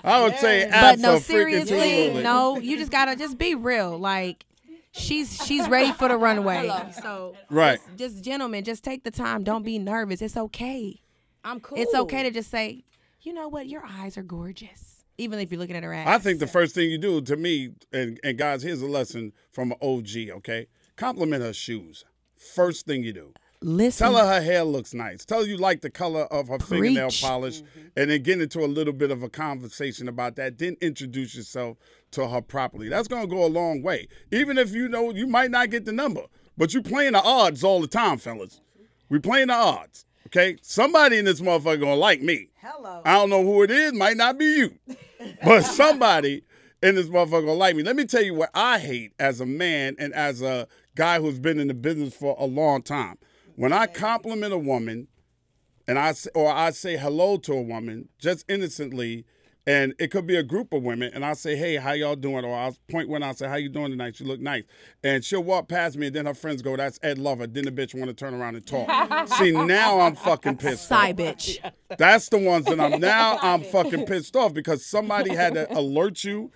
I 0.04 0.24
would 0.24 0.36
say 0.38 0.64
absolutely 0.64 0.72
but 0.72 1.00
no, 1.00 1.18
abso-freaking-totally. 1.18 1.90
seriously, 1.90 2.24
no. 2.24 2.58
You 2.58 2.78
just 2.78 2.92
gotta 2.92 3.16
just 3.16 3.38
be 3.38 3.56
real. 3.56 3.98
Like 4.00 4.46
she's 4.92 5.44
she's 5.46 5.68
ready 5.70 5.92
for 5.92 6.08
the 6.08 6.18
runway. 6.18 6.70
So 7.02 7.36
Right. 7.50 7.80
just 7.98 8.24
gentlemen, 8.24 8.64
just 8.64 8.84
take 8.84 9.04
the 9.04 9.12
time. 9.12 9.44
Don't 9.44 9.64
be 9.64 9.78
nervous. 9.80 10.22
It's 10.22 10.38
okay. 10.38 11.02
I'm 11.44 11.60
cool. 11.60 11.78
It's 11.80 11.94
okay 11.94 12.24
to 12.24 12.32
just 12.32 12.50
say, 12.52 12.84
you 13.22 13.34
know 13.34 13.48
what, 13.48 13.68
your 13.68 13.84
eyes 13.86 14.18
are 14.18 14.24
gorgeous. 14.24 15.04
Even 15.18 15.40
if 15.40 15.52
you're 15.52 15.60
looking 15.60 15.76
at 15.76 15.84
her 15.84 15.94
ass. 15.94 16.08
I 16.08 16.18
think 16.18 16.40
the 16.40 16.48
first 16.48 16.74
thing 16.74 16.90
you 16.90 16.98
do 16.98 17.22
to 17.22 17.36
me, 17.36 17.74
and, 17.94 18.20
and 18.24 18.38
guys, 18.38 18.64
here's 18.64 18.82
a 18.82 18.88
lesson 18.88 19.34
from 19.52 19.72
an 19.72 19.78
OG, 19.82 20.30
okay? 20.38 20.68
Compliment 20.96 21.44
her 21.44 21.54
shoes. 21.54 22.06
First 22.36 22.88
thing 22.88 23.04
you 23.04 23.14
do. 23.14 23.34
Listen. 23.62 24.08
Tell 24.08 24.18
her 24.18 24.34
her 24.34 24.42
hair 24.42 24.64
looks 24.64 24.94
nice. 24.94 25.26
Tell 25.26 25.42
her 25.42 25.48
you 25.48 25.58
like 25.58 25.82
the 25.82 25.90
color 25.90 26.24
of 26.24 26.48
her 26.48 26.60
fingernail 26.60 27.10
Preach. 27.10 27.22
polish, 27.22 27.62
mm-hmm. 27.62 27.88
and 27.96 28.12
then 28.12 28.22
get 28.24 28.42
into 28.42 28.60
a 28.60 28.68
little 28.68 28.94
bit 28.94 29.12
of 29.12 29.24
a 29.24 29.30
conversation 29.30 30.08
about 30.08 30.36
that. 30.36 30.58
Then 30.58 30.78
introduce 30.82 31.36
yourself 31.36 31.78
to 32.12 32.28
her 32.28 32.42
properly. 32.42 32.90
That's 32.90 33.08
gonna 33.08 33.28
go 33.28 33.46
a 33.46 33.48
long 33.48 33.82
way. 33.82 34.08
Even 34.32 34.58
if 34.58 34.74
you 34.74 34.88
know 34.88 35.12
you 35.12 35.28
might 35.28 35.52
not 35.52 35.70
get 35.70 35.86
the 35.86 35.92
number, 35.92 36.24
but 36.58 36.74
you 36.74 36.82
playing 36.82 37.14
the 37.14 37.24
odds 37.24 37.64
all 37.64 37.82
the 37.82 37.88
time, 37.88 38.18
fellas. 38.18 38.62
We 39.10 39.20
playing 39.20 39.48
the 39.48 39.56
odds. 39.56 40.06
Okay, 40.28 40.58
somebody 40.62 41.18
in 41.18 41.26
this 41.26 41.42
motherfucker 41.42 41.80
gonna 41.82 41.96
like 41.96 42.22
me. 42.22 42.50
Hello. 42.62 43.02
I 43.04 43.14
don't 43.14 43.30
know 43.30 43.44
who 43.44 43.64
it 43.64 43.72
is. 43.72 43.94
Might 43.94 44.18
not 44.18 44.38
be 44.38 44.46
you, 44.46 44.76
but 45.44 45.62
somebody 45.66 46.44
in 46.82 46.96
this 46.96 47.08
motherfucker 47.08 47.46
gonna 47.46 47.54
like 47.54 47.76
me. 47.76 47.84
Let 47.84 47.96
me 47.96 48.06
tell 48.06 48.24
you 48.24 48.34
what 48.34 48.50
I 48.54 48.80
hate 48.80 49.14
as 49.20 49.42
a 49.42 49.46
man 49.46 49.96
and 50.00 50.14
as 50.14 50.42
a 50.42 50.68
guy 50.96 51.20
who's 51.20 51.40
been 51.40 51.60
in 51.60 51.68
the 51.68 51.74
business 51.74 52.16
for 52.16 52.36
a 52.40 52.46
long 52.46 52.82
time. 52.82 53.18
When 53.62 53.74
I 53.74 53.86
compliment 53.86 54.54
a 54.54 54.58
woman, 54.58 55.08
and 55.88 56.00
I 56.00 56.16
or 56.34 56.52
I 56.52 56.72
say 56.72 56.98
hello 56.98 57.38
to 57.38 57.54
a 57.54 57.62
woman 57.62 58.10
just 58.18 58.44
innocently, 58.50 59.24
and 59.68 59.94
it 60.00 60.10
could 60.10 60.26
be 60.26 60.36
a 60.36 60.42
group 60.42 60.74
of 60.74 60.82
women, 60.82 61.12
and 61.14 61.24
I 61.24 61.34
say, 61.34 61.56
"Hey, 61.56 61.76
how 61.76 61.92
y'all 61.92 62.16
doing?" 62.16 62.44
Or 62.44 62.56
I'll 62.56 62.76
point 62.90 63.08
when 63.08 63.22
I 63.22 63.34
say, 63.34 63.48
"How 63.48 63.58
you 63.58 63.70
doing 63.70 63.92
tonight? 63.92 64.20
You 64.20 64.26
look 64.26 64.40
nice." 64.40 64.64
And 65.04 65.24
she'll 65.24 65.44
walk 65.44 65.68
past 65.68 65.96
me, 65.96 66.08
and 66.08 66.16
then 66.16 66.26
her 66.26 66.34
friends 66.34 66.64
go, 66.64 66.76
"That's 66.76 66.98
Ed 67.04 67.20
Lover." 67.20 67.46
Then 67.46 67.66
the 67.66 67.72
bitch 67.72 67.94
want 67.94 68.08
to 68.08 68.16
turn 68.16 68.34
around 68.34 68.56
and 68.56 68.66
talk. 68.66 69.30
See, 69.38 69.52
now 69.52 70.00
I'm 70.00 70.16
fucking 70.16 70.58
pissed. 70.58 70.88
Sigh, 70.88 71.12
off. 71.12 71.16
bitch. 71.18 71.60
That's 72.00 72.30
the 72.30 72.40
ones 72.40 72.66
that 72.66 72.80
I'm 72.80 73.00
now 73.00 73.38
I'm 73.44 73.62
fucking 73.62 74.08
pissed 74.08 74.36
off 74.36 74.56
because 74.56 74.84
somebody 74.84 75.36
had 75.36 75.54
to 75.54 75.72
alert 75.78 76.24
you 76.24 76.50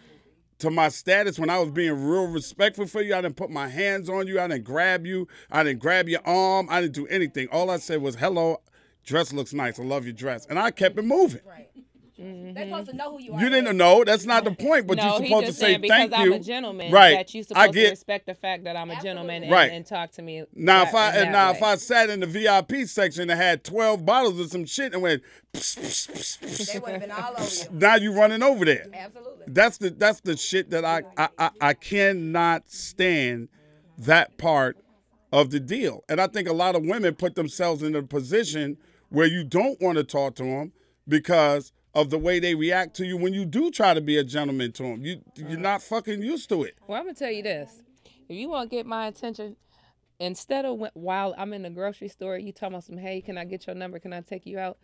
to 0.60 0.70
my 0.70 0.90
status 0.90 1.38
when 1.38 1.50
I 1.50 1.60
was 1.60 1.72
being 1.72 2.08
real 2.08 2.28
respectful 2.28 2.88
for 2.88 3.02
you. 3.02 3.16
I 3.16 3.22
didn't 3.22 3.36
put 3.36 3.50
my 3.50 3.68
hands 3.68 4.10
on 4.10 4.28
you. 4.28 4.40
I 4.40 4.48
didn't 4.48 4.64
grab 4.64 5.06
you. 5.06 5.28
I 5.52 5.64
didn't 5.64 5.80
grab 5.80 6.08
your 6.08 6.26
arm. 6.26 6.68
I 6.70 6.82
didn't 6.82 6.96
do 6.96 7.08
anything. 7.08 7.48
All 7.52 7.70
I 7.70 7.78
said 7.78 8.02
was, 8.02 8.16
"Hello, 8.16 8.62
dress 9.06 9.34
looks 9.34 9.54
nice. 9.54 9.80
I 9.80 9.84
love 9.84 10.06
your 10.06 10.14
dress," 10.14 10.46
and 10.50 10.58
I 10.58 10.72
kept 10.72 10.98
it 10.98 11.06
moving. 11.06 11.42
Right. 11.46 11.70
Mm-hmm. 12.20 12.54
They're 12.54 12.66
supposed 12.68 12.90
to 12.92 12.96
know 12.96 13.12
who 13.12 13.22
you 13.22 13.34
are. 13.34 13.42
You 13.42 13.50
didn't 13.50 13.76
know. 13.76 14.04
That's 14.04 14.26
not 14.26 14.44
the 14.46 14.52
point. 14.52 14.88
But 14.88 14.98
no, 14.98 15.04
you're 15.18 15.22
he 15.22 15.28
supposed 15.28 15.48
to 15.48 15.54
say 15.54 15.60
saying 15.66 15.82
because 15.82 15.98
thank 15.98 16.14
I'm 16.14 16.26
you. 16.28 16.34
a 16.36 16.40
gentleman. 16.40 16.92
right? 16.92 17.16
That 17.18 17.34
you 17.34 17.42
I 17.42 17.44
supposed 17.44 17.68
to 17.68 17.74
get 17.74 17.90
respect 17.90 18.26
the 18.28 18.36
fact 18.36 18.64
that 18.64 18.78
I'm 18.78 18.90
a 18.90 19.02
gentleman 19.02 19.44
and, 19.44 19.52
Right. 19.52 19.72
and 19.72 19.86
talk 19.86 20.12
to 20.14 20.22
me. 20.22 20.46
now. 20.54 20.84
that- 20.86 20.90
If 20.90 20.96
I 20.96 21.16
and 21.18 21.32
now 21.32 21.52
way. 21.52 21.58
if 21.58 21.64
I 21.64 21.76
sat 21.76 22.10
in 22.10 22.22
the 22.22 22.26
VIP 22.26 22.86
section 22.86 23.30
and 23.30 23.40
had 23.40 23.64
twelve 23.64 24.06
bottles 24.06 24.40
of 24.40 24.50
some 24.50 24.66
shit 24.66 24.94
and 24.94 25.02
went, 25.02 25.24
pss, 25.54 25.76
pss, 25.76 26.08
pss, 26.08 26.38
pss, 26.42 26.74
They 26.74 26.80
would 26.80 26.92
have 26.92 27.02
been 27.02 27.12
all 27.12 27.34
over 27.38 27.44
you. 27.44 27.80
now 27.80 27.96
you 27.96 28.14
running 28.14 28.42
over 28.44 28.64
there. 28.66 28.86
Absolutely. 28.94 29.46
That's 29.48 29.78
the 29.78 29.90
that's 29.90 30.22
the 30.22 30.38
shit 30.38 30.70
that 30.70 30.86
I 30.86 31.04
I, 31.18 31.30
I 31.38 31.50
I 31.62 31.74
cannot 31.74 32.70
stand 32.72 33.50
that 33.98 34.38
part 34.38 34.78
of 35.34 35.50
the 35.50 35.60
deal. 35.60 36.04
And 36.08 36.22
I 36.22 36.28
think 36.28 36.48
a 36.48 36.54
lot 36.54 36.76
of 36.76 36.84
women 36.86 37.14
put 37.16 37.36
themselves 37.36 37.84
in 37.84 37.94
a 37.96 38.04
position 38.04 38.78
where 39.10 39.26
you 39.28 39.44
don't 39.44 39.82
want 39.82 39.98
to 39.98 40.04
talk 40.06 40.36
to 40.36 40.44
them 40.44 40.72
because 41.08 41.72
of 41.96 42.10
the 42.10 42.18
way 42.18 42.40
they 42.40 42.54
react 42.54 42.96
to 42.98 43.06
you 43.06 43.18
when 43.18 43.34
you 43.34 43.46
do 43.46 43.72
try 43.72 43.94
to 43.94 44.02
be 44.02 44.18
a 44.18 44.24
gentleman 44.24 44.72
to 44.74 44.84
them. 44.84 45.06
You 45.06 45.22
you're 45.36 45.58
not 45.58 45.82
fucking 45.82 46.22
used 46.22 46.50
to 46.50 46.64
it. 46.64 46.76
Well, 46.88 47.00
I'm 47.00 47.06
gonna 47.06 47.16
tell 47.16 47.32
you 47.32 47.42
this: 47.42 47.82
if 48.30 48.36
you 48.36 48.50
want 48.50 48.70
to 48.70 48.76
get 48.76 48.86
my 48.86 49.08
attention, 49.08 49.56
instead 50.20 50.66
of 50.66 50.78
when, 50.78 50.92
while 50.94 51.34
I'm 51.38 51.54
in 51.54 51.64
the 51.64 51.70
grocery 51.70 52.10
store, 52.10 52.38
you 52.38 52.52
talking 52.52 52.76
about 52.76 52.84
some, 52.84 52.98
hey, 52.98 53.22
can 53.22 53.38
I 53.38 53.46
get 53.46 53.66
your 53.66 53.76
number? 53.76 53.98
Can 54.00 54.14
I 54.14 54.22
take 54.22 54.46
you 54.46 54.60
out? 54.60 54.78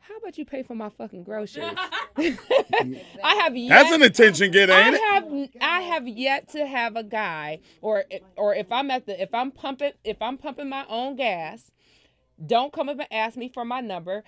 How 0.00 0.16
about 0.16 0.38
you 0.38 0.44
pay 0.44 0.62
for 0.62 0.74
my 0.74 0.88
fucking 0.88 1.24
groceries? 1.24 1.72
I 2.16 3.34
have 3.42 3.56
yet, 3.56 3.68
That's 3.68 3.92
an 3.92 4.02
attention 4.02 4.50
getter, 4.50 4.72
I 4.72 4.80
ain't 4.80 4.94
it? 4.94 5.00
have 5.00 5.48
I 5.60 5.80
have 5.82 6.08
yet 6.08 6.48
to 6.50 6.66
have 6.66 6.96
a 6.96 7.04
guy 7.04 7.60
or 7.80 8.04
or 8.36 8.54
if 8.54 8.72
I'm 8.72 8.90
at 8.90 9.06
the 9.06 9.20
if 9.20 9.32
I'm 9.34 9.50
pumping 9.50 9.92
if 10.04 10.20
I'm 10.20 10.36
pumping 10.36 10.68
my 10.68 10.84
own 10.88 11.16
gas, 11.16 11.70
don't 12.44 12.72
come 12.72 12.88
up 12.88 12.98
and 12.98 13.12
ask 13.12 13.36
me 13.36 13.48
for 13.48 13.64
my 13.64 13.80
number. 13.80 14.24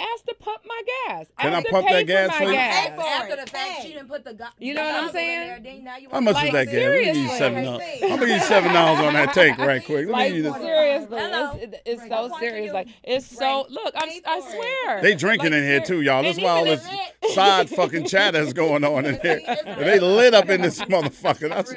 A- 0.00 0.02
Ask 0.14 0.24
to 0.26 0.34
pump 0.40 0.62
my 0.66 0.82
gas. 1.06 1.26
Can 1.38 1.54
I 1.54 1.62
pump 1.70 1.86
that 1.88 2.06
gas 2.06 2.30
for 2.32 2.38
for 2.38 2.44
you? 2.44 2.52
gas. 2.52 2.98
After 2.98 3.36
the 3.36 3.50
fact, 3.50 3.82
she 3.82 3.88
didn't 3.92 4.08
put 4.08 4.24
the. 4.24 4.34
Go- 4.34 4.46
You 4.58 4.74
know 4.74 4.82
what 4.82 4.90
I'm 4.94 4.94
the 4.94 5.02
nozzle 5.06 5.20
in 5.20 5.26
saying? 5.26 5.48
there, 5.48 5.60
then 5.74 5.84
now 5.84 5.96
you 5.98 6.08
How 6.10 6.20
much 6.20 6.36
to 6.40 6.46
is 6.46 6.52
that 6.52 6.64
gas? 6.66 6.74
Let 6.74 6.92
me 6.92 7.04
give 7.04 7.06
you 7.06 7.14
seriously. 7.28 7.38
seven 7.38 7.64
dollars. 7.64 7.82
I'm 8.02 8.08
gonna 8.08 8.20
give 8.20 8.28
you 8.28 8.40
seven 8.40 8.72
dollars 8.72 9.00
on 9.06 9.12
that 9.14 9.32
tank 9.34 9.58
right 9.58 9.84
quick. 9.84 9.96
Let 9.96 10.06
me 10.06 10.12
Like 10.12 10.28
give 10.28 10.36
you 10.36 10.42
this. 10.44 10.54
seriously, 10.56 11.18
it's, 11.20 11.62
it- 11.74 11.82
it's 11.86 12.08
so 12.08 12.30
serious. 12.38 12.72
Like 12.72 12.88
it's 13.04 13.26
so. 13.26 13.66
Look, 13.68 13.94
I'm, 13.96 14.08
I 14.26 14.40
swear. 14.40 15.02
They 15.02 15.14
drinking 15.14 15.50
Like, 15.52 15.58
in 15.58 15.64
here 15.64 15.80
too, 15.80 16.00
y'all. 16.00 16.22
That's 16.22 16.38
why 16.40 16.48
all 16.50 16.64
this 16.64 16.86
side 17.34 17.68
fucking 17.76 18.06
chatter 18.06 18.38
is 18.40 18.52
going 18.52 18.84
on 18.84 19.04
in 19.06 19.20
here. 19.20 19.40
They 19.78 20.00
lit 20.00 20.34
up 20.34 20.48
in 20.48 20.62
this 20.62 20.80
motherfucker. 20.80 21.48
That's, 21.48 21.72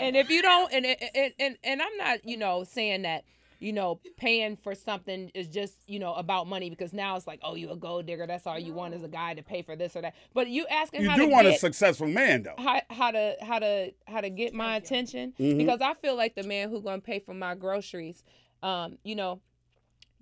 And 0.00 0.16
if 0.16 0.30
you 0.30 0.42
don't, 0.42 0.72
and 0.72 0.86
and 0.86 1.32
and 1.38 1.56
and 1.62 1.82
I'm 1.82 1.96
not, 1.98 2.24
you 2.26 2.36
know, 2.36 2.64
saying 2.64 3.02
that, 3.02 3.24
you 3.60 3.72
know, 3.72 4.00
paying 4.16 4.56
for 4.56 4.74
something 4.74 5.30
is 5.34 5.46
just, 5.48 5.74
you 5.86 5.98
know, 5.98 6.14
about 6.14 6.48
money 6.48 6.70
because 6.70 6.92
now 6.92 7.14
it's 7.16 7.26
like, 7.26 7.40
oh, 7.42 7.54
you 7.54 7.70
a 7.70 7.76
gold 7.76 8.06
digger. 8.06 8.26
That's 8.26 8.46
all 8.46 8.58
you 8.58 8.72
want 8.72 8.94
is 8.94 9.04
a 9.04 9.08
guy 9.08 9.34
to 9.34 9.42
pay 9.42 9.62
for 9.62 9.76
this 9.76 9.94
or 9.94 10.02
that. 10.02 10.14
But 10.34 10.48
you 10.48 10.66
asking 10.68 11.02
you 11.02 11.10
how 11.10 11.16
do 11.16 11.26
to 11.26 11.28
want 11.32 11.46
a 11.46 11.50
get, 11.50 11.60
successful 11.60 12.08
man 12.08 12.42
though. 12.42 12.54
how, 12.58 12.80
how 12.90 13.10
to 13.10 13.36
how 13.42 13.58
to 13.58 13.92
how 14.06 14.20
to 14.20 14.30
get 14.30 14.54
my 14.54 14.76
attention 14.76 15.34
Mm-hmm. 15.38 15.58
because 15.58 15.80
I 15.80 15.94
feel 15.94 16.16
like 16.16 16.34
the 16.34 16.42
man 16.42 16.70
who 16.70 16.80
gonna 16.82 17.00
pay 17.00 17.18
for 17.20 17.34
my 17.34 17.54
groceries, 17.54 18.24
um, 18.62 18.98
you 19.04 19.14
know. 19.14 19.40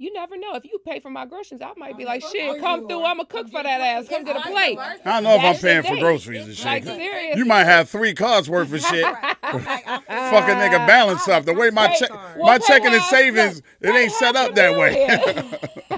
You 0.01 0.13
never 0.13 0.37
know. 0.39 0.55
If 0.55 0.65
you 0.65 0.79
pay 0.87 1.01
for 1.01 1.11
my 1.11 1.27
groceries, 1.27 1.61
I 1.61 1.73
might 1.77 1.99
be 1.99 2.05
like, 2.05 2.23
"Shit, 2.23 2.61
come 2.61 2.87
through. 2.87 3.03
I'ma 3.03 3.25
cook 3.25 3.49
for 3.51 3.63
that 3.65 3.81
ass. 3.81 4.07
Come 4.09 4.25
get 4.25 4.37
a 4.37 4.41
plate." 4.43 4.79
I 4.79 4.95
don't 5.05 5.25
know 5.25 5.31
if 5.35 5.39
I'm 5.41 5.43
That's 5.43 5.61
the 5.61 5.67
paying 5.67 5.83
for 5.83 5.89
thing. 5.89 5.99
groceries 5.99 6.47
and 6.47 6.57
shit. 6.57 6.65
Like 6.67 6.85
seriously, 6.85 7.37
You 7.39 7.45
might 7.45 7.65
have 7.65 7.89
three 7.91 8.15
cards 8.15 8.49
worth 8.49 8.73
of 8.73 8.81
shit. 8.81 9.05
Fucking 9.43 10.55
nigga 10.55 10.87
balance 10.87 11.27
up. 11.27 11.45
The 11.47 11.53
way 11.55 11.71
my 11.71 11.89
Pay- 11.89 11.97
check, 11.99 12.11
well, 12.11 12.37
my 12.47 12.59
pay 12.59 12.65
checking 12.69 12.87
and 12.93 13.01
half- 13.01 13.11
savings, 13.11 13.63
it 13.81 13.91
ain't 13.91 14.13
set 14.13 14.37
up 14.37 14.55
that 14.55 14.79
way. 14.79 15.59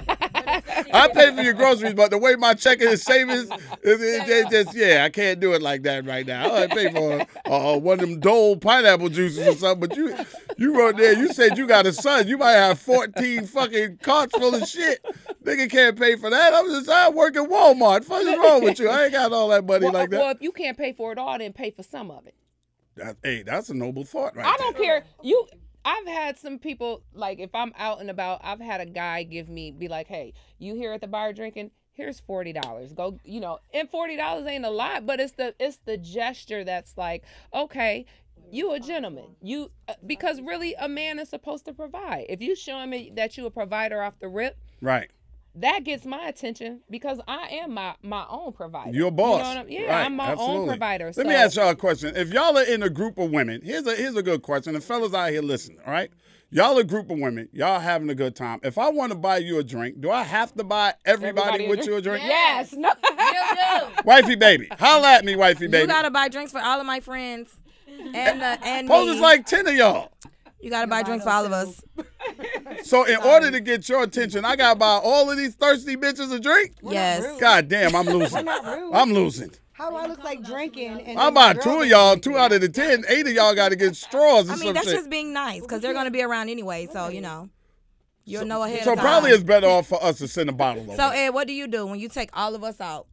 I 0.93 1.07
pay 1.07 1.35
for 1.35 1.41
your 1.41 1.53
groceries, 1.53 1.93
but 1.93 2.11
the 2.11 2.17
way 2.17 2.35
my 2.35 2.53
checking 2.53 2.87
and 2.87 2.99
savings, 2.99 3.49
it, 3.49 4.01
it, 4.01 4.29
it 4.29 4.49
just 4.49 4.75
yeah, 4.75 5.03
I 5.05 5.09
can't 5.09 5.39
do 5.39 5.53
it 5.53 5.61
like 5.61 5.83
that 5.83 6.05
right 6.05 6.25
now. 6.25 6.53
I 6.53 6.67
pay 6.67 6.91
for 6.91 7.25
uh, 7.45 7.77
one 7.77 7.99
of 7.99 8.09
them 8.09 8.19
Dole 8.19 8.57
pineapple 8.57 9.09
juices 9.09 9.47
or 9.47 9.55
something. 9.55 9.89
But 9.89 9.97
you, 9.97 10.15
you 10.57 10.77
wrote 10.77 10.97
there. 10.97 11.13
You 11.13 11.33
said 11.33 11.57
you 11.57 11.67
got 11.67 11.85
a 11.85 11.93
son. 11.93 12.27
You 12.27 12.37
might 12.37 12.53
have 12.53 12.79
fourteen 12.79 13.45
fucking 13.45 13.99
carts 14.01 14.37
full 14.37 14.55
of 14.55 14.67
shit. 14.67 15.03
Nigga 15.43 15.69
can't 15.69 15.97
pay 15.97 16.15
for 16.15 16.29
that. 16.29 16.53
I'm 16.53 16.67
just 16.67 16.89
I 16.89 17.09
work 17.09 17.35
at 17.35 17.49
Walmart. 17.49 18.05
Fuck 18.05 18.21
is 18.21 18.37
wrong 18.37 18.63
with 18.63 18.79
you? 18.79 18.89
I 18.89 19.05
ain't 19.05 19.13
got 19.13 19.33
all 19.33 19.49
that 19.49 19.65
money 19.65 19.85
well, 19.85 19.93
like 19.93 20.09
that. 20.11 20.19
well, 20.19 20.31
if 20.31 20.41
you 20.41 20.51
can't 20.51 20.77
pay 20.77 20.93
for 20.93 21.11
it 21.11 21.17
all, 21.17 21.37
then 21.37 21.53
pay 21.53 21.71
for 21.71 21.83
some 21.83 22.11
of 22.11 22.27
it. 22.27 22.35
That- 22.95 23.17
hey, 23.23 23.43
that's 23.43 23.69
a 23.69 23.73
noble 23.73 24.03
thought, 24.03 24.35
right 24.35 24.45
I 24.45 24.57
don't 24.57 24.77
care. 24.77 25.05
You, 25.23 25.47
I've 25.83 26.07
had 26.07 26.37
some 26.37 26.59
people 26.59 27.03
like 27.13 27.39
if 27.39 27.53
I'm 27.53 27.73
out 27.77 28.01
and 28.01 28.09
about, 28.09 28.41
I've 28.43 28.59
had 28.59 28.81
a 28.81 28.85
guy 28.85 29.23
give 29.23 29.49
me 29.49 29.71
be 29.71 29.87
like, 29.87 30.07
"Hey, 30.07 30.33
you 30.59 30.75
here 30.75 30.93
at 30.93 31.01
the 31.01 31.07
bar 31.07 31.33
drinking? 31.33 31.71
Here's 31.91 32.19
forty 32.19 32.53
dollars. 32.53 32.93
Go, 32.93 33.19
you 33.23 33.39
know." 33.39 33.59
And 33.73 33.89
forty 33.89 34.15
dollars 34.15 34.47
ain't 34.47 34.65
a 34.65 34.69
lot, 34.69 35.05
but 35.05 35.19
it's 35.19 35.33
the 35.33 35.55
it's 35.59 35.77
the 35.77 35.97
gesture 35.97 36.63
that's 36.63 36.97
like, 36.97 37.23
okay. 37.53 38.05
You 38.53 38.73
a 38.73 38.81
gentleman. 38.81 39.37
You 39.41 39.71
uh, 39.87 39.93
because 40.05 40.41
really 40.41 40.73
a 40.73 40.89
man 40.89 41.19
is 41.19 41.29
supposed 41.29 41.63
to 41.65 41.73
provide. 41.73 42.25
If 42.27 42.41
you 42.41 42.53
showing 42.53 42.89
me 42.89 43.09
that 43.15 43.37
you 43.37 43.45
a 43.45 43.51
provider 43.51 44.01
off 44.01 44.19
the 44.19 44.27
rip, 44.27 44.57
Right. 44.81 45.09
That 45.55 45.83
gets 45.83 46.05
my 46.05 46.27
attention 46.27 46.81
because 46.89 47.19
I 47.27 47.47
am 47.63 47.73
my 47.73 47.95
my 48.01 48.25
own 48.29 48.53
provider. 48.53 48.91
You're 48.91 49.11
boss. 49.11 49.37
You 49.37 49.43
know 49.43 49.49
what 49.49 49.57
I'm, 49.57 49.69
yeah, 49.69 49.81
Right, 49.83 50.05
I'm 50.05 50.15
my 50.15 50.27
absolutely. 50.31 50.57
own 50.57 50.67
provider. 50.67 51.05
Let 51.07 51.15
so, 51.15 51.23
me 51.23 51.33
ask 51.33 51.55
y'all 51.57 51.69
a 51.69 51.75
question. 51.75 52.15
If 52.15 52.31
y'all 52.33 52.57
are 52.57 52.63
in 52.63 52.83
a 52.83 52.89
group 52.89 53.17
of 53.17 53.31
women, 53.31 53.61
here's 53.63 53.85
a 53.85 53.95
here's 53.95 54.15
a 54.15 54.23
good 54.23 54.41
question. 54.41 54.73
The 54.73 54.81
fellas 54.81 55.13
out 55.13 55.29
here 55.31 55.41
listening, 55.41 55.79
all 55.85 55.91
right? 55.91 56.09
Y'all 56.53 56.77
a 56.77 56.83
group 56.83 57.09
of 57.09 57.17
women. 57.17 57.47
Y'all 57.53 57.79
having 57.79 58.09
a 58.09 58.15
good 58.15 58.35
time. 58.35 58.59
If 58.61 58.77
I 58.77 58.89
want 58.89 59.13
to 59.13 59.17
buy 59.17 59.37
you 59.37 59.57
a 59.59 59.63
drink, 59.63 60.01
do 60.01 60.11
I 60.11 60.23
have 60.23 60.53
to 60.55 60.65
buy 60.65 60.93
everybody, 61.05 61.63
Everybody 61.63 61.67
with 61.69 61.87
you 61.87 61.95
a 61.95 62.01
drink? 62.01 62.23
Yes. 62.25 62.73
No. 62.73 62.91
Wifey 64.05 64.35
baby. 64.35 64.67
Holla 64.77 65.13
at 65.13 65.23
me, 65.25 65.35
wifey 65.37 65.67
baby. 65.67 65.81
You 65.83 65.87
gotta 65.87 66.11
buy 66.11 66.27
drinks 66.27 66.51
for 66.51 66.59
all 66.59 66.79
of 66.79 66.85
my 66.85 66.99
friends. 66.99 67.55
And 68.13 68.41
uh, 68.41 68.57
and 68.63 68.87
Pose 68.87 69.07
me. 69.07 69.15
is 69.15 69.21
like 69.21 69.45
10 69.45 69.67
of 69.67 69.75
y'all. 69.75 70.11
You 70.61 70.69
gotta 70.69 70.87
buy 70.87 71.03
drinks 71.03 71.23
for 71.25 71.31
all 71.31 71.45
of 71.45 71.51
us. 71.51 71.81
So 72.83 73.03
in 73.03 73.17
order 73.17 73.51
to 73.51 73.59
get 73.59 73.87
your 73.89 74.03
attention, 74.03 74.43
I 74.45 74.55
gotta 74.55 74.77
buy 74.79 74.99
all 75.03 75.29
of 75.29 75.37
these 75.37 75.53
thirsty 75.55 75.95
bitches 75.95 76.33
a 76.33 76.39
drink? 76.39 76.73
Yes. 76.81 77.39
God 77.39 77.67
damn, 77.67 77.95
I'm 77.95 78.05
losing. 78.07 78.47
I'm 78.93 79.13
losing. 79.13 79.51
How 79.73 79.89
do 79.91 79.95
I 79.97 80.07
look 80.07 80.23
like 80.23 80.43
drinking? 80.43 81.01
And 81.01 81.19
I'm 81.19 81.33
then 81.33 81.51
about 81.51 81.63
two 81.63 81.81
of 81.81 81.87
y'all, 81.87 82.17
two 82.17 82.37
out 82.37 82.51
of 82.53 82.61
the 82.61 82.69
ten, 82.69 83.03
eight 83.07 83.27
of 83.27 83.33
y'all 83.33 83.53
gotta 83.53 83.75
get 83.75 83.95
straws 83.95 84.49
or 84.49 84.53
I 84.53 84.55
mean, 84.55 84.65
some 84.65 84.73
that's 84.73 84.87
shit. 84.87 84.95
just 84.95 85.09
being 85.09 85.31
nice 85.33 85.61
because 85.61 85.81
they're 85.81 85.93
gonna 85.93 86.11
be 86.11 86.21
around 86.23 86.49
anyway. 86.49 86.87
So 86.91 87.09
you 87.09 87.21
know, 87.21 87.49
you'll 88.25 88.45
know 88.45 88.63
ahead 88.63 88.83
So 88.83 88.93
of 88.93 88.97
time. 88.97 89.05
probably 89.05 89.31
it's 89.31 89.43
better 89.43 89.67
off 89.67 89.87
for 89.87 90.03
us 90.03 90.17
to 90.19 90.27
send 90.27 90.49
a 90.49 90.53
bottle 90.53 90.83
over. 90.83 90.95
So 90.95 91.09
Ed, 91.09 91.29
what 91.29 91.47
do 91.47 91.53
you 91.53 91.67
do 91.67 91.85
when 91.85 91.99
you 91.99 92.09
take 92.09 92.29
all 92.33 92.55
of 92.55 92.63
us 92.63 92.79
out? 92.81 93.07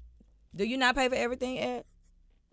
Do 0.55 0.65
you 0.65 0.77
not 0.79 0.95
pay 0.95 1.09
for 1.09 1.15
everything, 1.15 1.59
Ed? 1.59 1.85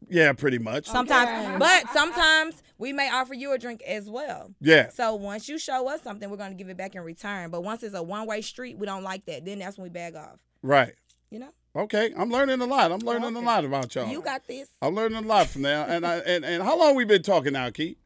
Yeah, 0.09 0.33
pretty 0.33 0.57
much. 0.59 0.85
Sometimes, 0.87 1.59
but 1.59 1.89
sometimes 1.93 2.61
we 2.77 2.93
may 2.93 3.09
offer 3.11 3.33
you 3.33 3.51
a 3.53 3.57
drink 3.57 3.81
as 3.83 4.09
well. 4.09 4.53
Yeah. 4.61 4.89
So 4.89 5.15
once 5.15 5.47
you 5.49 5.57
show 5.57 5.87
us 5.89 6.01
something, 6.01 6.29
we're 6.29 6.37
gonna 6.37 6.55
give 6.55 6.69
it 6.69 6.77
back 6.77 6.95
in 6.95 7.01
return. 7.01 7.51
But 7.51 7.61
once 7.63 7.83
it's 7.83 7.95
a 7.95 8.03
one 8.03 8.27
way 8.27 8.41
street, 8.41 8.77
we 8.77 8.85
don't 8.85 9.03
like 9.03 9.25
that. 9.25 9.45
Then 9.45 9.59
that's 9.59 9.77
when 9.77 9.83
we 9.83 9.89
bag 9.89 10.15
off. 10.15 10.39
Right. 10.61 10.93
You 11.29 11.39
know, 11.39 11.49
Okay. 11.75 12.13
I'm 12.17 12.29
learning 12.29 12.61
a 12.61 12.65
lot. 12.65 12.91
I'm 12.91 12.99
learning 12.99 13.35
a 13.35 13.41
lot 13.41 13.65
about 13.65 13.93
y'all. 13.95 14.07
you 14.09 14.21
got 14.21 14.47
this. 14.47 14.69
I'm 14.81 14.95
learning 14.95 15.17
a 15.17 15.27
lot 15.27 15.47
from 15.47 15.63
there. 15.63 15.85
And 15.87 16.05
I 16.05 16.17
and, 16.17 16.45
and 16.45 16.63
how 16.63 16.77
long 16.79 16.95
we 16.95 17.03
been 17.05 17.23
talking 17.23 17.53
now, 17.53 17.69
Keith? 17.69 17.97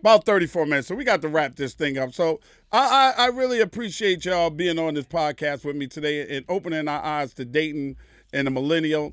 About 0.00 0.26
34 0.26 0.66
minutes. 0.66 0.88
So 0.88 0.96
we 0.96 1.04
got 1.04 1.22
to 1.22 1.28
wrap 1.28 1.54
this 1.54 1.74
thing 1.74 1.96
up. 1.96 2.12
So 2.12 2.40
I, 2.72 3.14
I, 3.16 3.24
I 3.24 3.26
really 3.28 3.60
appreciate 3.60 4.24
y'all 4.24 4.50
being 4.50 4.76
on 4.76 4.94
this 4.94 5.06
podcast 5.06 5.64
with 5.64 5.76
me 5.76 5.86
today 5.86 6.36
and 6.36 6.44
opening 6.48 6.88
our 6.88 7.00
eyes 7.00 7.32
to 7.34 7.44
dating 7.44 7.94
and 8.32 8.48
the 8.48 8.50
millennial. 8.50 9.12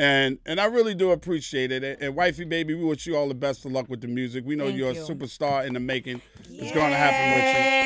And 0.00 0.38
and 0.46 0.58
I 0.58 0.64
really 0.64 0.94
do 0.94 1.10
appreciate 1.10 1.70
it. 1.70 1.84
And, 1.84 2.00
and 2.00 2.16
wifey 2.16 2.46
baby, 2.46 2.72
we 2.72 2.84
wish 2.84 3.06
you 3.06 3.18
all 3.18 3.28
the 3.28 3.34
best 3.34 3.66
of 3.66 3.72
luck 3.72 3.90
with 3.90 4.00
the 4.00 4.08
music. 4.08 4.46
We 4.46 4.56
know 4.56 4.64
Thank 4.64 4.78
you're 4.78 4.92
you. 4.92 5.02
a 5.02 5.06
superstar 5.06 5.66
in 5.66 5.74
the 5.74 5.80
making. 5.80 6.22
It's 6.48 6.72
going 6.72 6.90
to 6.90 6.96
happen 6.96 7.34
with 7.34 7.44
you. 7.44 7.80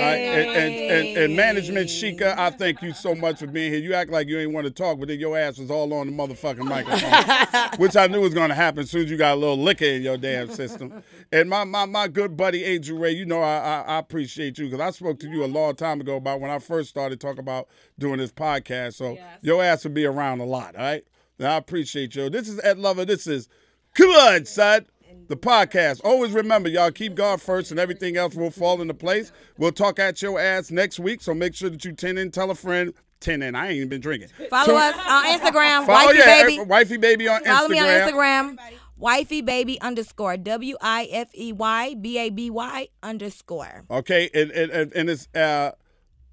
Right? 0.00 0.16
And, 0.16 0.50
and, 0.50 0.74
and, 0.74 1.18
and 1.18 1.36
management 1.36 1.86
Sheikah, 1.88 2.36
I 2.36 2.50
thank 2.50 2.82
you 2.82 2.92
so 2.92 3.14
much 3.14 3.38
for 3.38 3.46
being 3.46 3.72
here. 3.72 3.80
You 3.80 3.94
act 3.94 4.10
like 4.10 4.26
you 4.26 4.40
ain't 4.40 4.52
want 4.52 4.66
to 4.66 4.72
talk, 4.72 4.98
but 4.98 5.06
then 5.06 5.20
your 5.20 5.38
ass 5.38 5.58
was 5.58 5.70
all 5.70 5.94
on 5.94 6.08
the 6.08 6.12
motherfucking 6.12 6.64
microphone, 6.64 7.78
which 7.78 7.94
I 7.96 8.08
knew 8.08 8.20
was 8.20 8.34
going 8.34 8.48
to 8.48 8.54
happen 8.56 8.80
as 8.80 8.90
soon 8.90 9.04
as 9.04 9.10
you 9.10 9.16
got 9.16 9.34
a 9.34 9.36
little 9.36 9.58
liquor 9.58 9.84
in 9.84 10.02
your 10.02 10.16
damn 10.16 10.50
system. 10.50 11.04
And 11.30 11.48
my 11.48 11.62
my, 11.62 11.84
my 11.84 12.08
good 12.08 12.36
buddy 12.36 12.64
Angel 12.64 12.98
Rae, 12.98 13.12
you 13.12 13.26
know 13.26 13.42
I 13.42 13.58
I, 13.58 13.80
I 13.82 13.98
appreciate 13.98 14.58
you 14.58 14.64
because 14.64 14.80
I 14.80 14.90
spoke 14.90 15.20
to 15.20 15.28
you 15.28 15.44
a 15.44 15.46
long 15.46 15.76
time 15.76 16.00
ago 16.00 16.16
about 16.16 16.40
when 16.40 16.50
I 16.50 16.58
first 16.58 16.88
started 16.88 17.20
talking 17.20 17.38
about 17.38 17.68
doing 17.96 18.18
this 18.18 18.32
podcast. 18.32 18.94
So 18.94 19.16
your 19.40 19.62
ass 19.62 19.84
will 19.84 19.92
be 19.92 20.04
around 20.04 20.40
a 20.40 20.44
lot, 20.44 20.74
all 20.74 20.82
right? 20.82 21.04
I 21.40 21.56
appreciate 21.56 22.14
you. 22.14 22.28
This 22.30 22.48
is 22.48 22.60
Ed 22.62 22.78
Lover. 22.78 23.04
This 23.04 23.26
is 23.26 23.48
Come 23.94 24.10
on, 24.10 24.44
son. 24.44 24.86
The 25.28 25.36
podcast. 25.36 26.00
Always 26.04 26.32
remember, 26.32 26.68
y'all 26.68 26.90
keep 26.90 27.14
God 27.14 27.40
first, 27.40 27.70
and 27.70 27.78
everything 27.78 28.16
else 28.16 28.34
will 28.34 28.50
fall 28.50 28.80
into 28.82 28.94
place. 28.94 29.30
We'll 29.58 29.72
talk 29.72 29.98
at 30.00 30.20
your 30.22 30.40
ass 30.40 30.70
next 30.72 30.98
week, 30.98 31.20
so 31.22 31.34
make 31.34 31.54
sure 31.54 31.70
that 31.70 31.84
you 31.84 31.92
tune 31.92 32.18
in, 32.18 32.30
tell 32.30 32.50
a 32.50 32.54
friend. 32.54 32.92
Ten 33.20 33.42
in. 33.42 33.54
I 33.54 33.66
ain't 33.68 33.76
even 33.76 33.88
been 33.90 34.00
drinking. 34.00 34.28
Follow 34.48 34.66
Tune- 34.66 34.76
us 34.76 34.94
on 35.06 35.24
Instagram, 35.38 35.86
Follow 35.86 36.06
wifey 36.06 36.18
yeah, 36.18 36.42
baby. 36.42 36.60
wifey 36.62 36.96
baby 36.96 37.28
on 37.28 37.44
Follow 37.44 37.68
Instagram. 37.68 37.70
me 37.70 37.78
on 37.78 37.86
Instagram, 37.86 38.58
wifey 38.96 39.42
baby 39.42 39.80
underscore 39.82 40.36
w 40.38 40.76
i 40.80 41.06
f 41.10 41.28
e 41.34 41.52
y 41.52 41.94
b 42.00 42.18
a 42.18 42.30
b 42.30 42.48
y 42.50 42.88
underscore. 43.02 43.84
Okay, 43.90 44.30
and 44.32 44.50
and, 44.52 44.92
and, 44.94 45.10
it's 45.10 45.28
uh, 45.34 45.72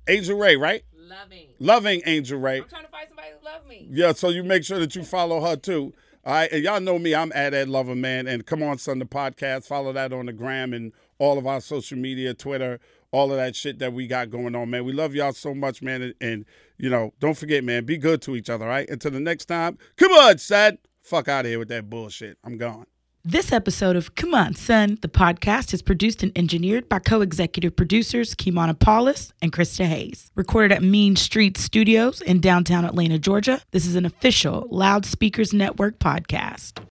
Angel 0.07 0.37
Rae, 0.39 0.55
right? 0.55 0.83
Loving. 1.07 1.47
Loving 1.59 2.01
Angel 2.05 2.39
Rae. 2.39 2.61
I'm 2.61 2.67
trying 2.67 2.85
to 2.85 2.91
find 2.91 3.07
somebody 3.07 3.29
who 3.39 3.45
love 3.45 3.65
me. 3.67 3.87
Yeah, 3.89 4.13
so 4.13 4.29
you 4.29 4.43
make 4.43 4.63
sure 4.63 4.79
that 4.79 4.95
you 4.95 5.03
follow 5.03 5.41
her 5.41 5.55
too. 5.55 5.93
All 6.25 6.33
right, 6.33 6.51
and 6.51 6.63
y'all 6.63 6.81
know 6.81 6.99
me. 6.99 7.15
I'm 7.15 7.31
at 7.33 7.53
Ed 7.53 7.69
Lover 7.69 7.95
Man, 7.95 8.27
and 8.27 8.45
come 8.45 8.61
on, 8.61 8.77
son, 8.77 8.99
the 8.99 9.05
podcast. 9.05 9.65
Follow 9.65 9.93
that 9.93 10.11
on 10.11 10.25
the 10.25 10.33
gram 10.33 10.73
and 10.73 10.91
all 11.19 11.37
of 11.37 11.47
our 11.47 11.61
social 11.61 11.97
media, 11.97 12.33
Twitter, 12.33 12.79
all 13.11 13.31
of 13.31 13.37
that 13.37 13.55
shit 13.55 13.79
that 13.79 13.93
we 13.93 14.07
got 14.07 14.29
going 14.29 14.53
on, 14.53 14.69
man. 14.69 14.83
We 14.83 14.91
love 14.91 15.15
y'all 15.15 15.31
so 15.31 15.53
much, 15.53 15.81
man, 15.81 16.01
and, 16.01 16.13
and 16.19 16.45
you 16.77 16.89
know, 16.89 17.13
don't 17.19 17.37
forget, 17.37 17.63
man, 17.63 17.85
be 17.85 17.97
good 17.97 18.21
to 18.23 18.35
each 18.35 18.49
other. 18.49 18.65
All 18.65 18.71
right, 18.71 18.89
until 18.89 19.11
the 19.11 19.21
next 19.21 19.45
time. 19.45 19.77
Come 19.95 20.11
on, 20.11 20.37
son. 20.37 20.79
Fuck 21.01 21.29
out 21.29 21.45
of 21.45 21.49
here 21.49 21.59
with 21.59 21.69
that 21.69 21.89
bullshit. 21.89 22.37
I'm 22.43 22.57
gone. 22.57 22.85
This 23.29 23.51
episode 23.51 23.97
of 23.97 24.15
Come 24.15 24.33
On 24.33 24.55
Son, 24.55 24.97
the 25.01 25.09
podcast, 25.09 25.73
is 25.73 25.81
produced 25.81 26.23
and 26.23 26.31
engineered 26.37 26.87
by 26.87 26.99
co 26.99 27.19
executive 27.19 27.75
producers 27.75 28.33
Kimana 28.33 28.79
Paulus 28.79 29.33
and 29.41 29.51
Krista 29.51 29.83
Hayes. 29.83 30.31
Recorded 30.35 30.71
at 30.71 30.81
Mean 30.81 31.17
Street 31.17 31.57
Studios 31.57 32.21
in 32.21 32.39
downtown 32.39 32.85
Atlanta, 32.85 33.19
Georgia, 33.19 33.61
this 33.71 33.85
is 33.85 33.95
an 33.95 34.05
official 34.05 34.65
Loudspeakers 34.71 35.51
Network 35.51 35.99
podcast. 35.99 36.81